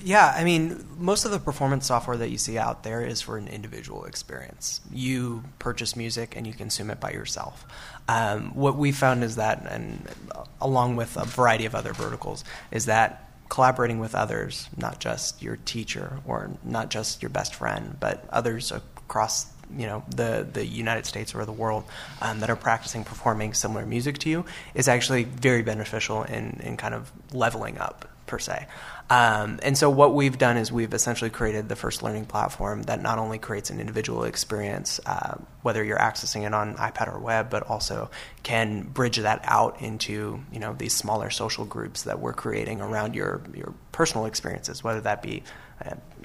Yeah, 0.05 0.31
I 0.37 0.43
mean, 0.43 0.85
most 0.99 1.25
of 1.25 1.31
the 1.31 1.39
performance 1.39 1.87
software 1.87 2.15
that 2.15 2.29
you 2.29 2.37
see 2.37 2.59
out 2.59 2.83
there 2.83 3.03
is 3.03 3.21
for 3.21 3.39
an 3.39 3.47
individual 3.47 4.05
experience. 4.05 4.79
You 4.91 5.43
purchase 5.57 5.95
music 5.95 6.35
and 6.37 6.45
you 6.45 6.53
consume 6.53 6.91
it 6.91 6.99
by 6.99 7.09
yourself. 7.09 7.65
Um, 8.07 8.53
what 8.53 8.75
we 8.75 8.91
found 8.91 9.23
is 9.23 9.37
that, 9.37 9.65
and 9.67 10.07
along 10.61 10.95
with 10.95 11.17
a 11.17 11.25
variety 11.25 11.65
of 11.65 11.73
other 11.73 11.91
verticals, 11.91 12.43
is 12.69 12.85
that 12.85 13.31
collaborating 13.49 13.97
with 13.97 14.13
others, 14.13 14.69
not 14.77 14.99
just 14.99 15.41
your 15.41 15.55
teacher 15.65 16.19
or 16.27 16.51
not 16.63 16.91
just 16.91 17.23
your 17.23 17.31
best 17.31 17.55
friend, 17.55 17.97
but 17.99 18.29
others 18.31 18.71
across 18.71 19.47
you 19.75 19.87
know 19.87 20.03
the 20.15 20.47
the 20.53 20.63
United 20.63 21.07
States 21.07 21.33
or 21.33 21.43
the 21.45 21.51
world 21.51 21.83
um, 22.21 22.41
that 22.41 22.51
are 22.51 22.55
practicing 22.55 23.03
performing 23.03 23.55
similar 23.55 23.83
music 23.83 24.19
to 24.19 24.29
you 24.29 24.45
is 24.75 24.87
actually 24.87 25.23
very 25.23 25.63
beneficial 25.63 26.21
in 26.21 26.59
in 26.63 26.77
kind 26.77 26.93
of 26.93 27.11
leveling 27.33 27.79
up 27.79 28.07
per 28.27 28.39
se. 28.39 28.67
Um, 29.07 29.59
and 29.61 29.77
so 29.77 29.89
what 29.89 30.15
we've 30.15 30.37
done 30.37 30.57
is 30.57 30.71
we've 30.71 30.93
essentially 30.93 31.29
created 31.29 31.69
the 31.69 31.75
first 31.75 32.01
learning 32.01 32.25
platform 32.25 32.83
that 32.83 33.01
not 33.01 33.19
only 33.19 33.37
creates 33.37 33.69
an 33.69 33.79
individual 33.79 34.23
experience, 34.23 34.99
uh, 35.05 35.35
whether 35.61 35.83
you're 35.83 35.99
accessing 35.99 36.45
it 36.45 36.55
on 36.55 36.75
iPad 36.75 37.13
or 37.13 37.19
web, 37.19 37.51
but 37.51 37.61
also 37.63 38.09
can 38.41 38.81
bridge 38.81 39.17
that 39.17 39.41
out 39.43 39.79
into 39.79 40.39
you 40.51 40.59
know 40.59 40.73
these 40.73 40.93
smaller 40.93 41.29
social 41.29 41.65
groups 41.65 42.03
that 42.03 42.19
we're 42.19 42.33
creating 42.33 42.81
around 42.81 43.13
your 43.13 43.41
your 43.53 43.73
personal 43.91 44.25
experiences, 44.25 44.83
whether 44.83 45.01
that 45.01 45.21
be 45.21 45.43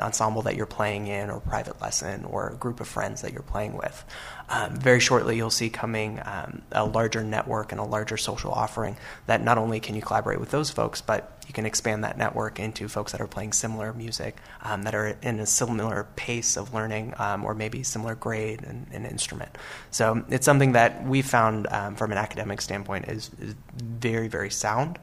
ensemble 0.01 0.43
that 0.43 0.57
you're 0.57 0.67
playing 0.67 1.07
in, 1.07 1.31
or 1.31 1.41
private 1.41 1.81
lesson, 1.81 2.25
or 2.25 2.49
a 2.49 2.55
group 2.55 2.81
of 2.81 2.89
friends 2.89 3.23
that 3.23 3.33
you're 3.33 3.43
playing 3.43 3.77
with. 3.77 4.05
Um, 4.49 4.77
very 4.77 5.01
shortly, 5.01 5.37
you'll 5.37 5.51
see 5.51 5.71
coming 5.71 6.21
um, 6.25 6.63
a 6.73 6.85
larger 6.85 7.23
network 7.23 7.73
and 7.73 7.81
a 7.81 7.85
larger 7.85 8.17
social 8.17 8.51
offering 8.51 8.97
that 9.27 9.43
not 9.43 9.59
only 9.59 9.81
can 9.81 9.95
you 9.95 10.03
collaborate 10.03 10.41
with 10.41 10.51
those 10.51 10.71
folks, 10.71 11.01
but 11.01 11.37
you 11.47 11.53
can 11.53 11.67
expand 11.67 12.05
that 12.05 12.17
network 12.17 12.59
into 12.59 12.89
folks 12.89 13.13
that 13.13 13.21
are 13.21 13.27
playing 13.27 13.53
similar 13.53 13.93
music, 13.93 14.37
um, 14.63 14.83
that 14.83 14.95
are 14.95 15.17
in 15.23 15.41
a 15.41 15.47
similar 15.47 16.07
pace 16.17 16.57
of 16.57 16.73
learning, 16.73 17.15
um, 17.19 17.45
or 17.45 17.55
maybe 17.55 17.83
similar 17.83 18.15
grade 18.15 18.63
and, 18.63 18.87
and, 18.93 19.05
instrument. 19.05 19.51
So 19.91 20.25
it's 20.29 20.45
something 20.45 20.73
that 20.73 21.05
we 21.05 21.23
found 21.23 21.67
um, 21.69 21.97
from 21.97 22.13
an 22.13 22.19
academic 22.19 22.61
standpoint 22.61 23.09
is, 23.09 23.31
is 23.41 23.55
very, 23.75 24.29
very 24.29 24.51
sound. 24.51 24.99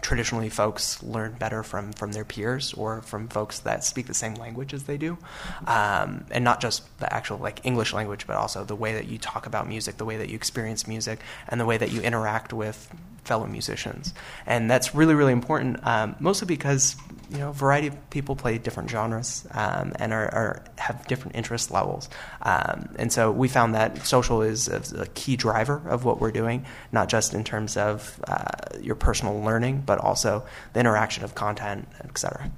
Traditionally 0.00 0.48
folks 0.48 1.02
learn 1.02 1.32
better 1.32 1.62
from, 1.62 1.92
from 1.92 2.12
their 2.12 2.24
peers 2.24 2.72
or 2.74 3.02
from 3.02 3.28
folks 3.28 3.58
that 3.60 3.84
speak 3.84 4.06
the 4.06 4.14
same 4.14 4.34
language 4.34 4.72
as 4.72 4.84
they 4.84 4.96
do. 4.96 5.18
Um, 5.66 6.24
and 6.30 6.44
not 6.44 6.60
just 6.60 6.82
the 6.98 7.12
actual 7.12 7.38
like 7.38 7.64
english 7.64 7.92
language 7.92 8.26
but 8.26 8.36
also 8.36 8.64
the 8.64 8.74
way 8.74 8.94
that 8.94 9.08
you 9.08 9.18
talk 9.18 9.46
about 9.46 9.68
music 9.68 9.96
the 9.96 10.04
way 10.04 10.16
that 10.16 10.28
you 10.28 10.34
experience 10.34 10.86
music 10.86 11.20
and 11.48 11.60
the 11.60 11.66
way 11.66 11.76
that 11.76 11.92
you 11.92 12.00
interact 12.00 12.52
with 12.52 12.88
fellow 13.24 13.46
musicians. 13.46 14.14
And 14.46 14.70
that's 14.70 14.94
really 14.94 15.14
really 15.14 15.32
important 15.32 15.86
um, 15.86 16.16
mostly 16.20 16.46
because 16.46 16.96
you 17.30 17.38
know 17.38 17.50
a 17.50 17.52
variety 17.52 17.88
of 17.88 18.10
people 18.10 18.36
play 18.36 18.58
different 18.58 18.90
genres 18.90 19.46
um, 19.52 19.92
and 19.98 20.12
are, 20.12 20.34
are, 20.34 20.64
have 20.78 21.06
different 21.06 21.36
interest 21.36 21.70
levels. 21.70 22.08
Um, 22.42 22.88
and 22.96 23.12
so 23.12 23.30
we 23.30 23.48
found 23.48 23.74
that 23.74 24.06
social 24.06 24.42
is 24.42 24.68
a, 24.68 25.02
a, 25.02 25.06
key 25.08 25.36
driver 25.36 25.82
of 25.88 26.04
what 26.04 26.20
we're 26.20 26.30
doing 26.30 26.64
not 26.92 27.08
just 27.08 27.34
in 27.34 27.44
terms 27.44 27.76
of 27.76 28.20
uh, 28.28 28.44
your 28.80 28.94
personal 28.94 29.40
learning 29.40 29.82
but 29.84 29.98
also 29.98 30.44
the 30.72 30.80
interaction 30.80 31.24
of 31.24 31.34
content 31.34 31.88
etc 32.04 32.50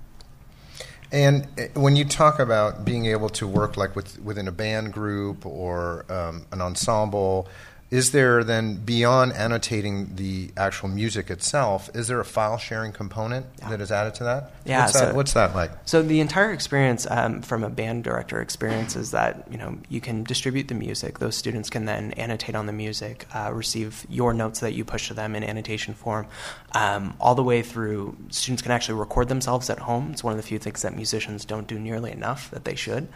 and 1.13 1.47
when 1.75 1.97
you 1.97 2.05
talk 2.05 2.39
about 2.39 2.85
being 2.85 3.07
able 3.07 3.29
to 3.31 3.47
work 3.47 3.77
like 3.77 3.97
with, 3.97 4.21
within 4.21 4.47
a 4.47 4.53
band 4.53 4.93
group 4.93 5.45
or 5.45 6.05
um, 6.09 6.47
an 6.53 6.61
ensemble 6.61 7.49
is 7.91 8.13
there 8.13 8.45
then 8.45 8.77
beyond 8.77 9.33
annotating 9.33 10.15
the 10.15 10.51
actual 10.57 10.89
music 10.89 11.29
itself 11.31 11.91
is 11.95 12.07
there 12.07 12.21
a 12.21 12.25
file 12.25 12.57
sharing 12.57 12.93
component 12.93 13.47
yeah. 13.59 13.71
that 13.71 13.81
is 13.81 13.91
added 13.91 14.15
to 14.15 14.25
that? 14.25 14.53
Yeah 14.65 14.83
what's, 14.83 14.93
so, 14.93 15.07
that, 15.07 15.15
what's 15.15 15.33
that 15.35 15.55
like? 15.55 15.73
So 15.87 16.03
the 16.03 16.21
entire 16.21 16.53
experience 16.53 17.07
um, 17.11 17.43
from 17.43 17.65
a 17.65 17.69
band 17.69 18.05
director 18.05 18.41
experience 18.41 18.97
is 18.97 19.11
that 19.11 19.47
you 19.51 19.59
know 19.59 19.79
you 19.89 20.01
can 20.01 20.23
distribute 20.25 20.69
the 20.69 20.75
music. 20.75 21.19
Those 21.19 21.37
students 21.37 21.71
can 21.71 21.85
then 21.85 22.13
annotate 22.13 22.55
on 22.55 22.67
the 22.67 22.73
music 22.73 23.27
uh, 23.35 23.51
receive 23.53 24.07
your 24.09 24.33
notes 24.33 24.61
that 24.61 24.75
you 24.75 24.85
push 24.85 25.09
to 25.09 25.15
them 25.15 25.35
in 25.35 25.43
annotation 25.43 25.95
form 25.95 26.27
um, 26.73 27.15
all 27.21 27.35
the 27.35 27.43
way 27.43 27.63
through 27.63 28.17
students 28.31 28.63
can 28.63 28.71
actually 28.71 28.99
record 28.99 29.29
themselves 29.29 29.69
at 29.71 29.79
home. 29.81 30.11
It's 30.13 30.23
one 30.23 30.33
of 30.33 30.37
the 30.37 30.43
few 30.43 30.59
things 30.59 30.83
that 30.83 30.95
musicians 30.95 31.45
don't 31.45 31.67
do 31.67 31.79
nearly 31.79 32.13
enough 32.13 32.51
that 32.51 32.65
they 32.65 32.75
should 32.75 33.09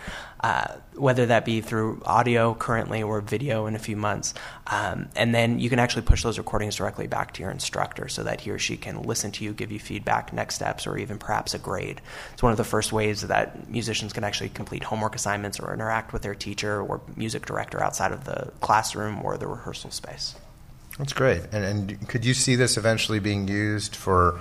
uh, 0.45 0.77
whether 0.95 1.25
that 1.25 1.47
be 1.47 1.63
through 1.63 2.03
audio 2.05 2.55
currently 2.55 3.03
or 3.03 3.23
video 3.23 3.65
in 3.65 3.75
a 3.75 3.79
few 3.79 3.97
months 3.97 4.35
Um, 4.67 5.09
and 5.15 5.35
then 5.35 5.59
you 5.59 5.69
can 5.69 5.79
actually 5.79 6.03
push 6.03 6.23
those 6.23 6.39
recordings 6.39 6.77
directly 6.77 7.07
back 7.07 7.33
to 7.35 7.43
your 7.43 7.51
instructor 7.51 8.09
so 8.09 8.23
that 8.23 8.41
he 8.41 8.51
or 8.51 8.59
she 8.59 8.77
can 8.77 9.03
listen 9.03 9.31
to 9.33 9.45
you, 9.45 9.53
give 9.53 9.71
you 9.71 9.79
feedback, 9.79 10.33
next 10.33 10.55
steps, 10.55 10.87
or 10.87 10.97
even 10.97 11.19
perhaps 11.19 11.55
a 11.55 11.59
grade. 11.59 12.01
It's 12.33 12.43
one 12.43 12.53
of 12.53 12.59
the 12.59 12.65
first 12.65 12.93
ways 12.93 13.23
that 13.23 13.69
musicians 13.69 14.13
can 14.13 14.25
actually 14.25 14.49
complete 14.49 14.83
homework 14.83 15.15
assignments 15.15 15.61
or 15.61 15.73
interact 15.73 16.13
with 16.13 16.23
their 16.23 16.35
teacher 16.35 16.81
or 16.81 17.01
music 17.17 17.45
director 17.45 17.83
outside 17.83 18.13
of 18.13 18.25
the 18.25 18.53
classroom 18.61 19.23
or 19.23 19.37
the 19.37 19.47
rehearsal 19.47 19.91
space. 19.91 20.35
That's 20.99 21.13
great. 21.13 21.43
And, 21.53 21.65
and 21.65 22.09
could 22.09 22.25
you 22.25 22.35
see 22.35 22.57
this 22.57 22.77
eventually 22.77 23.19
being 23.19 23.49
used 23.49 23.95
for 23.97 24.41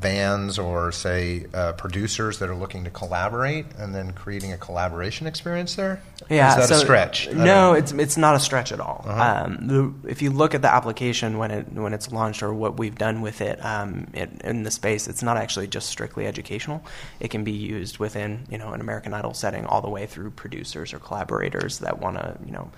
bands 0.00 0.58
or, 0.58 0.92
say, 0.92 1.46
uh, 1.54 1.72
producers 1.72 2.38
that 2.38 2.50
are 2.50 2.54
looking 2.54 2.84
to 2.84 2.90
collaborate 2.90 3.66
and 3.78 3.94
then 3.94 4.12
creating 4.12 4.52
a 4.52 4.58
collaboration 4.58 5.26
experience 5.26 5.74
there? 5.76 6.02
Yeah, 6.28 6.50
is 6.50 6.56
that 6.56 6.68
so- 6.68 6.80
a 6.80 6.84
stretch? 6.84 7.30
No, 7.30 7.74
it's 7.74 7.92
it's 7.92 8.16
not 8.16 8.34
a 8.34 8.40
stretch 8.40 8.72
at 8.72 8.80
all. 8.80 9.04
Uh-huh. 9.06 9.44
Um, 9.44 9.68
the, 9.68 10.08
if 10.08 10.22
you 10.22 10.30
look 10.30 10.54
at 10.54 10.62
the 10.62 10.72
application 10.72 11.38
when 11.38 11.50
it 11.50 11.72
when 11.72 11.92
it's 11.92 12.10
launched 12.12 12.42
or 12.42 12.52
what 12.54 12.78
we've 12.78 12.96
done 12.96 13.20
with 13.20 13.40
it 13.40 13.64
um, 13.64 14.06
in, 14.14 14.40
in 14.42 14.62
the 14.62 14.70
space, 14.70 15.08
it's 15.08 15.22
not 15.22 15.36
actually 15.36 15.66
just 15.66 15.88
strictly 15.88 16.26
educational. 16.26 16.82
It 17.20 17.30
can 17.30 17.44
be 17.44 17.52
used 17.52 17.98
within 17.98 18.46
you 18.50 18.58
know 18.58 18.72
an 18.72 18.80
American 18.80 19.12
Idol 19.14 19.34
setting, 19.34 19.66
all 19.66 19.82
the 19.82 19.90
way 19.90 20.06
through 20.06 20.30
producers 20.30 20.92
or 20.94 20.98
collaborators 20.98 21.80
that 21.80 22.00
want 22.00 22.16
to 22.16 22.36
you 22.44 22.52
know 22.52 22.70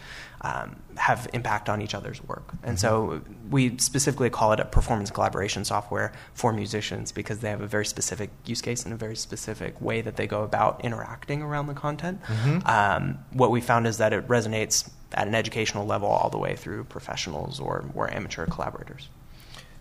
um, 0.43 0.76
have 0.97 1.28
impact 1.32 1.68
on 1.68 1.80
each 1.82 1.95
other's 1.95 2.22
work. 2.24 2.53
And 2.62 2.78
so 2.78 3.22
we 3.51 3.76
specifically 3.78 4.30
call 4.30 4.53
it 4.53 4.61
a 4.61 4.64
performance 4.64 5.11
collaboration 5.11 5.64
software 5.64 6.12
for 6.34 6.53
musicians 6.53 7.12
because 7.12 7.41
they 7.41 7.51
have 7.51 7.61
a 7.61 7.66
very 7.66 7.87
specific 7.87 8.30
use 8.45 8.61
case 8.62 8.84
and 8.84 8.93
a 8.93 8.97
very 8.97 9.16
specific 9.16 9.80
way 9.80 10.01
that 10.03 10.16
they 10.16 10.26
go 10.26 10.43
about 10.43 10.84
interacting 10.84 11.43
around 11.43 11.66
the 11.66 11.74
content. 11.74 12.20
Um, 12.66 13.18
what 13.32 13.51
we 13.51 13.61
found 13.61 13.87
is 13.87 13.99
that 13.99 14.12
it 14.12 14.26
resonates 14.28 14.91
at 15.12 15.26
an 15.28 15.34
educational 15.34 15.87
level 15.87 16.09
all 16.09 16.30
the 16.30 16.39
way 16.39 16.57
through 16.57 16.84
professionals 16.84 17.61
or 17.61 17.84
more 17.95 18.12
amateur 18.12 18.47
collaborators. 18.47 19.09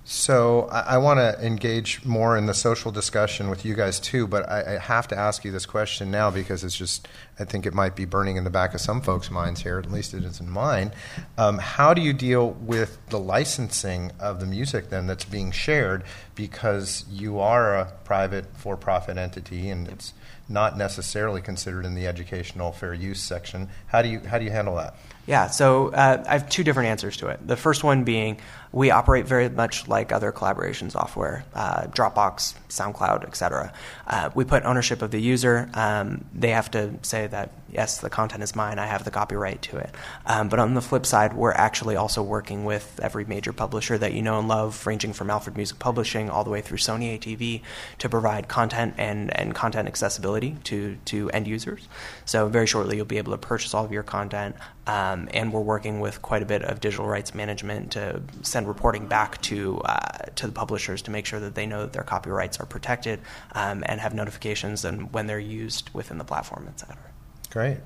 So 0.08 0.70
I, 0.72 0.82
I 0.82 0.98
want 1.00 1.20
to 1.20 1.44
engage 1.44 2.06
more 2.06 2.38
in 2.38 2.46
the 2.46 2.54
social 2.54 2.92
discussion 2.92 3.50
with 3.50 3.66
you 3.66 3.74
guys 3.74 4.00
too, 4.00 4.28
but 4.28 4.48
I, 4.48 4.76
I 4.76 4.78
have 4.78 5.08
to 5.08 5.18
ask 5.18 5.44
you 5.44 5.52
this 5.52 5.66
question 5.66 6.12
now 6.12 6.30
because 6.30 6.64
it's 6.64 6.78
just 6.78 7.08
I 7.40 7.44
think 7.44 7.66
it 7.66 7.74
might 7.74 7.96
be 7.96 8.06
burning 8.06 8.38
in 8.38 8.44
the 8.44 8.52
back 8.52 8.76
of 8.76 8.82
some 8.82 9.02
folks' 9.02 9.32
minds 9.32 9.64
here. 9.64 9.80
At 9.80 9.92
least 9.92 10.14
it 10.14 10.24
is 10.24 10.40
in 10.40 10.48
mine. 10.48 10.92
Um, 11.40 11.58
how 11.58 11.96
do 11.96 12.02
you 12.02 12.14
deal 12.14 12.52
with 12.52 13.00
the 13.10 13.18
licensing 13.18 14.12
of 14.20 14.40
the 14.40 14.46
music 14.46 14.90
then 14.90 15.08
that's 15.08 15.26
being 15.26 15.50
shared 15.50 16.04
because 16.36 17.04
you 17.10 17.40
are 17.40 17.76
a 17.76 17.92
private 18.04 18.46
for-profit 18.58 19.18
entity 19.18 19.72
and 19.72 19.88
it's 19.88 20.14
not 20.48 20.78
necessarily 20.78 21.42
considered 21.42 21.84
in 21.84 21.96
the 21.96 22.06
educational 22.06 22.72
fair 22.72 22.94
use 22.94 23.24
section? 23.24 23.70
How 23.88 24.04
do 24.04 24.10
you 24.10 24.20
how 24.20 24.38
do 24.38 24.46
you 24.46 24.52
handle 24.52 24.76
that? 24.76 24.96
Yeah, 25.28 25.48
so 25.48 25.90
uh, 25.90 26.24
I 26.28 26.34
have 26.34 26.50
two 26.50 26.64
different 26.64 26.90
answers 26.90 27.18
to 27.18 27.28
it. 27.28 27.46
The 27.46 27.56
first 27.58 27.84
one 27.84 28.04
being 28.04 28.40
we 28.72 28.92
operate 28.92 29.26
very 29.26 29.50
much 29.50 29.88
like 29.88 30.12
other 30.12 30.32
collaboration 30.32 30.90
software, 30.90 31.46
uh, 31.56 31.84
Dropbox, 31.88 32.56
SoundCloud, 32.70 33.24
etc. 33.24 33.74
Uh, 34.06 34.30
we 34.36 34.44
put 34.44 34.64
ownership 34.66 35.02
of 35.02 35.12
the 35.12 35.20
user. 35.20 35.70
Um, 35.74 36.26
they 36.34 36.50
have 36.50 36.70
to 36.72 36.94
say 37.02 37.28
that 37.28 37.52
yes, 37.76 38.00
the 38.00 38.10
content 38.10 38.42
is 38.42 38.56
mine. 38.56 38.80
I 38.80 38.86
have 38.86 39.04
the 39.04 39.12
copyright 39.12 39.62
to 39.64 39.78
it. 39.78 39.94
Um, 40.26 40.50
but 40.50 40.60
on 40.60 40.74
the 40.74 40.82
flip 40.82 41.06
side, 41.06 41.34
we're 41.34 41.52
actually 41.52 41.96
also 41.96 42.24
working 42.24 42.66
with 42.66 43.00
every 43.04 43.26
major 43.26 43.54
publisher 43.54 43.98
that 43.98 44.14
you 44.14 44.22
know 44.22 44.40
and 44.40 44.48
love, 44.48 44.88
ranging 44.88 45.14
from 45.14 45.30
Alfred 45.30 45.58
Music 45.58 45.78
Publishing 45.78 46.30
all 46.30 46.44
the 46.44 46.50
way 46.50 46.62
through 46.62 46.78
Sony 46.78 47.20
ATV, 47.20 47.62
to 48.00 48.10
provide 48.10 48.48
content 48.48 48.96
and, 48.98 49.38
and 49.38 49.54
content 49.54 49.88
accessibility 49.88 50.56
to 50.64 50.98
to 51.06 51.30
end 51.32 51.48
users. 51.48 51.88
So 52.24 52.48
very 52.48 52.66
shortly, 52.66 52.96
you'll 52.96 53.06
be 53.06 53.18
able 53.18 53.34
to 53.34 53.38
purchase 53.38 53.74
all 53.74 53.86
of 53.86 53.92
your 53.92 54.04
content. 54.04 54.56
Um, 54.88 55.30
and 55.34 55.52
we're 55.52 55.62
working 55.62 56.00
with 56.00 56.22
quite 56.22 56.44
a 56.44 56.46
bit 56.46 56.62
of 56.62 56.80
digital 56.80 57.08
rights 57.08 57.34
management 57.34 57.94
to 57.94 58.22
send 58.44 58.68
reporting 58.68 59.08
back 59.08 59.42
to 59.44 59.80
uh, 59.80 60.18
to 60.36 60.48
the 60.48 60.54
publishers 60.54 61.02
to 61.04 61.12
make 61.12 61.26
sure 61.26 61.40
that 61.40 61.56
they 61.56 61.66
know 61.66 61.82
that 61.82 61.94
their 61.94 62.04
copyrights 62.04 62.60
are 62.60 62.68
protected 62.68 63.20
um, 63.54 63.84
and 63.88 64.00
have 64.00 64.14
notifications 64.14 64.86
and 64.86 65.12
when 65.12 65.28
they're 65.28 65.40
used 65.40 65.90
within 65.94 66.18
the 66.18 66.24
platform, 66.24 66.68
et 66.70 66.80
cetera. 66.80 67.15
Great. 67.56 67.78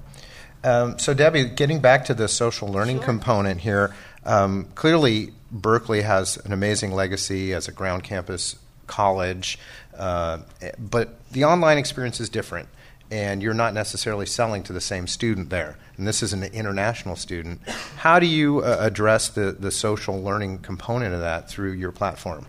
Um, 0.63 0.97
so, 0.97 1.13
Debbie, 1.13 1.45
getting 1.45 1.79
back 1.79 2.05
to 2.05 2.15
the 2.15 2.27
social 2.27 2.69
learning 2.69 3.01
component 3.01 3.61
here, 3.61 3.93
um, 4.25 4.67
clearly 4.73 5.31
Berklee 5.55 6.01
has 6.01 6.37
an 6.37 6.53
amazing 6.53 6.91
legacy 6.91 7.53
as 7.53 7.67
a 7.67 7.71
ground 7.71 8.03
campus 8.03 8.55
college, 8.87 9.59
uh, 9.95 10.39
but 10.79 11.19
the 11.31 11.43
online 11.43 11.77
experience 11.77 12.19
is 12.19 12.29
different, 12.29 12.67
and 13.11 13.43
you're 13.43 13.53
not 13.53 13.75
necessarily 13.75 14.25
selling 14.25 14.63
to 14.63 14.73
the 14.73 14.81
same 14.81 15.05
student 15.05 15.51
there. 15.51 15.77
And 15.97 16.07
this 16.07 16.23
is 16.23 16.33
an 16.33 16.45
international 16.45 17.15
student. 17.15 17.61
How 17.97 18.17
do 18.17 18.25
you 18.25 18.61
uh, 18.61 18.77
address 18.79 19.29
the, 19.29 19.51
the 19.51 19.69
social 19.69 20.19
learning 20.19 20.59
component 20.59 21.13
of 21.13 21.19
that 21.19 21.47
through 21.47 21.73
your 21.73 21.91
platform? 21.91 22.47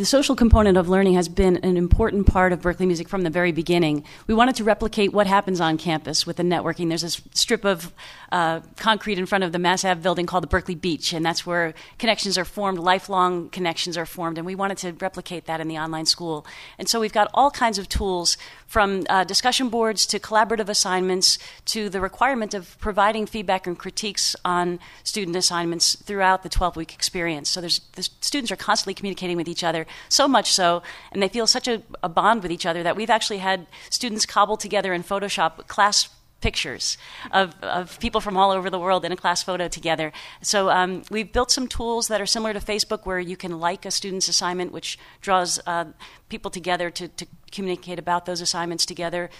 The 0.00 0.06
social 0.06 0.34
component 0.34 0.78
of 0.78 0.88
learning 0.88 1.12
has 1.16 1.28
been 1.28 1.58
an 1.58 1.76
important 1.76 2.26
part 2.26 2.54
of 2.54 2.62
Berklee 2.62 2.86
Music 2.86 3.06
from 3.06 3.20
the 3.20 3.28
very 3.28 3.52
beginning. 3.52 4.02
We 4.26 4.32
wanted 4.32 4.54
to 4.54 4.64
replicate 4.64 5.12
what 5.12 5.26
happens 5.26 5.60
on 5.60 5.76
campus 5.76 6.26
with 6.26 6.38
the 6.38 6.42
networking. 6.42 6.88
There's 6.88 7.02
this 7.02 7.20
strip 7.34 7.66
of 7.66 7.92
uh, 8.32 8.60
concrete 8.76 9.18
in 9.18 9.26
front 9.26 9.44
of 9.44 9.52
the 9.52 9.58
Mass 9.58 9.84
Ave 9.84 10.00
building 10.00 10.26
called 10.26 10.44
the 10.44 10.48
Berklee 10.48 10.80
Beach, 10.80 11.12
and 11.12 11.24
that's 11.24 11.44
where 11.44 11.74
connections 11.98 12.38
are 12.38 12.44
formed, 12.44 12.78
lifelong 12.78 13.48
connections 13.50 13.96
are 13.96 14.06
formed, 14.06 14.38
and 14.38 14.46
we 14.46 14.54
wanted 14.54 14.78
to 14.78 14.92
replicate 14.92 15.46
that 15.46 15.60
in 15.60 15.68
the 15.68 15.78
online 15.78 16.06
school. 16.06 16.46
And 16.78 16.88
so 16.88 17.00
we've 17.00 17.12
got 17.12 17.28
all 17.34 17.50
kinds 17.50 17.78
of 17.78 17.88
tools 17.88 18.36
from 18.66 19.04
uh, 19.08 19.24
discussion 19.24 19.68
boards 19.68 20.06
to 20.06 20.20
collaborative 20.20 20.68
assignments 20.68 21.38
to 21.66 21.88
the 21.88 22.00
requirement 22.00 22.54
of 22.54 22.78
providing 22.78 23.26
feedback 23.26 23.66
and 23.66 23.76
critiques 23.76 24.36
on 24.44 24.78
student 25.02 25.36
assignments 25.36 25.96
throughout 25.96 26.44
the 26.44 26.48
12 26.48 26.76
week 26.76 26.94
experience. 26.94 27.48
So 27.48 27.60
there's, 27.60 27.80
the 27.92 28.02
students 28.02 28.52
are 28.52 28.56
constantly 28.56 28.94
communicating 28.94 29.36
with 29.36 29.48
each 29.48 29.64
other, 29.64 29.86
so 30.08 30.28
much 30.28 30.52
so, 30.52 30.82
and 31.10 31.20
they 31.20 31.28
feel 31.28 31.48
such 31.48 31.66
a, 31.66 31.82
a 32.02 32.08
bond 32.08 32.42
with 32.44 32.52
each 32.52 32.64
other 32.64 32.84
that 32.84 32.94
we've 32.94 33.10
actually 33.10 33.38
had 33.38 33.66
students 33.90 34.24
cobble 34.24 34.56
together 34.56 34.92
in 34.92 35.02
Photoshop 35.02 35.66
class 35.66 36.08
pictures 36.40 36.96
of, 37.32 37.54
of 37.62 37.98
people 38.00 38.20
from 38.20 38.36
all 38.36 38.50
over 38.50 38.70
the 38.70 38.78
world 38.78 39.04
in 39.04 39.12
a 39.12 39.16
class 39.16 39.42
photo 39.42 39.68
together. 39.68 40.12
So 40.42 40.70
um, 40.70 41.02
we've 41.10 41.32
built 41.32 41.50
some 41.50 41.68
tools 41.68 42.08
that 42.08 42.20
are 42.20 42.26
similar 42.26 42.52
to 42.52 42.60
Facebook 42.60 43.04
where 43.04 43.20
you 43.20 43.36
can 43.36 43.58
like 43.60 43.84
a 43.84 43.90
student's 43.90 44.28
assignment, 44.28 44.72
which 44.72 44.98
draws 45.20 45.60
uh, 45.66 45.86
people 46.28 46.50
together 46.50 46.90
to, 46.90 47.08
to 47.08 47.26
communicate 47.52 47.98
about 47.98 48.26
those 48.26 48.40
assignments 48.40 48.86
together. 48.86 49.30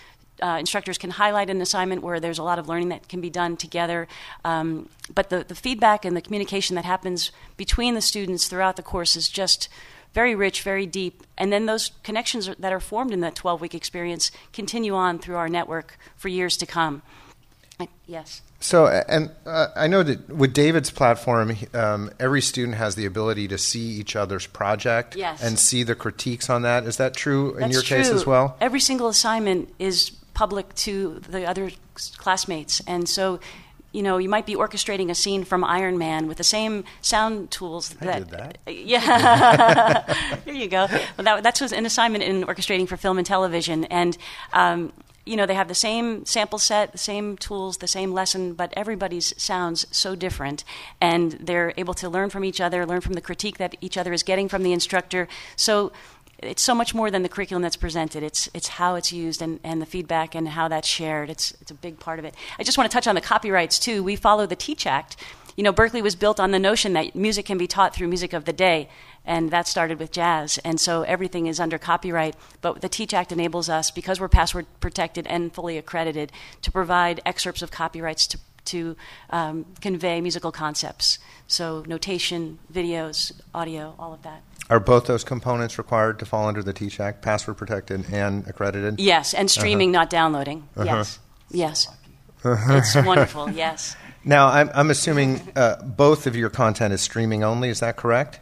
Uh, 0.42 0.56
instructors 0.58 0.96
can 0.96 1.10
highlight 1.10 1.50
an 1.50 1.60
assignment 1.60 2.02
where 2.02 2.18
there's 2.18 2.38
a 2.38 2.42
lot 2.42 2.58
of 2.58 2.68
learning 2.68 2.88
that 2.88 3.08
can 3.08 3.20
be 3.20 3.28
done 3.28 3.56
together. 3.56 4.08
Um, 4.44 4.88
but 5.14 5.28
the, 5.28 5.44
the 5.44 5.54
feedback 5.54 6.04
and 6.04 6.16
the 6.16 6.22
communication 6.22 6.76
that 6.76 6.84
happens 6.84 7.30
between 7.56 7.94
the 7.94 8.00
students 8.00 8.48
throughout 8.48 8.76
the 8.76 8.82
course 8.82 9.16
is 9.16 9.28
just 9.28 9.68
very 10.12 10.34
rich, 10.34 10.62
very 10.62 10.86
deep. 10.86 11.22
And 11.38 11.52
then 11.52 11.66
those 11.66 11.92
connections 12.02 12.50
that 12.58 12.72
are 12.72 12.80
formed 12.80 13.12
in 13.12 13.20
that 13.20 13.34
12 13.34 13.60
week 13.60 13.74
experience 13.74 14.30
continue 14.52 14.94
on 14.94 15.18
through 15.18 15.36
our 15.36 15.48
network 15.48 15.98
for 16.16 16.28
years 16.28 16.56
to 16.58 16.66
come. 16.66 17.02
Yes. 18.06 18.42
So, 18.62 18.86
and 18.88 19.30
uh, 19.46 19.68
I 19.74 19.86
know 19.86 20.02
that 20.02 20.28
with 20.28 20.52
David's 20.52 20.90
platform, 20.90 21.56
um, 21.72 22.10
every 22.20 22.42
student 22.42 22.76
has 22.76 22.94
the 22.94 23.06
ability 23.06 23.48
to 23.48 23.56
see 23.56 23.80
each 23.80 24.16
other's 24.16 24.46
project 24.46 25.16
Yes. 25.16 25.42
and 25.42 25.58
see 25.58 25.82
the 25.82 25.94
critiques 25.94 26.50
on 26.50 26.62
that. 26.62 26.84
Is 26.84 26.98
that 26.98 27.14
true 27.14 27.54
in 27.54 27.60
That's 27.60 27.72
your 27.72 27.82
case 27.82 28.10
as 28.10 28.26
well? 28.26 28.56
Every 28.60 28.80
single 28.80 29.08
assignment 29.08 29.72
is 29.78 30.10
public 30.34 30.74
to 30.74 31.20
the 31.20 31.46
other 31.46 31.70
classmates. 32.18 32.82
And 32.86 33.08
so, 33.08 33.40
you 33.92 34.02
know, 34.02 34.18
you 34.18 34.28
might 34.28 34.46
be 34.46 34.54
orchestrating 34.54 35.10
a 35.10 35.14
scene 35.14 35.44
from 35.44 35.64
Iron 35.64 35.98
Man 35.98 36.26
with 36.28 36.38
the 36.38 36.44
same 36.44 36.84
sound 37.00 37.50
tools 37.50 37.94
I 38.00 38.04
that. 38.06 38.18
did 38.18 38.30
that. 38.30 38.58
Yeah. 38.66 40.14
Here 40.44 40.54
you 40.54 40.68
go. 40.68 40.86
Well, 41.16 41.24
that, 41.24 41.42
that's 41.42 41.60
was 41.60 41.72
an 41.72 41.86
assignment 41.86 42.24
in 42.24 42.44
orchestrating 42.44 42.88
for 42.88 42.96
film 42.96 43.18
and 43.18 43.26
television. 43.26 43.84
And, 43.86 44.16
um, 44.52 44.92
you 45.26 45.36
know, 45.36 45.44
they 45.44 45.54
have 45.54 45.68
the 45.68 45.74
same 45.74 46.24
sample 46.24 46.58
set, 46.58 46.92
the 46.92 46.98
same 46.98 47.36
tools, 47.36 47.78
the 47.78 47.88
same 47.88 48.12
lesson, 48.12 48.54
but 48.54 48.72
everybody's 48.76 49.34
sounds 49.40 49.86
so 49.90 50.14
different. 50.14 50.64
And 51.00 51.32
they're 51.32 51.74
able 51.76 51.94
to 51.94 52.08
learn 52.08 52.30
from 52.30 52.44
each 52.44 52.60
other, 52.60 52.86
learn 52.86 53.00
from 53.00 53.14
the 53.14 53.20
critique 53.20 53.58
that 53.58 53.74
each 53.80 53.96
other 53.96 54.12
is 54.12 54.22
getting 54.22 54.48
from 54.48 54.62
the 54.62 54.72
instructor. 54.72 55.28
So 55.56 55.92
it's 56.42 56.62
so 56.62 56.74
much 56.74 56.94
more 56.94 57.10
than 57.10 57.22
the 57.22 57.28
curriculum 57.28 57.62
that's 57.62 57.76
presented. 57.76 58.22
It's 58.22 58.48
it's 58.54 58.68
how 58.68 58.94
it's 58.94 59.12
used 59.12 59.42
and, 59.42 59.60
and 59.62 59.80
the 59.80 59.86
feedback 59.86 60.34
and 60.34 60.48
how 60.48 60.68
that's 60.68 60.88
shared. 60.88 61.30
It's 61.30 61.52
it's 61.60 61.70
a 61.70 61.74
big 61.74 61.98
part 61.98 62.18
of 62.18 62.24
it. 62.24 62.34
I 62.58 62.62
just 62.62 62.78
want 62.78 62.90
to 62.90 62.94
touch 62.94 63.06
on 63.06 63.14
the 63.14 63.20
copyrights 63.20 63.78
too. 63.78 64.02
We 64.02 64.16
follow 64.16 64.46
the 64.46 64.56
Teach 64.56 64.86
Act. 64.86 65.16
You 65.56 65.64
know, 65.64 65.72
Berklee 65.72 66.02
was 66.02 66.14
built 66.14 66.40
on 66.40 66.52
the 66.52 66.58
notion 66.58 66.94
that 66.94 67.14
music 67.14 67.44
can 67.44 67.58
be 67.58 67.66
taught 67.66 67.94
through 67.94 68.08
music 68.08 68.32
of 68.32 68.44
the 68.46 68.52
day, 68.52 68.88
and 69.26 69.50
that 69.50 69.68
started 69.68 69.98
with 69.98 70.12
jazz. 70.12 70.58
And 70.64 70.80
so 70.80 71.02
everything 71.02 71.46
is 71.46 71.60
under 71.60 71.76
copyright. 71.76 72.34
But 72.62 72.80
the 72.80 72.88
Teach 72.88 73.12
Act 73.12 73.32
enables 73.32 73.68
us, 73.68 73.90
because 73.90 74.20
we're 74.20 74.28
password 74.28 74.66
protected 74.78 75.26
and 75.26 75.52
fully 75.52 75.76
accredited, 75.76 76.32
to 76.62 76.72
provide 76.72 77.20
excerpts 77.26 77.62
of 77.62 77.70
copyrights 77.70 78.26
to 78.28 78.38
to 78.70 78.96
um, 79.30 79.66
convey 79.80 80.20
musical 80.20 80.52
concepts. 80.52 81.18
So 81.46 81.84
notation, 81.86 82.58
videos, 82.72 83.32
audio, 83.54 83.94
all 83.98 84.12
of 84.12 84.22
that. 84.22 84.42
Are 84.68 84.80
both 84.80 85.06
those 85.06 85.24
components 85.24 85.78
required 85.78 86.20
to 86.20 86.24
fall 86.24 86.46
under 86.46 86.62
the 86.62 86.72
Teach 86.72 87.00
Act, 87.00 87.22
password 87.22 87.56
protected 87.56 88.08
and 88.12 88.46
accredited? 88.46 89.00
Yes, 89.00 89.34
and 89.34 89.50
streaming, 89.50 89.90
not 89.90 90.10
downloading. 90.10 90.68
Uh-huh. 90.76 90.84
Yes, 90.84 91.18
yes. 91.50 91.88
it's 92.44 92.94
wonderful. 92.94 93.50
Yes. 93.50 93.96
Now, 94.22 94.48
I'm, 94.48 94.70
I'm 94.74 94.90
assuming 94.90 95.40
uh, 95.56 95.82
both 95.82 96.26
of 96.26 96.36
your 96.36 96.50
content 96.50 96.92
is 96.92 97.00
streaming 97.00 97.42
only. 97.42 97.70
Is 97.70 97.80
that 97.80 97.96
correct? 97.96 98.38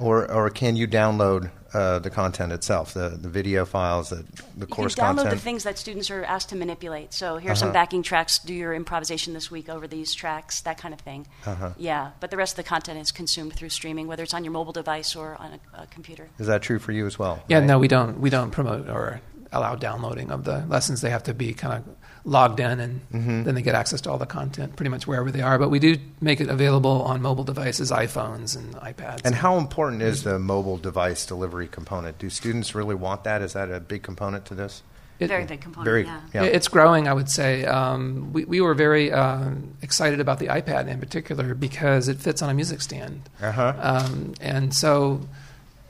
Or, 0.00 0.30
or 0.30 0.50
can 0.50 0.74
you 0.76 0.88
download 0.88 1.50
uh, 1.72 1.98
the 2.00 2.10
content 2.10 2.52
itself, 2.52 2.94
the, 2.94 3.10
the 3.10 3.28
video 3.28 3.64
files, 3.64 4.10
the, 4.10 4.16
the 4.56 4.60
You 4.60 4.66
course 4.66 4.94
can 4.94 5.04
download 5.04 5.16
content? 5.18 5.30
the 5.36 5.40
things 5.40 5.64
that 5.64 5.78
students 5.78 6.10
are 6.10 6.24
asked 6.24 6.48
to 6.50 6.56
manipulate. 6.56 7.12
So 7.14 7.36
here's 7.36 7.58
some 7.60 7.68
Uh-huh. 7.68 7.74
backing 7.74 8.02
tracks. 8.02 8.38
Do 8.38 8.52
your 8.54 8.74
improvisation 8.74 9.34
this 9.34 9.50
week 9.50 9.68
over 9.68 9.86
these 9.86 10.12
tracks, 10.14 10.60
that 10.62 10.78
kind 10.78 10.94
of 10.94 11.00
thing. 11.00 11.26
Uh-huh. 11.46 11.70
Yeah, 11.78 12.10
but 12.20 12.30
the 12.30 12.36
rest 12.36 12.52
of 12.58 12.64
the 12.64 12.68
content 12.68 12.98
is 13.00 13.12
consumed 13.12 13.54
through 13.54 13.68
streaming, 13.70 14.06
whether 14.08 14.22
it's 14.24 14.34
on 14.34 14.44
your 14.44 14.52
mobile 14.52 14.72
device 14.72 15.14
or 15.16 15.36
on 15.36 15.60
a, 15.74 15.82
a 15.82 15.86
computer. 15.86 16.28
Is 16.38 16.46
that 16.48 16.62
true 16.62 16.78
for 16.78 16.92
you 16.92 17.06
as 17.06 17.18
well? 17.18 17.42
Yeah, 17.48 17.58
right? 17.58 17.66
no, 17.66 17.78
we 17.78 17.88
don't. 17.88 18.20
We 18.20 18.30
don't 18.30 18.50
promote 18.50 18.88
or 18.88 19.20
allow 19.52 19.76
downloading 19.76 20.30
of 20.32 20.42
the 20.44 20.64
lessons. 20.68 21.00
They 21.00 21.10
have 21.10 21.22
to 21.24 21.34
be 21.34 21.54
kind 21.54 21.74
of 21.74 21.96
logged 22.24 22.58
in, 22.60 22.80
and 22.80 23.00
Mm-hmm. 23.12 23.42
then 23.44 23.54
they 23.54 23.62
get 23.62 23.74
access 23.74 24.00
to 24.02 24.10
all 24.10 24.18
the 24.18 24.26
content 24.26 24.76
pretty 24.76 24.88
much 24.88 25.06
wherever 25.06 25.30
they 25.30 25.42
are. 25.42 25.58
But 25.58 25.68
we 25.68 25.78
do 25.78 25.98
make 26.20 26.40
it 26.40 26.48
available 26.48 27.02
on 27.02 27.20
mobile 27.20 27.44
devices, 27.44 27.90
iPhones 27.90 28.56
and 28.56 28.74
iPads. 28.76 29.20
And 29.24 29.34
how 29.34 29.58
important 29.58 30.02
is 30.02 30.22
the 30.24 30.38
mobile 30.38 30.78
device 30.78 31.26
delivery 31.26 31.68
component? 31.68 32.18
Do 32.18 32.30
students 32.30 32.74
really 32.74 32.94
want 32.94 33.24
that? 33.24 33.42
Is 33.42 33.52
that 33.52 33.70
a 33.70 33.78
big 33.80 34.02
component 34.02 34.46
to 34.46 34.54
this? 34.54 34.82
It- 35.20 35.28
Very 35.28 35.44
big 35.44 35.60
component, 35.60 35.84
Very, 35.84 36.04
yeah. 36.04 36.20
yeah. 36.34 36.42
It's 36.42 36.66
growing, 36.66 37.06
I 37.06 37.12
would 37.12 37.30
say. 37.30 37.64
Um, 37.64 38.32
we, 38.32 38.44
we 38.46 38.60
were 38.60 38.74
very 38.74 39.12
um, 39.12 39.74
excited 39.80 40.18
about 40.18 40.40
the 40.40 40.48
iPad 40.48 40.88
in 40.88 40.98
particular 40.98 41.54
because 41.54 42.08
it 42.08 42.18
fits 42.18 42.42
on 42.42 42.50
a 42.50 42.54
music 42.54 42.80
stand. 42.82 43.22
Uh-huh. 43.40 43.74
Um, 43.80 44.34
and 44.40 44.74
so, 44.74 45.20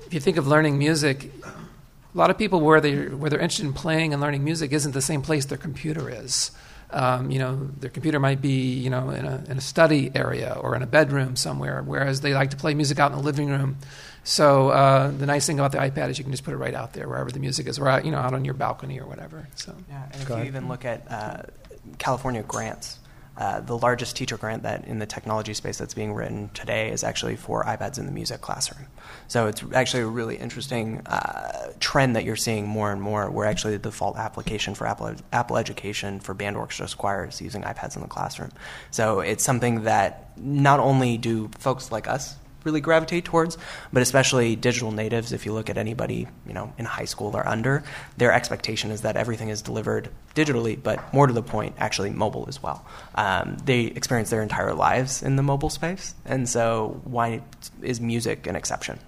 if 0.07 0.13
you 0.13 0.21
think 0.21 0.37
of 0.37 0.47
learning 0.47 0.79
music, 0.79 1.33
a 2.15 2.19
lot 2.19 2.31
of 2.31 2.39
people 2.39 2.61
where 2.61 2.81
they 2.81 3.07
where 3.07 3.29
they're 3.31 3.41
interested 3.41 3.67
in 3.67 3.73
playing 3.73 4.13
and 4.13 4.23
learning 4.23 4.45
music 4.45 4.73
isn't 4.73 4.93
the 4.93 5.03
same 5.03 5.23
place 5.23 5.47
their 5.47 5.59
computer 5.59 6.09
is. 6.09 6.51
Um, 6.91 7.31
you 7.31 7.41
know, 7.41 7.71
their 7.81 7.91
computer 7.91 8.21
might 8.21 8.41
be 8.41 8.75
you 8.75 8.91
know 8.91 9.11
in 9.11 9.25
a 9.25 9.43
in 9.49 9.59
a 9.59 9.61
study 9.61 10.13
area 10.15 10.57
or 10.61 10.77
in 10.77 10.83
a 10.83 10.87
bedroom 10.87 11.35
somewhere, 11.35 11.83
whereas 11.83 12.21
they 12.21 12.35
like 12.35 12.51
to 12.51 12.57
play 12.57 12.75
music 12.75 12.99
out 13.01 13.11
in 13.11 13.17
the 13.19 13.25
living 13.25 13.49
room. 13.49 13.79
So 14.23 14.69
uh, 14.71 15.11
the 15.11 15.27
nice 15.27 15.45
thing 15.47 15.59
about 15.59 15.73
the 15.73 15.79
iPad 15.79 16.09
is 16.11 16.19
you 16.19 16.25
can 16.25 16.33
just 16.33 16.45
put 16.45 16.55
it 16.55 16.57
right 16.57 16.75
out 16.75 16.93
there 16.93 17.09
wherever 17.09 17.31
the 17.31 17.41
music 17.41 17.67
is, 17.67 17.79
or 17.79 17.89
out, 17.89 18.05
you 18.05 18.13
know 18.13 18.19
out 18.19 18.33
on 18.33 18.45
your 18.45 18.55
balcony 18.55 19.01
or 19.01 19.07
whatever. 19.07 19.49
So. 19.57 19.75
Yeah, 19.89 20.05
and 20.13 20.23
if 20.23 20.29
Go 20.29 20.35
you 20.35 20.43
ahead. 20.43 20.47
even 20.47 20.69
look 20.69 20.85
at 20.85 21.11
uh, 21.11 21.43
California 21.99 22.43
grants, 22.43 22.99
uh, 23.37 23.61
the 23.61 23.77
largest 23.77 24.17
teacher 24.17 24.37
grant 24.37 24.63
that 24.63 24.85
in 24.85 24.99
the 24.99 25.07
technology 25.07 25.55
space 25.55 25.79
that's 25.79 25.95
being 25.95 26.13
written 26.13 26.51
today 26.55 26.91
is 26.91 27.03
actually 27.03 27.37
for 27.37 27.65
iPads 27.65 27.99
in 27.99 28.07
the 28.07 28.13
music 28.13 28.41
classroom. 28.41 28.87
So 29.27 29.49
it's 29.49 29.63
actually 29.73 30.05
a 30.05 30.07
really 30.07 30.37
interesting 30.37 31.01
uh, 31.07 31.73
trend 31.81 32.15
that 32.15 32.25
you're 32.25 32.37
seeing 32.37 32.67
more 32.67 32.93
and 32.93 33.03
more, 33.03 33.31
where 33.31 33.47
actually 33.47 33.73
the 33.73 33.91
default 33.91 34.17
application 34.17 34.75
for 34.75 34.87
Apple, 34.87 35.15
Apple 35.33 35.57
Education 35.57 36.21
for 36.21 36.35
band 36.35 36.57
orchestra 36.57 36.97
choir 36.97 37.27
is 37.27 37.41
using 37.41 37.63
iPads 37.63 37.97
in 37.97 38.03
the 38.03 38.09
classroom. 38.09 38.53
So 38.91 39.21
it's 39.21 39.43
something 39.43 39.83
that 39.85 40.31
not 40.37 40.79
only 40.81 41.17
do 41.17 41.51
folks 41.59 41.91
like 41.91 42.07
us 42.07 42.37
really 42.65 42.81
gravitate 42.81 43.25
towards, 43.25 43.57
but 43.93 44.03
especially 44.03 44.57
digital 44.57 44.91
natives. 44.91 45.33
If 45.33 45.47
you 45.47 45.53
look 45.53 45.71
at 45.71 45.79
anybody, 45.79 46.27
you 46.47 46.53
know, 46.53 46.73
in 46.79 46.85
high 46.85 47.05
school 47.05 47.37
or 47.37 47.47
under, 47.47 47.85
their 48.17 48.33
expectation 48.33 48.91
is 48.91 49.03
that 49.03 49.17
everything 49.17 49.49
is 49.49 49.63
delivered 49.63 50.09
digitally, 50.35 50.81
but 50.83 51.13
more 51.13 51.27
to 51.27 51.33
the 51.33 51.43
point, 51.43 51.75
actually 51.79 52.11
mobile 52.11 52.47
as 52.49 52.63
well. 52.63 52.85
Um, 53.15 53.57
they 53.65 53.83
experience 53.83 54.31
their 54.31 54.43
entire 54.43 54.75
lives 54.75 55.23
in 55.23 55.37
the 55.37 55.43
mobile 55.43 55.71
space, 55.71 56.15
and 56.25 56.49
so 56.49 57.01
why 57.05 57.43
is 57.83 58.01
music 58.01 58.47
an 58.47 58.57
exception? 58.57 58.99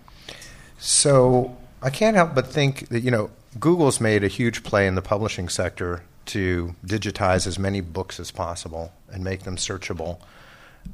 So 0.78 1.56
I 1.82 1.90
can't 1.90 2.16
help 2.16 2.34
but 2.34 2.46
think 2.46 2.88
that, 2.88 3.00
you 3.00 3.10
know, 3.10 3.30
Google's 3.58 4.00
made 4.00 4.22
a 4.22 4.28
huge 4.28 4.62
play 4.62 4.86
in 4.86 4.94
the 4.94 5.02
publishing 5.02 5.48
sector 5.48 6.02
to 6.26 6.74
digitize 6.84 7.46
as 7.46 7.58
many 7.58 7.80
books 7.80 8.20
as 8.20 8.30
possible 8.30 8.92
and 9.10 9.24
make 9.24 9.44
them 9.44 9.56
searchable. 9.56 10.18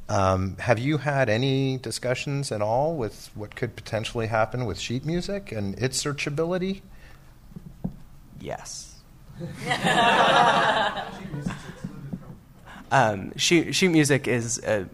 Um, 0.08 0.56
have 0.58 0.78
you 0.78 0.98
had 0.98 1.28
any 1.28 1.78
discussions 1.78 2.52
at 2.52 2.60
all 2.62 2.96
with 2.96 3.30
what 3.34 3.54
could 3.56 3.76
potentially 3.76 4.26
happen 4.26 4.64
with 4.66 4.78
sheet 4.78 5.04
music 5.04 5.52
and 5.52 5.78
its 5.78 6.02
searchability? 6.02 6.80
Yes. 8.40 8.96
um, 12.90 13.36
sheet, 13.36 13.74
sheet 13.74 13.88
music 13.88 14.28
is 14.28 14.58
a 14.64 14.86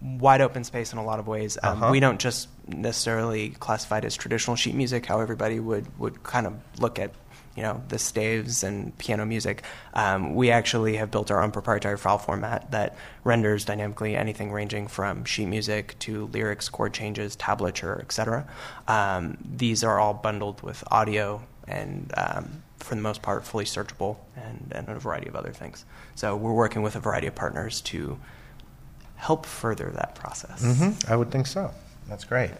wide 0.00 0.40
open 0.40 0.64
space 0.64 0.92
in 0.92 0.98
a 0.98 1.04
lot 1.04 1.18
of 1.18 1.26
ways. 1.26 1.58
Um, 1.62 1.82
Uh-huh. 1.82 1.92
We 1.92 2.00
don't 2.00 2.18
just 2.20 2.48
necessarily 2.68 3.50
classify 3.50 3.98
it 3.98 4.04
as 4.04 4.16
traditional 4.16 4.56
sheet 4.56 4.74
music, 4.74 5.06
how 5.06 5.20
everybody 5.20 5.60
would, 5.60 5.86
would 5.98 6.22
kind 6.22 6.46
of 6.46 6.54
look 6.78 6.98
at 6.98 7.12
you 7.56 7.62
know 7.62 7.82
the 7.88 7.98
staves 7.98 8.62
and 8.62 8.96
piano 8.98 9.24
music. 9.24 9.62
Um, 9.94 10.34
we 10.34 10.50
actually 10.50 10.96
have 10.96 11.10
built 11.10 11.30
our 11.30 11.42
own 11.42 11.50
proprietary 11.50 11.96
file 11.96 12.18
format 12.18 12.70
that 12.70 12.96
renders 13.24 13.64
dynamically 13.64 14.14
anything 14.14 14.52
ranging 14.52 14.86
from 14.86 15.24
sheet 15.24 15.46
music 15.46 15.98
to 16.00 16.26
lyrics, 16.26 16.68
chord 16.68 16.92
changes, 16.92 17.36
tablature, 17.36 18.00
etc. 18.00 18.46
Um, 18.86 19.38
these 19.44 19.82
are 19.82 19.98
all 19.98 20.14
bundled 20.14 20.62
with 20.62 20.84
audio 20.90 21.42
and 21.66 22.12
um, 22.16 22.62
for 22.78 22.94
the 22.94 23.00
most 23.00 23.22
part 23.22 23.44
fully 23.44 23.64
searchable 23.64 24.18
and, 24.36 24.72
and 24.74 24.88
a 24.88 24.98
variety 24.98 25.28
of 25.28 25.34
other 25.34 25.52
things. 25.52 25.84
So 26.14 26.36
we're 26.36 26.52
working 26.52 26.82
with 26.82 26.94
a 26.94 27.00
variety 27.00 27.26
of 27.26 27.34
partners 27.34 27.80
to 27.82 28.18
help 29.16 29.46
further 29.46 29.90
that 29.94 30.14
process. 30.14 30.62
hmm 30.62 30.90
I 31.10 31.16
would 31.16 31.30
think 31.30 31.46
so. 31.46 31.72
That's 32.08 32.24
great. 32.24 32.50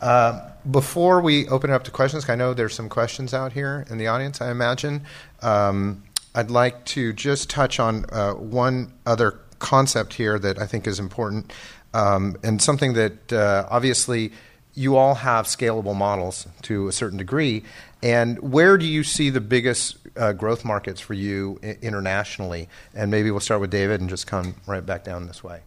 Um, 0.00 0.40
before 0.70 1.20
we 1.20 1.48
open 1.48 1.70
it 1.70 1.74
up 1.74 1.84
to 1.84 1.90
questions, 1.90 2.28
I 2.28 2.34
know 2.34 2.54
there's 2.54 2.74
some 2.74 2.88
questions 2.88 3.32
out 3.32 3.52
here 3.52 3.86
in 3.88 3.98
the 3.98 4.08
audience, 4.08 4.40
I 4.40 4.50
imagine. 4.50 5.02
Um, 5.42 6.02
I'd 6.34 6.50
like 6.50 6.84
to 6.86 7.12
just 7.12 7.48
touch 7.48 7.80
on 7.80 8.04
uh, 8.10 8.32
one 8.32 8.92
other 9.06 9.40
concept 9.58 10.14
here 10.14 10.38
that 10.38 10.58
I 10.58 10.66
think 10.66 10.86
is 10.86 11.00
important 11.00 11.52
um, 11.94 12.36
and 12.42 12.60
something 12.60 12.92
that 12.92 13.32
uh, 13.32 13.66
obviously 13.70 14.32
you 14.74 14.96
all 14.96 15.14
have 15.14 15.46
scalable 15.46 15.96
models 15.96 16.46
to 16.62 16.88
a 16.88 16.92
certain 16.92 17.16
degree. 17.16 17.64
And 18.02 18.38
where 18.40 18.76
do 18.76 18.84
you 18.84 19.02
see 19.02 19.30
the 19.30 19.40
biggest 19.40 19.96
uh, 20.16 20.32
growth 20.32 20.64
markets 20.64 21.00
for 21.00 21.14
you 21.14 21.58
internationally? 21.80 22.68
And 22.94 23.10
maybe 23.10 23.30
we'll 23.30 23.40
start 23.40 23.62
with 23.62 23.70
David 23.70 24.02
and 24.02 24.10
just 24.10 24.26
come 24.26 24.56
right 24.66 24.84
back 24.84 25.04
down 25.04 25.26
this 25.26 25.42
way. 25.42 25.62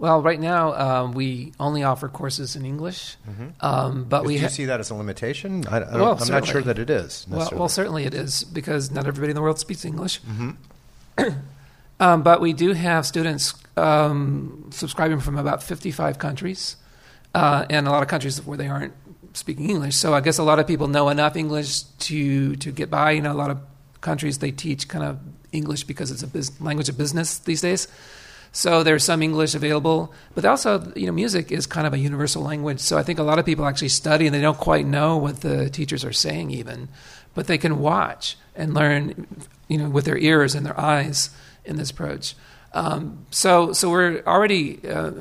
Well, 0.00 0.22
right 0.22 0.40
now 0.40 0.72
um, 0.72 1.12
we 1.12 1.52
only 1.60 1.82
offer 1.84 2.08
courses 2.08 2.56
in 2.56 2.64
English, 2.64 3.16
um, 3.60 4.04
but 4.08 4.22
Do 4.22 4.28
we 4.28 4.34
you 4.36 4.40
ha- 4.40 4.48
see 4.48 4.64
that 4.64 4.80
as 4.80 4.88
a 4.88 4.94
limitation? 4.94 5.66
I, 5.68 5.76
I 5.76 5.78
don't, 5.80 6.00
Well, 6.00 6.18
I'm 6.18 6.28
not 6.28 6.46
sure 6.46 6.62
that 6.62 6.78
it 6.78 6.88
is. 6.88 7.26
well, 7.28 7.50
well, 7.52 7.68
certainly 7.68 8.04
it 8.04 8.14
is 8.14 8.42
because 8.44 8.90
not 8.90 9.06
everybody 9.06 9.32
in 9.32 9.34
the 9.36 9.42
world 9.42 9.58
speaks 9.58 9.84
English. 9.84 10.20
Mm-hmm. 10.22 10.50
um, 12.00 12.22
but 12.22 12.40
we 12.40 12.54
do 12.54 12.72
have 12.72 13.04
students 13.04 13.52
um, 13.76 14.68
subscribing 14.70 15.20
from 15.20 15.36
about 15.36 15.62
55 15.62 16.18
countries, 16.18 16.76
uh, 17.34 17.66
and 17.68 17.86
a 17.86 17.90
lot 17.90 18.02
of 18.02 18.08
countries 18.08 18.42
where 18.44 18.56
they 18.56 18.68
aren't 18.68 18.94
speaking 19.34 19.68
English. 19.68 19.96
So 19.96 20.14
I 20.14 20.20
guess 20.22 20.38
a 20.38 20.42
lot 20.42 20.58
of 20.58 20.66
people 20.66 20.88
know 20.88 21.10
enough 21.10 21.36
English 21.36 21.82
to 22.08 22.56
to 22.56 22.72
get 22.72 22.88
by. 22.90 23.10
You 23.12 23.20
know, 23.22 23.32
a 23.32 23.40
lot 23.44 23.50
of 23.50 23.58
countries 24.00 24.38
they 24.38 24.50
teach 24.50 24.88
kind 24.88 25.04
of 25.04 25.18
English 25.52 25.84
because 25.84 26.10
it's 26.10 26.22
a 26.22 26.26
bus- 26.26 26.58
language 26.58 26.88
of 26.88 26.96
business 26.96 27.38
these 27.38 27.60
days. 27.60 27.86
So 28.52 28.82
there's 28.82 29.04
some 29.04 29.22
English 29.22 29.54
available, 29.54 30.12
but 30.34 30.44
also, 30.44 30.92
you 30.96 31.06
know, 31.06 31.12
music 31.12 31.52
is 31.52 31.66
kind 31.66 31.86
of 31.86 31.94
a 31.94 31.98
universal 31.98 32.42
language. 32.42 32.80
So 32.80 32.98
I 32.98 33.02
think 33.02 33.18
a 33.18 33.22
lot 33.22 33.38
of 33.38 33.46
people 33.46 33.64
actually 33.64 33.90
study 33.90 34.26
and 34.26 34.34
they 34.34 34.40
don't 34.40 34.58
quite 34.58 34.86
know 34.86 35.16
what 35.16 35.40
the 35.40 35.70
teachers 35.70 36.04
are 36.04 36.12
saying, 36.12 36.50
even, 36.50 36.88
but 37.34 37.46
they 37.46 37.58
can 37.58 37.78
watch 37.78 38.36
and 38.56 38.74
learn, 38.74 39.26
you 39.68 39.78
know, 39.78 39.88
with 39.88 40.04
their 40.04 40.18
ears 40.18 40.54
and 40.54 40.66
their 40.66 40.78
eyes 40.78 41.30
in 41.64 41.76
this 41.76 41.90
approach. 41.90 42.34
Um, 42.72 43.26
so, 43.30 43.72
so 43.72 43.88
we're 43.88 44.22
already 44.26 44.80
uh, 44.88 45.12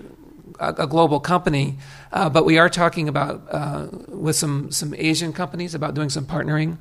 a, 0.60 0.88
global 0.88 1.20
company, 1.20 1.78
uh, 2.12 2.30
but 2.30 2.46
we 2.46 2.58
are 2.58 2.70
talking 2.70 3.08
about 3.08 3.48
uh, 3.52 3.88
with 4.08 4.36
some 4.36 4.72
some 4.72 4.94
Asian 4.96 5.34
companies 5.34 5.74
about 5.74 5.94
doing 5.94 6.10
some 6.10 6.26
partnering 6.26 6.78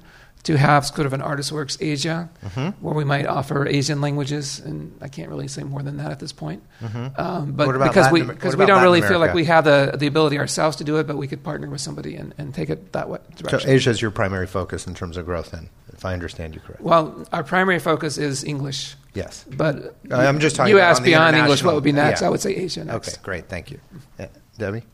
to 0.49 0.57
have 0.57 0.86
sort 0.86 1.05
of 1.07 1.12
an 1.12 1.20
ArtistWorks 1.20 1.76
Asia, 1.80 2.28
Mm-hmm. 2.44 2.82
where 2.84 2.94
we 2.94 3.05
might 3.05 3.26
offer 3.26 3.66
Asian 3.66 4.01
languages, 4.01 4.61
and 4.61 4.96
I 5.03 5.09
can't 5.09 5.28
really 5.28 5.46
say 5.49 5.62
more 5.62 5.82
than 5.82 5.99
that 5.99 6.11
at 6.11 6.20
this 6.20 6.32
point. 6.32 6.62
Um, 6.82 6.88
but 6.88 7.18
Mm-hmm. 7.22 7.57
What 7.66 7.76
about 7.76 7.88
because 7.92 8.11
we 8.11 8.20
Latin 8.20 8.30
Amer- 8.30 8.34
because 8.34 8.57
we 8.57 8.64
don't 8.66 8.76
Latin 8.76 8.82
really 8.92 9.03
feel 9.03 9.18
like 9.18 9.34
we 9.34 9.44
have 9.44 9.64
the 9.64 9.94
the 9.99 10.07
ability 10.07 10.38
ourselves 10.38 10.76
to 10.78 10.84
do 10.84 10.96
it, 10.96 11.07
but 11.07 11.16
we 11.18 11.28
could 11.28 11.42
partner 11.44 11.68
with 11.68 11.80
somebody 11.82 12.16
and, 12.16 12.34
and 12.38 12.55
take 12.55 12.70
it 12.70 12.92
that 12.92 13.09
way. 13.11 13.18
So 13.36 13.49
Direction. 13.49 13.70
Asia 13.70 13.90
is 13.90 14.01
your 14.03 14.11
primary 14.11 14.46
focus 14.46 14.86
in 14.86 14.94
terms 14.94 15.16
of 15.18 15.26
growth, 15.26 15.51
then, 15.51 15.68
if 15.92 16.05
I 16.05 16.12
understand 16.14 16.55
you 16.55 16.61
correctly. 16.62 16.86
well, 16.88 17.24
our 17.32 17.44
primary 17.44 17.78
focus 17.78 18.16
is 18.18 18.42
English, 18.44 18.96
Yes. 19.14 19.44
but 19.57 19.96
I'm 20.11 20.38
just 20.40 20.57
talking 20.57 20.72
you 20.72 20.80
asked 20.80 21.05
beyond 21.05 21.36
English 21.36 21.62
what 21.62 21.74
would 21.74 21.84
be 21.84 21.92
next. 21.92 22.20
yeah. 22.22 22.28
I 22.28 22.30
would 22.30 22.40
say 22.40 22.55
Asia 22.55 22.84
next. 22.84 23.09
Okay, 23.09 23.18
great. 23.22 23.49
Thank 23.49 23.70
you. 23.70 23.78
Uh, 24.18 24.26
Debbie? 24.57 24.84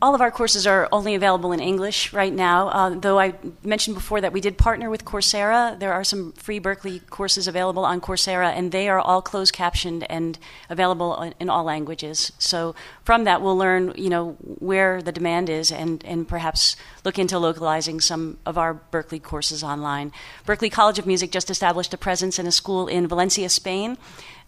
All 0.00 0.14
of 0.14 0.20
our 0.20 0.30
courses 0.30 0.66
are 0.66 0.88
only 0.92 1.14
available 1.14 1.52
in 1.52 1.60
English 1.60 2.12
right 2.12 2.32
now. 2.32 2.68
Uh, 2.68 2.90
though 2.90 3.18
I 3.18 3.34
mentioned 3.62 3.94
before 3.94 4.20
that 4.20 4.32
we 4.32 4.40
did 4.40 4.56
partner 4.56 4.88
with 4.88 5.04
Coursera. 5.04 5.78
There 5.78 5.92
are 5.92 6.04
some 6.04 6.32
free 6.32 6.60
Berklee 6.60 7.06
courses 7.10 7.48
available 7.48 7.84
on 7.84 8.00
Coursera, 8.00 8.52
and 8.52 8.72
they 8.72 8.88
are 8.88 8.98
all 8.98 9.20
closed 9.20 9.52
captioned 9.52 10.06
and 10.10 10.38
available 10.70 11.32
in- 11.38 11.50
all 11.50 11.64
languages. 11.64 12.32
So 12.38 12.74
from 13.04 13.24
that, 13.24 13.42
we'll 13.42 13.56
learn, 13.56 13.92
you 13.96 14.08
know, 14.08 14.36
where 14.40 15.02
the 15.02 15.12
demand 15.12 15.50
is, 15.50 15.70
and 15.70 16.04
and 16.04 16.26
perhaps 16.26 16.76
look 17.04 17.18
into 17.18 17.38
localizing 17.38 18.00
some 18.00 18.38
of 18.46 18.56
our 18.56 18.80
Berklee 18.92 19.22
courses 19.22 19.62
online. 19.62 20.12
Berklee 20.46 20.72
College 20.72 20.98
of 20.98 21.06
Music 21.06 21.30
just 21.30 21.50
established 21.50 21.92
a 21.92 21.98
presence 21.98 22.38
in 22.38 22.46
a 22.46 22.52
school 22.52 22.86
in 22.86 23.06
Valencia, 23.06 23.48
Spain. 23.48 23.98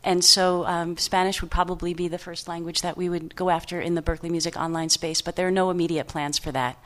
And 0.06 0.24
so 0.24 0.64
um, 0.66 0.96
Spanish 0.96 1.42
would 1.42 1.50
probably 1.50 1.92
be 1.92 2.06
the 2.06 2.16
first 2.16 2.46
language 2.46 2.82
that 2.82 2.96
we 2.96 3.08
would 3.08 3.34
go 3.34 3.50
after 3.50 3.80
in 3.80 3.96
the 3.96 4.02
Berklee 4.02 4.30
Music 4.30 4.56
online 4.56 4.88
space, 4.88 5.20
but 5.20 5.34
there 5.34 5.48
are 5.48 5.50
no 5.50 5.68
immediate 5.68 6.06
plans 6.06 6.38
for 6.38 6.52
that. 6.52 6.78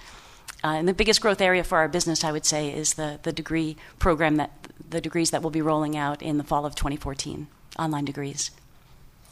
Uh, 0.64 0.68
and 0.68 0.88
the 0.88 0.94
biggest 0.94 1.20
growth 1.20 1.42
area 1.42 1.62
for 1.62 1.76
our 1.76 1.86
business, 1.86 2.24
I 2.24 2.32
would 2.32 2.46
say, 2.46 2.72
is 2.72 2.94
the, 2.94 3.20
the 3.22 3.32
degree 3.32 3.76
program 3.98 4.36
that 4.36 4.50
the 4.88 5.02
degrees 5.02 5.32
that 5.32 5.42
we'll 5.42 5.50
be 5.50 5.60
rolling 5.60 5.98
out 5.98 6.22
in 6.22 6.38
the 6.38 6.44
fall 6.44 6.64
of 6.64 6.74
2014, 6.74 7.46
online 7.78 8.06
degrees. 8.06 8.50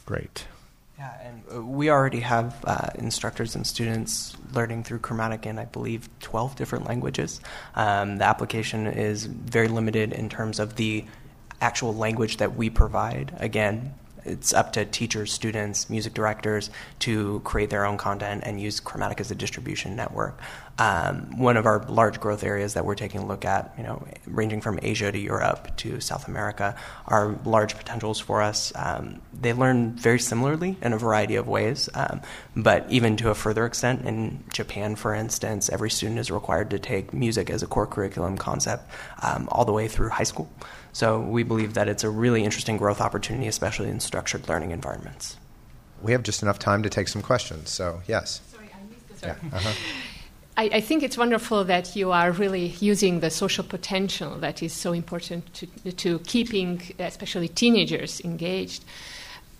Great. 0.04 0.46
Yeah, 0.98 1.14
and 1.22 1.42
uh, 1.54 1.62
we 1.62 1.90
already 1.90 2.20
have 2.20 2.62
uh, 2.66 2.90
instructors 2.96 3.54
and 3.54 3.66
students 3.66 4.36
learning 4.52 4.84
through 4.84 4.98
Chromatik 4.98 5.46
in, 5.46 5.58
I 5.58 5.64
believe, 5.64 6.10
12 6.20 6.56
different 6.56 6.86
languages. 6.86 7.40
Um, 7.74 8.18
the 8.18 8.24
application 8.24 8.86
is 8.86 9.24
very 9.24 9.68
limited 9.68 10.12
in 10.12 10.28
terms 10.28 10.58
of 10.58 10.76
the 10.76 11.06
actual 11.60 11.94
language 11.94 12.38
that 12.38 12.56
we 12.56 12.70
provide. 12.70 13.34
Again, 13.38 13.94
it's 14.24 14.52
up 14.52 14.72
to 14.74 14.84
teachers, 14.84 15.32
students, 15.32 15.88
music 15.88 16.14
directors 16.14 16.70
to 17.00 17.40
create 17.44 17.70
their 17.70 17.86
own 17.86 17.96
content 17.96 18.42
and 18.44 18.60
use 18.60 18.80
Chromatik 18.80 19.20
as 19.20 19.30
a 19.30 19.34
distribution 19.34 19.96
network. 19.96 20.38
Um, 20.78 21.38
one 21.38 21.56
of 21.56 21.66
our 21.66 21.84
large 21.88 22.20
growth 22.20 22.44
areas 22.44 22.74
that 22.74 22.84
we're 22.84 22.94
taking 22.94 23.20
a 23.20 23.26
look 23.26 23.44
at, 23.44 23.74
you 23.76 23.82
know, 23.82 24.06
ranging 24.26 24.60
from 24.60 24.78
Asia 24.80 25.10
to 25.10 25.18
Europe 25.18 25.76
to 25.78 26.00
South 26.00 26.28
America, 26.28 26.76
are 27.06 27.36
large 27.44 27.76
potentials 27.76 28.20
for 28.20 28.42
us. 28.42 28.72
Um, 28.76 29.20
they 29.32 29.52
learn 29.52 29.92
very 29.96 30.20
similarly 30.20 30.76
in 30.80 30.92
a 30.92 30.98
variety 30.98 31.34
of 31.34 31.48
ways, 31.48 31.88
um, 31.94 32.20
but 32.54 32.86
even 32.90 33.16
to 33.16 33.30
a 33.30 33.34
further 33.34 33.66
extent, 33.66 34.04
in 34.04 34.44
Japan, 34.52 34.94
for 34.94 35.14
instance, 35.14 35.68
every 35.68 35.90
student 35.90 36.20
is 36.20 36.30
required 36.30 36.70
to 36.70 36.78
take 36.78 37.12
music 37.12 37.50
as 37.50 37.62
a 37.62 37.66
core 37.66 37.86
curriculum 37.86 38.36
concept 38.36 38.88
um, 39.22 39.48
all 39.50 39.64
the 39.64 39.72
way 39.72 39.88
through 39.88 40.10
high 40.10 40.22
school. 40.22 40.48
So 40.92 41.20
we 41.20 41.42
believe 41.42 41.74
that 41.74 41.88
it's 41.88 42.04
a 42.04 42.10
really 42.10 42.44
interesting 42.44 42.76
growth 42.76 43.00
opportunity, 43.00 43.46
especially 43.46 43.88
in 43.88 44.00
structured 44.00 44.48
learning 44.48 44.70
environments. 44.72 45.36
We 46.02 46.12
have 46.12 46.22
just 46.22 46.42
enough 46.42 46.58
time 46.58 46.82
to 46.82 46.90
take 46.90 47.08
some 47.08 47.22
questions, 47.22 47.70
so 47.70 48.00
yes. 48.06 48.40
Sorry, 48.52 48.70
I 48.72 48.90
missed 48.90 49.08
this. 49.08 49.22
Yeah. 49.22 49.36
Uh-huh. 49.52 49.72
I, 50.56 50.64
I, 50.72 50.80
think 50.80 51.04
it's 51.04 51.16
wonderful 51.16 51.62
that 51.64 51.94
you 51.94 52.10
are 52.10 52.32
really 52.32 52.74
using 52.80 53.20
the 53.20 53.30
social 53.30 53.62
potential 53.62 54.34
that 54.38 54.60
is 54.60 54.72
so 54.72 54.92
important 54.92 55.54
to, 55.54 55.92
to 55.92 56.18
keeping, 56.20 56.82
especially 56.98 57.46
teenagers, 57.46 58.20
engaged. 58.22 58.84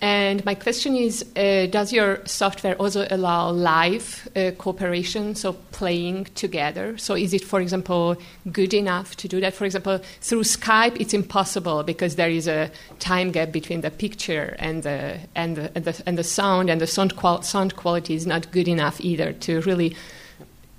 And 0.00 0.44
my 0.44 0.54
question 0.54 0.94
is 0.94 1.24
uh, 1.34 1.66
Does 1.66 1.92
your 1.92 2.24
software 2.24 2.76
also 2.76 3.06
allow 3.10 3.50
live 3.50 4.28
uh, 4.36 4.52
cooperation, 4.56 5.34
so 5.34 5.54
playing 5.72 6.26
together? 6.36 6.96
So, 6.98 7.14
is 7.14 7.34
it, 7.34 7.42
for 7.42 7.60
example, 7.60 8.16
good 8.52 8.74
enough 8.74 9.16
to 9.16 9.28
do 9.28 9.40
that? 9.40 9.54
For 9.54 9.64
example, 9.64 9.98
through 10.20 10.42
Skype, 10.42 11.00
it's 11.00 11.14
impossible 11.14 11.82
because 11.82 12.14
there 12.14 12.30
is 12.30 12.46
a 12.46 12.70
time 13.00 13.32
gap 13.32 13.50
between 13.50 13.80
the 13.80 13.90
picture 13.90 14.54
and 14.60 14.84
the, 14.84 15.18
and 15.34 15.56
the, 15.56 15.72
and 15.74 15.84
the, 15.84 16.02
and 16.06 16.16
the 16.16 16.24
sound, 16.24 16.70
and 16.70 16.80
the 16.80 16.86
sound, 16.86 17.16
qual- 17.16 17.42
sound 17.42 17.74
quality 17.74 18.14
is 18.14 18.24
not 18.24 18.52
good 18.52 18.68
enough 18.68 19.00
either 19.00 19.32
to 19.32 19.60
really 19.62 19.96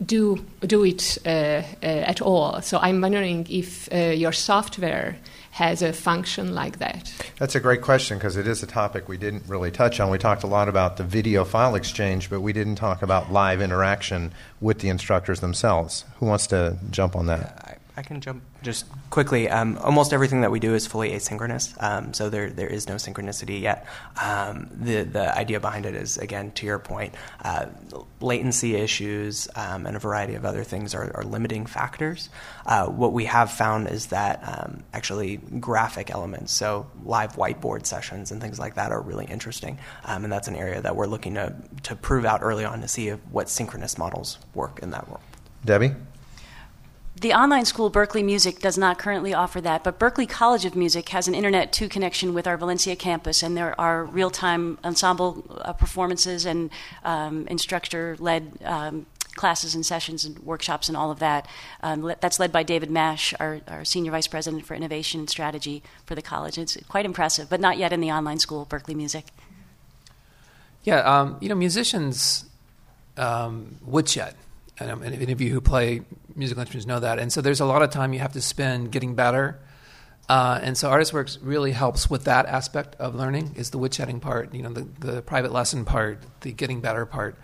do, 0.05 0.37
do 0.61 0.85
it 0.85 1.17
uh, 1.25 1.29
uh 1.29 1.63
at 1.83 2.21
all. 2.21 2.61
So, 2.61 2.77
I'm 2.77 3.01
wondering 3.01 3.47
if 3.49 3.91
uh, 3.91 3.97
your 3.97 4.31
software 4.31 5.17
has 5.51 5.81
a 5.81 5.93
function 5.93 6.53
like 6.53 6.79
that? 6.79 7.13
That's 7.37 7.55
a 7.55 7.59
great 7.59 7.81
question 7.81 8.17
because 8.17 8.37
it 8.37 8.47
is 8.47 8.61
a 8.63 8.67
topic 8.67 9.07
we 9.07 9.17
didn't 9.17 9.43
really 9.47 9.71
touch 9.71 9.99
on. 9.99 10.09
We 10.09 10.17
talked 10.17 10.43
a 10.43 10.47
lot 10.47 10.69
about 10.69 10.97
the 10.97 11.03
video 11.03 11.43
file 11.43 11.75
exchange, 11.75 12.29
but 12.29 12.41
we 12.41 12.53
didn't 12.53 12.75
talk 12.75 13.01
about 13.01 13.31
live 13.31 13.61
interaction 13.61 14.31
with 14.61 14.79
the 14.79 14.89
instructors 14.89 15.39
themselves. 15.39 16.05
Who 16.17 16.27
wants 16.27 16.47
to 16.47 16.77
jump 16.91 17.15
on 17.15 17.25
that? 17.27 17.78
I, 17.99 18.03
can 18.03 18.21
jump 18.21 18.43
just 18.63 18.85
quickly. 19.09 19.49
Um, 19.49 19.77
almost 19.79 20.13
everything 20.13 20.41
that 20.41 20.51
we 20.51 20.59
do 20.59 20.73
is 20.73 20.87
fully 20.87 21.11
asynchronous, 21.11 21.75
um, 21.83 22.13
so 22.13 22.29
there 22.29 22.49
there 22.49 22.67
is 22.67 22.87
no 22.87 22.95
synchronicity 22.95 23.59
yet. 23.59 23.85
Um, 24.21 24.69
the 24.71 25.03
the 25.03 25.37
idea 25.37 25.59
behind 25.59 25.85
it 25.85 25.95
is 25.95 26.17
again 26.17 26.51
to 26.53 26.65
your 26.65 26.79
point, 26.79 27.13
uh, 27.43 27.65
latency 28.21 28.75
issues 28.75 29.49
um, 29.55 29.85
and 29.85 29.97
a 29.97 29.99
variety 29.99 30.35
of 30.35 30.45
other 30.45 30.63
things 30.63 30.95
are, 30.95 31.11
are 31.13 31.23
limiting 31.23 31.65
factors. 31.65 32.29
Uh, 32.65 32.87
what 32.87 33.11
we 33.11 33.25
have 33.25 33.51
found 33.51 33.89
is 33.89 34.07
that 34.07 34.41
um, 34.47 34.83
actually 34.93 35.37
graphic 35.59 36.09
elements, 36.09 36.53
so 36.53 36.87
live 37.03 37.33
whiteboard 37.33 37.85
sessions 37.85 38.31
and 38.31 38.41
things 38.41 38.59
like 38.59 38.75
that, 38.75 38.91
are 38.91 39.01
really 39.01 39.25
interesting, 39.25 39.77
um, 40.05 40.23
and 40.23 40.31
that's 40.31 40.47
an 40.47 40.55
area 40.55 40.81
that 40.81 40.95
we're 40.95 41.07
looking 41.07 41.33
to 41.33 41.53
to 41.83 41.95
prove 41.97 42.23
out 42.23 42.39
early 42.41 42.63
on 42.63 42.79
to 42.79 42.87
see 42.87 43.09
if, 43.09 43.19
what 43.31 43.49
synchronous 43.49 43.97
models 43.97 44.37
work 44.53 44.79
in 44.81 44.91
that 44.91 45.07
world. 45.09 45.21
Debbie 45.65 45.91
the 47.21 47.33
online 47.33 47.65
school 47.65 47.91
Berklee 47.91 48.23
Music 48.23 48.59
does 48.59 48.77
not 48.77 48.97
currently 48.97 49.33
offer 49.33 49.59
that, 49.61 49.83
but 49.83 49.99
Berklee 49.99 50.29
College 50.29 50.65
of 50.65 50.75
Music 50.75 51.09
has 51.09 51.27
an 51.27 51.35
Internet 51.35 51.73
2 51.73 51.89
connection 51.89 52.33
with 52.33 52.47
our 52.47 52.55
Valencia 52.55 52.95
campus, 52.95 53.43
and 53.43 53.57
there 53.57 53.79
are 53.79 54.05
real 54.05 54.29
time 54.29 54.77
ensemble 54.83 55.43
uh, 55.61 55.73
performances 55.73 56.45
and 56.45 56.69
um, 57.03 57.45
instructor 57.47 58.15
led 58.19 58.59
um, 58.63 59.05
classes 59.35 59.75
and 59.75 59.85
sessions 59.85 60.23
and 60.23 60.39
workshops 60.39 60.87
and 60.87 60.95
all 60.95 61.11
of 61.11 61.19
that. 61.19 61.47
Um, 61.81 62.13
that's 62.21 62.39
led 62.39 62.51
by 62.51 62.63
David 62.63 62.89
Mash, 62.89 63.33
our, 63.39 63.61
our, 63.67 63.83
Senior 63.85 64.11
Vice 64.11 64.27
President 64.27 64.65
for 64.65 64.73
Innovation 64.73 65.21
and 65.21 65.29
Strategy 65.29 65.83
for 66.05 66.15
the 66.15 66.21
college. 66.21 66.57
It's 66.57 66.77
quite 66.87 67.05
impressive, 67.05 67.49
but 67.49 67.59
not 67.59 67.77
yet 67.77 67.91
in 67.91 68.01
the 68.01 68.11
online 68.11 68.39
school, 68.39 68.65
Berklee 68.65 68.95
Music. 68.95 69.25
Yeah, 70.83 70.99
um, 70.99 71.37
you 71.41 71.49
know, 71.49 71.55
musicians 71.55 72.45
um, 73.17 73.77
woodshut 73.87 74.33
and 74.79 75.03
any 75.03 75.31
of 75.31 75.41
you 75.41 75.51
who 75.51 75.61
play 75.61 76.01
musical 76.39 76.61
instruments 76.61 76.87
know 76.87 76.99
that. 76.99 77.19
And 77.19 77.31
so 77.31 77.41
there's 77.41 77.59
a 77.59 77.65
lot 77.65 77.83
of 77.83 77.91
time 77.91 78.13
you 78.13 78.19
have 78.19 78.33
to 78.33 78.41
spend 78.41 78.91
getting 78.91 79.13
better. 79.13 79.59
Uh, 80.27 80.59
and 80.61 80.77
so 80.77 80.89
ArtistWorks 80.89 81.39
really 81.41 81.71
helps 81.71 82.09
with 82.09 82.23
that 82.25 82.45
aspect 82.45 82.95
of 82.95 83.15
learning 83.15 83.53
is 83.55 83.71
the 83.71 83.79
woodshedding 83.79 84.21
part, 84.21 84.53
you 84.53 84.61
know, 84.61 84.71
the, 84.71 84.87
the 84.99 85.21
private 85.21 85.51
lesson 85.51 85.85
part, 85.85 86.23
the 86.41 86.51
getting 86.51 86.81
better 86.81 87.05
part. 87.05 87.37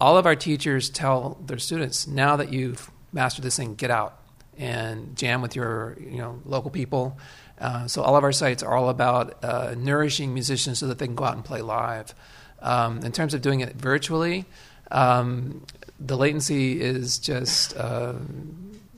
All 0.00 0.16
of 0.16 0.26
our 0.26 0.34
teachers 0.34 0.90
tell 0.90 1.38
their 1.46 1.58
students, 1.58 2.06
now 2.06 2.36
that 2.36 2.52
you've 2.52 2.90
mastered 3.12 3.44
this 3.44 3.56
thing, 3.56 3.74
get 3.74 3.90
out 3.90 4.18
and 4.58 5.16
jam 5.16 5.42
with 5.42 5.56
your 5.56 5.96
you 6.00 6.18
know 6.18 6.40
local 6.44 6.70
people. 6.70 7.18
Uh, 7.58 7.86
so 7.86 8.02
all 8.02 8.16
of 8.16 8.24
our 8.24 8.32
sites 8.32 8.62
are 8.62 8.74
all 8.74 8.88
about 8.88 9.42
uh, 9.44 9.74
nourishing 9.76 10.34
musicians 10.34 10.78
so 10.78 10.86
that 10.88 10.98
they 10.98 11.06
can 11.06 11.14
go 11.14 11.24
out 11.24 11.34
and 11.34 11.44
play 11.44 11.62
live. 11.62 12.14
Um, 12.60 13.00
in 13.00 13.12
terms 13.12 13.34
of 13.34 13.42
doing 13.42 13.60
it 13.60 13.74
virtually, 13.74 14.44
um, 14.90 15.64
the 16.04 16.16
latency 16.16 16.80
is 16.80 17.18
just 17.18 17.76
uh, 17.76 18.14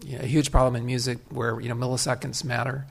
you 0.05 0.17
know, 0.17 0.25
a 0.25 0.27
huge 0.27 0.51
problem 0.51 0.77
in 0.77 0.87
music 0.87 1.19
where 1.31 1.61
you 1.61 1.69
know 1.69 1.75
milliseconds 1.75 2.45
matter. 2.45 2.87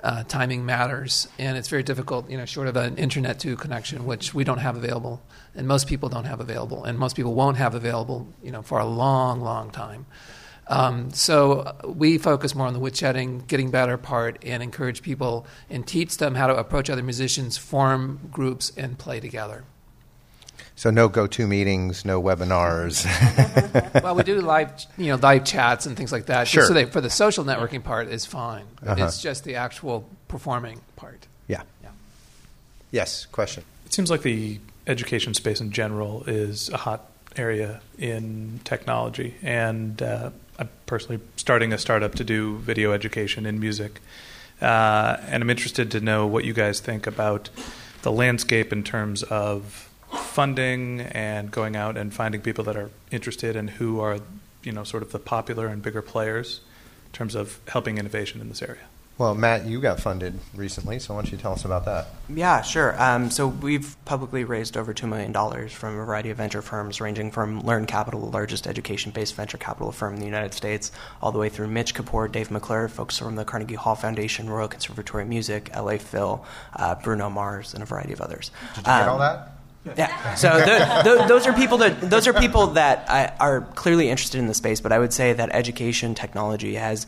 Uh, 0.00 0.22
timing 0.22 0.64
matters, 0.64 1.26
and 1.40 1.58
it's 1.58 1.66
very 1.66 1.82
difficult, 1.82 2.30
you 2.30 2.38
know, 2.38 2.44
short 2.44 2.68
of 2.68 2.76
an 2.76 2.96
Internet 2.98 3.40
2 3.40 3.56
connection, 3.56 4.06
which 4.06 4.32
we 4.32 4.44
don't 4.44 4.58
have 4.58 4.76
available, 4.76 5.20
and 5.56 5.66
most 5.66 5.88
people 5.88 6.08
don't 6.08 6.24
have 6.24 6.38
available, 6.38 6.84
and 6.84 6.96
most 6.96 7.16
people 7.16 7.34
won't 7.34 7.56
have 7.56 7.74
available, 7.74 8.32
you 8.40 8.52
know, 8.52 8.62
for 8.62 8.78
a 8.78 8.84
long, 8.84 9.40
long 9.40 9.72
time. 9.72 10.06
Um, 10.68 11.10
so 11.10 11.60
uh, 11.62 11.88
we 11.88 12.16
focus 12.16 12.54
more 12.54 12.68
on 12.68 12.74
the 12.74 12.80
woodshedding, 12.80 13.48
getting 13.48 13.72
better 13.72 13.96
part, 13.96 14.38
and 14.44 14.62
encourage 14.62 15.02
people 15.02 15.46
and 15.68 15.84
teach 15.84 16.18
them 16.18 16.36
how 16.36 16.46
to 16.46 16.56
approach 16.56 16.88
other 16.90 17.02
musicians, 17.02 17.56
form 17.56 18.20
groups, 18.30 18.70
and 18.76 18.98
play 18.98 19.18
together. 19.18 19.64
So 20.78 20.90
no 20.90 21.08
go-to 21.08 21.48
meetings, 21.48 22.04
no 22.04 22.22
webinars. 22.22 23.04
well, 24.04 24.14
we 24.14 24.22
do 24.22 24.40
live, 24.40 24.70
you 24.96 25.08
know, 25.08 25.16
live 25.16 25.44
chats 25.44 25.86
and 25.86 25.96
things 25.96 26.12
like 26.12 26.26
that. 26.26 26.46
Sure. 26.46 26.66
So 26.66 26.72
they, 26.72 26.84
for 26.84 27.00
the 27.00 27.10
social 27.10 27.44
networking 27.44 27.82
part 27.82 28.06
is 28.06 28.24
fine. 28.24 28.62
Uh-huh. 28.86 29.06
It's 29.06 29.20
just 29.20 29.42
the 29.42 29.56
actual 29.56 30.08
performing 30.28 30.80
part. 30.94 31.26
Yeah. 31.48 31.62
yeah. 31.82 31.88
Yes. 32.92 33.26
Question. 33.26 33.64
It 33.86 33.92
seems 33.92 34.08
like 34.08 34.22
the 34.22 34.60
education 34.86 35.34
space 35.34 35.60
in 35.60 35.72
general 35.72 36.22
is 36.28 36.68
a 36.68 36.76
hot 36.76 37.10
area 37.36 37.80
in 37.98 38.60
technology, 38.62 39.34
and 39.42 40.00
uh, 40.00 40.30
I'm 40.60 40.68
personally 40.86 41.20
starting 41.34 41.72
a 41.72 41.78
startup 41.78 42.14
to 42.14 42.24
do 42.24 42.58
video 42.58 42.92
education 42.92 43.46
in 43.46 43.58
music, 43.58 44.00
uh, 44.62 45.16
and 45.26 45.42
I'm 45.42 45.50
interested 45.50 45.90
to 45.90 46.00
know 46.00 46.28
what 46.28 46.44
you 46.44 46.52
guys 46.52 46.78
think 46.78 47.08
about 47.08 47.50
the 48.02 48.12
landscape 48.12 48.72
in 48.72 48.84
terms 48.84 49.24
of 49.24 49.87
funding 50.10 51.00
and 51.00 51.50
going 51.50 51.76
out 51.76 51.96
and 51.96 52.12
finding 52.12 52.40
people 52.40 52.64
that 52.64 52.76
are 52.76 52.90
interested 53.10 53.56
and 53.56 53.70
who 53.70 54.00
are, 54.00 54.18
you 54.62 54.72
know, 54.72 54.84
sort 54.84 55.02
of 55.02 55.12
the 55.12 55.18
popular 55.18 55.66
and 55.66 55.82
bigger 55.82 56.02
players 56.02 56.60
in 57.06 57.12
terms 57.12 57.34
of 57.34 57.58
helping 57.68 57.98
innovation 57.98 58.40
in 58.40 58.48
this 58.48 58.62
area. 58.62 58.82
Well, 59.18 59.34
Matt, 59.34 59.66
you 59.66 59.80
got 59.80 59.98
funded 59.98 60.38
recently, 60.54 61.00
so 61.00 61.12
why 61.12 61.22
don't 61.22 61.32
you 61.32 61.38
tell 61.38 61.52
us 61.52 61.64
about 61.64 61.84
that? 61.86 62.06
Yeah, 62.28 62.62
sure. 62.62 62.94
Um, 63.02 63.32
so 63.32 63.48
we've 63.48 63.96
publicly 64.04 64.44
raised 64.44 64.76
over 64.76 64.94
$2 64.94 65.08
million 65.08 65.32
from 65.68 65.94
a 65.94 66.04
variety 66.04 66.30
of 66.30 66.36
venture 66.36 66.62
firms, 66.62 67.00
ranging 67.00 67.32
from 67.32 67.60
Learn 67.62 67.84
Capital, 67.84 68.20
the 68.20 68.30
largest 68.30 68.68
education 68.68 69.10
based 69.10 69.34
venture 69.34 69.58
capital 69.58 69.90
firm 69.90 70.14
in 70.14 70.20
the 70.20 70.26
United 70.26 70.54
States, 70.54 70.92
all 71.20 71.32
the 71.32 71.38
way 71.38 71.48
through 71.48 71.66
Mitch 71.66 71.96
Kapor, 71.96 72.30
Dave 72.30 72.52
McClure, 72.52 72.88
folks 72.88 73.18
from 73.18 73.34
the 73.34 73.44
Carnegie 73.44 73.74
Hall 73.74 73.96
Foundation, 73.96 74.48
Royal 74.48 74.68
Conservatory 74.68 75.24
of 75.24 75.28
Music, 75.28 75.68
LA 75.76 75.96
Phil, 75.96 76.44
uh, 76.76 76.94
Bruno 76.94 77.28
Mars, 77.28 77.74
and 77.74 77.82
a 77.82 77.86
variety 77.86 78.12
of 78.12 78.20
others. 78.20 78.52
Did 78.76 78.86
you 78.86 78.92
um, 78.92 79.00
get 79.00 79.08
all 79.08 79.18
that? 79.18 79.57
Yeah. 79.96 80.34
So 80.34 80.58
the, 80.58 81.02
the, 81.04 81.26
those 81.26 81.46
are 81.46 81.52
people 81.52 81.78
that 81.78 82.00
those 82.00 82.26
are 82.26 82.32
people 82.32 82.68
that 82.68 83.08
I, 83.08 83.32
are 83.40 83.62
clearly 83.74 84.10
interested 84.10 84.38
in 84.38 84.46
the 84.46 84.54
space. 84.54 84.80
But 84.80 84.92
I 84.92 84.98
would 84.98 85.12
say 85.12 85.32
that 85.32 85.50
education 85.52 86.14
technology 86.14 86.74
has 86.74 87.06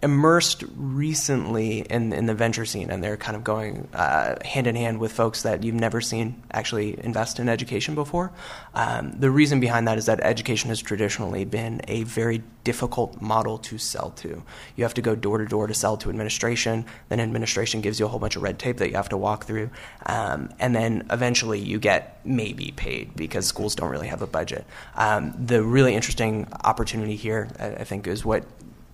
immersed 0.00 0.62
recently 0.76 1.80
in, 1.80 2.12
in 2.12 2.26
the 2.26 2.34
venture 2.34 2.64
scene, 2.64 2.90
and 2.90 3.02
they're 3.02 3.16
kind 3.16 3.36
of 3.36 3.42
going 3.42 3.88
uh, 3.94 4.36
hand 4.44 4.66
in 4.66 4.76
hand 4.76 4.98
with 5.00 5.10
folks 5.12 5.42
that 5.42 5.64
you've 5.64 5.74
never 5.74 6.00
seen 6.00 6.40
actually 6.52 7.02
invest 7.04 7.40
in 7.40 7.48
education 7.48 7.94
before. 7.96 8.30
Um, 8.74 9.12
the 9.18 9.30
reason 9.30 9.58
behind 9.58 9.88
that 9.88 9.98
is 9.98 10.06
that 10.06 10.20
education 10.20 10.68
has 10.68 10.80
traditionally 10.80 11.44
been 11.44 11.80
a 11.88 12.04
very 12.04 12.42
difficult 12.62 13.20
model 13.20 13.58
to 13.58 13.78
sell 13.78 14.10
to. 14.10 14.42
You 14.76 14.84
have 14.84 14.94
to 14.94 15.02
go 15.02 15.16
door 15.16 15.38
to 15.38 15.46
door 15.46 15.66
to 15.66 15.74
sell 15.74 15.96
to 15.96 16.10
administration, 16.10 16.84
then 17.08 17.18
administration 17.18 17.80
gives 17.80 17.98
you 17.98 18.06
a 18.06 18.08
whole 18.08 18.20
bunch 18.20 18.36
of 18.36 18.42
red 18.42 18.58
tape 18.58 18.76
that 18.76 18.90
you 18.90 18.94
have 18.94 19.08
to 19.08 19.16
walk 19.16 19.46
through, 19.46 19.70
um, 20.06 20.50
and 20.60 20.76
then 20.76 21.08
eventually 21.10 21.58
you 21.58 21.80
get 21.80 22.20
maybe 22.24 22.72
paid 22.76 23.16
because 23.16 23.46
schools 23.46 23.74
don't 23.74 23.90
really 23.90 24.08
have 24.08 24.22
a 24.22 24.26
budget. 24.26 24.64
Um, 24.94 25.34
the 25.36 25.62
really 25.62 25.94
interesting 25.94 26.46
opportunity 26.62 27.16
here, 27.16 27.48
I, 27.58 27.66
I 27.66 27.84
think, 27.84 28.06
is 28.06 28.24
what 28.24 28.44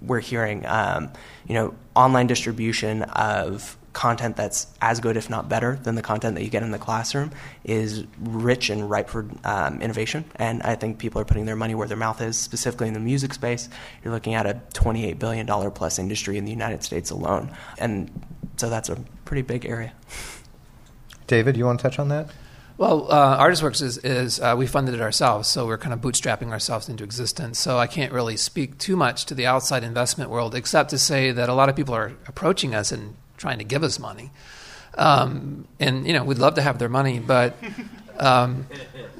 we're 0.06 0.20
hearing, 0.20 0.64
um, 0.66 1.12
you 1.46 1.54
know, 1.54 1.74
online 1.94 2.26
distribution 2.26 3.02
of 3.02 3.76
content 3.94 4.36
that's 4.36 4.66
as 4.82 5.00
good, 5.00 5.16
if 5.16 5.30
not 5.30 5.48
better, 5.48 5.76
than 5.76 5.94
the 5.94 6.02
content 6.02 6.34
that 6.34 6.42
you 6.42 6.50
get 6.50 6.62
in 6.62 6.72
the 6.72 6.78
classroom 6.78 7.30
is 7.64 8.04
rich 8.20 8.68
and 8.68 8.90
ripe 8.90 9.08
for 9.08 9.26
um, 9.44 9.80
innovation. 9.80 10.24
And 10.36 10.62
I 10.62 10.74
think 10.74 10.98
people 10.98 11.20
are 11.20 11.24
putting 11.24 11.46
their 11.46 11.56
money 11.56 11.74
where 11.74 11.88
their 11.88 11.96
mouth 11.96 12.20
is, 12.20 12.36
specifically 12.36 12.88
in 12.88 12.94
the 12.94 13.00
music 13.00 13.32
space. 13.32 13.68
You're 14.02 14.12
looking 14.12 14.34
at 14.34 14.46
a 14.46 14.60
$28 14.74 15.18
billion 15.18 15.46
plus 15.70 15.98
industry 15.98 16.36
in 16.36 16.44
the 16.44 16.50
United 16.50 16.82
States 16.82 17.10
alone. 17.10 17.50
And 17.78 18.10
so 18.56 18.68
that's 18.68 18.88
a 18.88 18.96
pretty 19.24 19.42
big 19.42 19.64
area. 19.64 19.92
David, 21.26 21.56
you 21.56 21.64
want 21.64 21.78
to 21.80 21.82
touch 21.84 21.98
on 21.98 22.08
that? 22.08 22.30
Well, 22.76 23.06
uh, 23.08 23.38
ArtistWorks 23.38 23.82
is, 23.82 23.98
is 23.98 24.40
uh, 24.40 24.56
we 24.58 24.66
funded 24.66 24.96
it 24.96 25.00
ourselves, 25.00 25.46
so 25.48 25.64
we're 25.64 25.78
kind 25.78 25.92
of 25.92 26.00
bootstrapping 26.00 26.50
ourselves 26.50 26.88
into 26.88 27.04
existence. 27.04 27.60
So 27.60 27.78
I 27.78 27.86
can't 27.86 28.12
really 28.12 28.36
speak 28.36 28.78
too 28.78 28.96
much 28.96 29.26
to 29.26 29.34
the 29.34 29.46
outside 29.46 29.84
investment 29.84 30.28
world, 30.28 30.56
except 30.56 30.90
to 30.90 30.98
say 30.98 31.30
that 31.30 31.48
a 31.48 31.54
lot 31.54 31.68
of 31.68 31.76
people 31.76 31.94
are 31.94 32.12
approaching 32.26 32.74
us 32.74 32.90
and 32.90 33.14
trying 33.36 33.58
to 33.58 33.64
give 33.64 33.84
us 33.84 34.00
money. 34.00 34.32
Um, 34.98 35.68
and 35.78 36.04
you 36.04 36.12
know, 36.12 36.24
we'd 36.24 36.38
love 36.38 36.56
to 36.56 36.62
have 36.62 36.80
their 36.80 36.88
money, 36.88 37.20
but 37.20 37.54
um, 38.18 38.66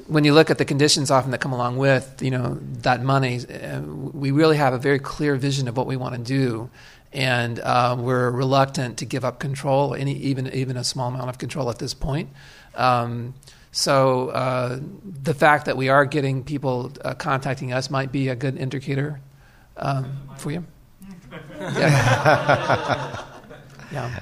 when 0.07 0.25
you 0.25 0.33
look 0.33 0.49
at 0.49 0.57
the 0.57 0.65
conditions 0.65 1.09
often 1.09 1.31
that 1.31 1.39
come 1.39 1.53
along 1.53 1.77
with 1.77 2.21
you 2.21 2.31
know 2.31 2.57
that 2.81 3.03
money, 3.03 3.39
uh, 3.39 3.79
we 3.81 4.31
really 4.31 4.57
have 4.57 4.73
a 4.73 4.77
very 4.77 4.99
clear 4.99 5.37
vision 5.37 5.69
of 5.69 5.77
what 5.77 5.87
we 5.87 5.95
want 5.95 6.15
to 6.15 6.21
do 6.21 6.69
and 7.15 7.61
uh, 7.61 7.95
we're 7.97 8.29
reluctant 8.29 8.97
to 8.97 9.05
give 9.05 9.23
up 9.23 9.39
control, 9.39 9.95
any, 9.95 10.13
even 10.15 10.53
even 10.53 10.75
a 10.75 10.83
small 10.83 11.07
amount 11.07 11.29
of 11.29 11.37
control 11.37 11.69
at 11.69 11.79
this 11.79 11.93
point. 11.93 12.29
Um, 12.75 13.33
so 13.71 14.29
uh, 14.29 14.79
the 15.03 15.33
fact 15.33 15.65
that 15.65 15.75
we 15.75 15.89
are 15.89 16.05
getting 16.05 16.43
people 16.43 16.91
uh, 17.03 17.13
contacting 17.13 17.73
us 17.73 17.89
might 17.89 18.11
be 18.11 18.29
a 18.29 18.35
good 18.35 18.57
indicator 18.57 19.19
um, 19.77 20.17
for 20.37 20.51
you. 20.51 20.65
Yeah. 21.59 23.25
yeah. 23.91 24.19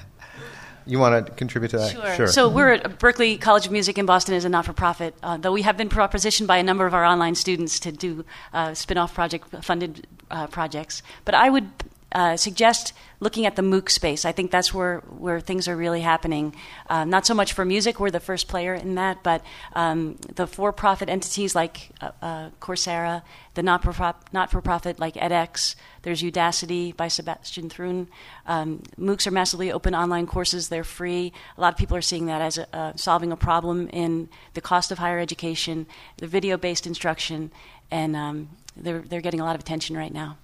You 0.86 0.98
want 0.98 1.26
to 1.26 1.32
contribute 1.32 1.70
to 1.70 1.78
that? 1.78 1.92
Sure. 1.92 2.16
sure. 2.16 2.26
So 2.26 2.48
we're 2.48 2.72
at 2.72 2.98
Berklee 2.98 3.40
College 3.40 3.66
of 3.66 3.72
Music 3.72 3.96
in 3.96 4.04
Boston 4.04 4.34
is 4.34 4.44
a 4.44 4.48
not-for-profit, 4.48 5.14
uh, 5.22 5.36
though 5.38 5.52
we 5.52 5.62
have 5.62 5.76
been 5.76 5.88
propositioned 5.88 6.46
by 6.46 6.58
a 6.58 6.62
number 6.62 6.84
of 6.84 6.92
our 6.92 7.04
online 7.04 7.34
students 7.34 7.78
to 7.80 7.92
do 7.92 8.24
uh, 8.52 8.74
spin-off 8.74 9.14
project 9.14 9.48
funded 9.64 10.06
uh, 10.30 10.46
projects. 10.48 11.02
But 11.24 11.34
I 11.34 11.48
would 11.48 11.70
uh, 12.14 12.36
suggest 12.36 12.92
looking 13.18 13.46
at 13.46 13.56
the 13.56 13.62
MOOC 13.62 13.90
space. 13.90 14.24
I 14.24 14.32
think 14.32 14.50
that's 14.50 14.72
where, 14.72 15.00
where 15.00 15.40
things 15.40 15.66
are 15.66 15.76
really 15.76 16.02
happening. 16.02 16.54
Uh, 16.88 17.04
not 17.04 17.26
so 17.26 17.34
much 17.34 17.52
for 17.52 17.64
music, 17.64 17.98
we're 17.98 18.10
the 18.10 18.20
first 18.20 18.48
player 18.48 18.74
in 18.74 18.94
that, 18.96 19.22
but 19.22 19.42
um, 19.72 20.16
the 20.34 20.46
for 20.46 20.72
profit 20.72 21.08
entities 21.08 21.54
like 21.54 21.90
uh, 22.00 22.10
uh 22.22 22.50
Coursera, 22.60 23.22
the 23.54 23.62
not 23.62 23.82
for 23.82 24.60
profit 24.60 24.98
like 25.00 25.14
edX, 25.14 25.74
there's 26.02 26.22
Udacity 26.22 26.94
by 26.94 27.08
Sebastian 27.08 27.70
Thrun. 27.70 28.08
Um, 28.46 28.82
MOOCs 28.98 29.26
are 29.26 29.30
massively 29.30 29.72
open 29.72 29.94
online 29.94 30.26
courses, 30.26 30.68
they're 30.68 30.84
free. 30.84 31.32
A 31.56 31.60
lot 31.60 31.72
of 31.72 31.78
people 31.78 31.96
are 31.96 32.02
seeing 32.02 32.26
that 32.26 32.42
as 32.42 32.58
a, 32.58 32.92
solving 32.96 33.32
a 33.32 33.36
problem 33.36 33.88
in 33.88 34.28
the 34.52 34.60
cost 34.60 34.92
of 34.92 34.98
higher 34.98 35.18
education, 35.18 35.86
the 36.18 36.26
video 36.26 36.56
based 36.56 36.86
instruction, 36.86 37.50
and 37.90 38.14
um, 38.14 38.48
they're, 38.76 39.00
they're 39.00 39.20
getting 39.20 39.40
a 39.40 39.44
lot 39.44 39.54
of 39.54 39.60
attention 39.60 39.96
right 39.96 40.12
now. 40.12 40.36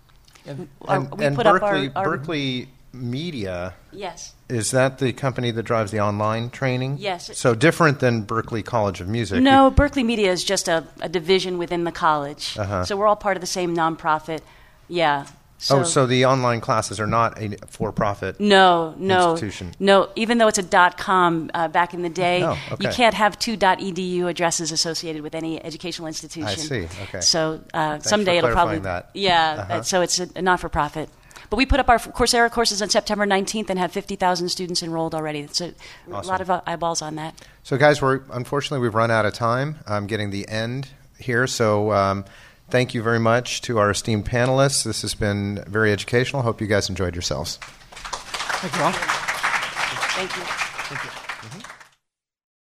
And, 0.47 0.69
and, 0.89 1.21
and 1.21 1.37
Berklee, 1.37 1.93
our, 1.95 2.07
our 2.07 2.19
Berklee 2.19 2.69
Media. 2.93 3.75
Yes. 3.93 4.35
Is 4.49 4.73
that 4.73 4.99
the 4.99 5.13
company 5.13 5.51
that 5.53 5.63
drives 5.63 5.93
the 5.93 6.01
online 6.01 6.51
training? 6.51 6.97
Yes. 6.99 7.37
So 7.39 7.55
different 7.55 8.01
than 8.01 8.25
Berklee 8.25 8.65
College 8.65 9.01
of 9.01 9.09
Music. 9.09 9.43
No, 9.43 9.71
Berklee 9.71 10.05
Media 10.05 10.33
is 10.33 10.43
just 10.43 10.69
a, 10.69 10.87
a 11.01 11.09
division 11.09 11.57
within 11.59 11.85
the 11.85 11.93
college. 11.93 12.59
Uh-huh. 12.59 12.85
So 12.85 12.97
we're 12.97 13.07
all 13.07 13.17
part 13.17 13.37
of 13.37 13.41
the 13.41 13.47
same 13.47 13.77
nonprofit. 13.77 14.41
Yeah. 14.89 15.27
So, 15.63 15.81
oh, 15.81 15.83
so 15.83 16.07
the 16.07 16.25
online 16.25 16.63
classes 16.63 16.99
are 17.01 17.07
not 17.07 17.39
a 17.39 17.55
for-profit 17.67 18.41
no, 18.41 18.95
no, 18.97 19.33
institution. 19.33 19.75
No, 19.79 20.09
even 20.17 20.39
though 20.39 20.49
it's 20.49 20.57
a 20.57 20.63
dot 20.63 20.97
.com 20.97 21.51
uh, 21.53 21.69
back 21.69 21.93
in 21.93 22.01
the 22.01 22.09
day, 22.09 22.43
oh, 22.43 22.59
okay. 22.73 22.89
you 22.89 22.89
can't 22.89 23.15
have 23.15 23.39
two 23.39 23.59
.dot 23.59 23.79
.edu 23.79 24.25
addresses 24.27 24.73
associated 24.73 25.21
with 25.21 25.35
any 25.35 25.63
educational 25.63 26.09
institution. 26.09 26.49
I 26.49 26.55
see. 26.55 26.89
Okay. 27.03 27.21
So 27.21 27.61
uh, 27.75 27.99
someday 27.99 28.39
it'll 28.39 28.53
probably 28.53 28.79
that. 28.79 29.11
yeah. 29.13 29.67
Uh-huh. 29.69 29.83
So 29.83 30.01
it's 30.01 30.19
a, 30.19 30.31
a 30.35 30.41
not-for-profit. 30.41 31.11
But 31.51 31.57
we 31.59 31.67
put 31.67 31.79
up 31.79 31.91
our 31.91 31.99
Coursera 31.99 32.51
courses 32.51 32.81
on 32.81 32.89
September 32.89 33.27
19th 33.27 33.69
and 33.69 33.79
have 33.79 33.93
50,000 33.93 34.49
students 34.49 34.83
enrolled 34.83 35.15
already. 35.15 35.41
A, 35.41 35.45
awesome. 35.45 35.75
a 36.09 36.21
lot 36.23 36.41
of 36.41 36.49
uh, 36.49 36.63
eyeballs 36.65 37.03
on 37.03 37.17
that. 37.17 37.35
So, 37.65 37.77
guys, 37.77 38.01
we're 38.01 38.23
unfortunately 38.33 38.81
we've 38.81 38.95
run 38.95 39.11
out 39.11 39.27
of 39.27 39.35
time. 39.35 39.77
I'm 39.87 40.07
getting 40.07 40.31
the 40.31 40.49
end 40.49 40.89
here. 41.19 41.47
So. 41.47 41.93
Um, 41.93 42.25
Thank 42.71 42.95
you 42.95 43.03
very 43.03 43.19
much 43.19 43.63
to 43.63 43.79
our 43.79 43.91
esteemed 43.91 44.27
panelists. 44.27 44.85
This 44.85 45.03
has 45.03 45.15
been 45.15 45.65
very 45.67 45.93
educational. 45.93 46.43
Hope 46.43 46.61
you 46.61 46.69
guys 46.69 46.89
enjoyed 46.89 47.15
yourselves. 47.15 47.59
Thank 47.61 48.77
you 48.77 48.83
all. 48.83 48.93
Thank 48.93 50.37
you. 50.37 50.43
Thank 50.43 50.65
you. 50.65 50.70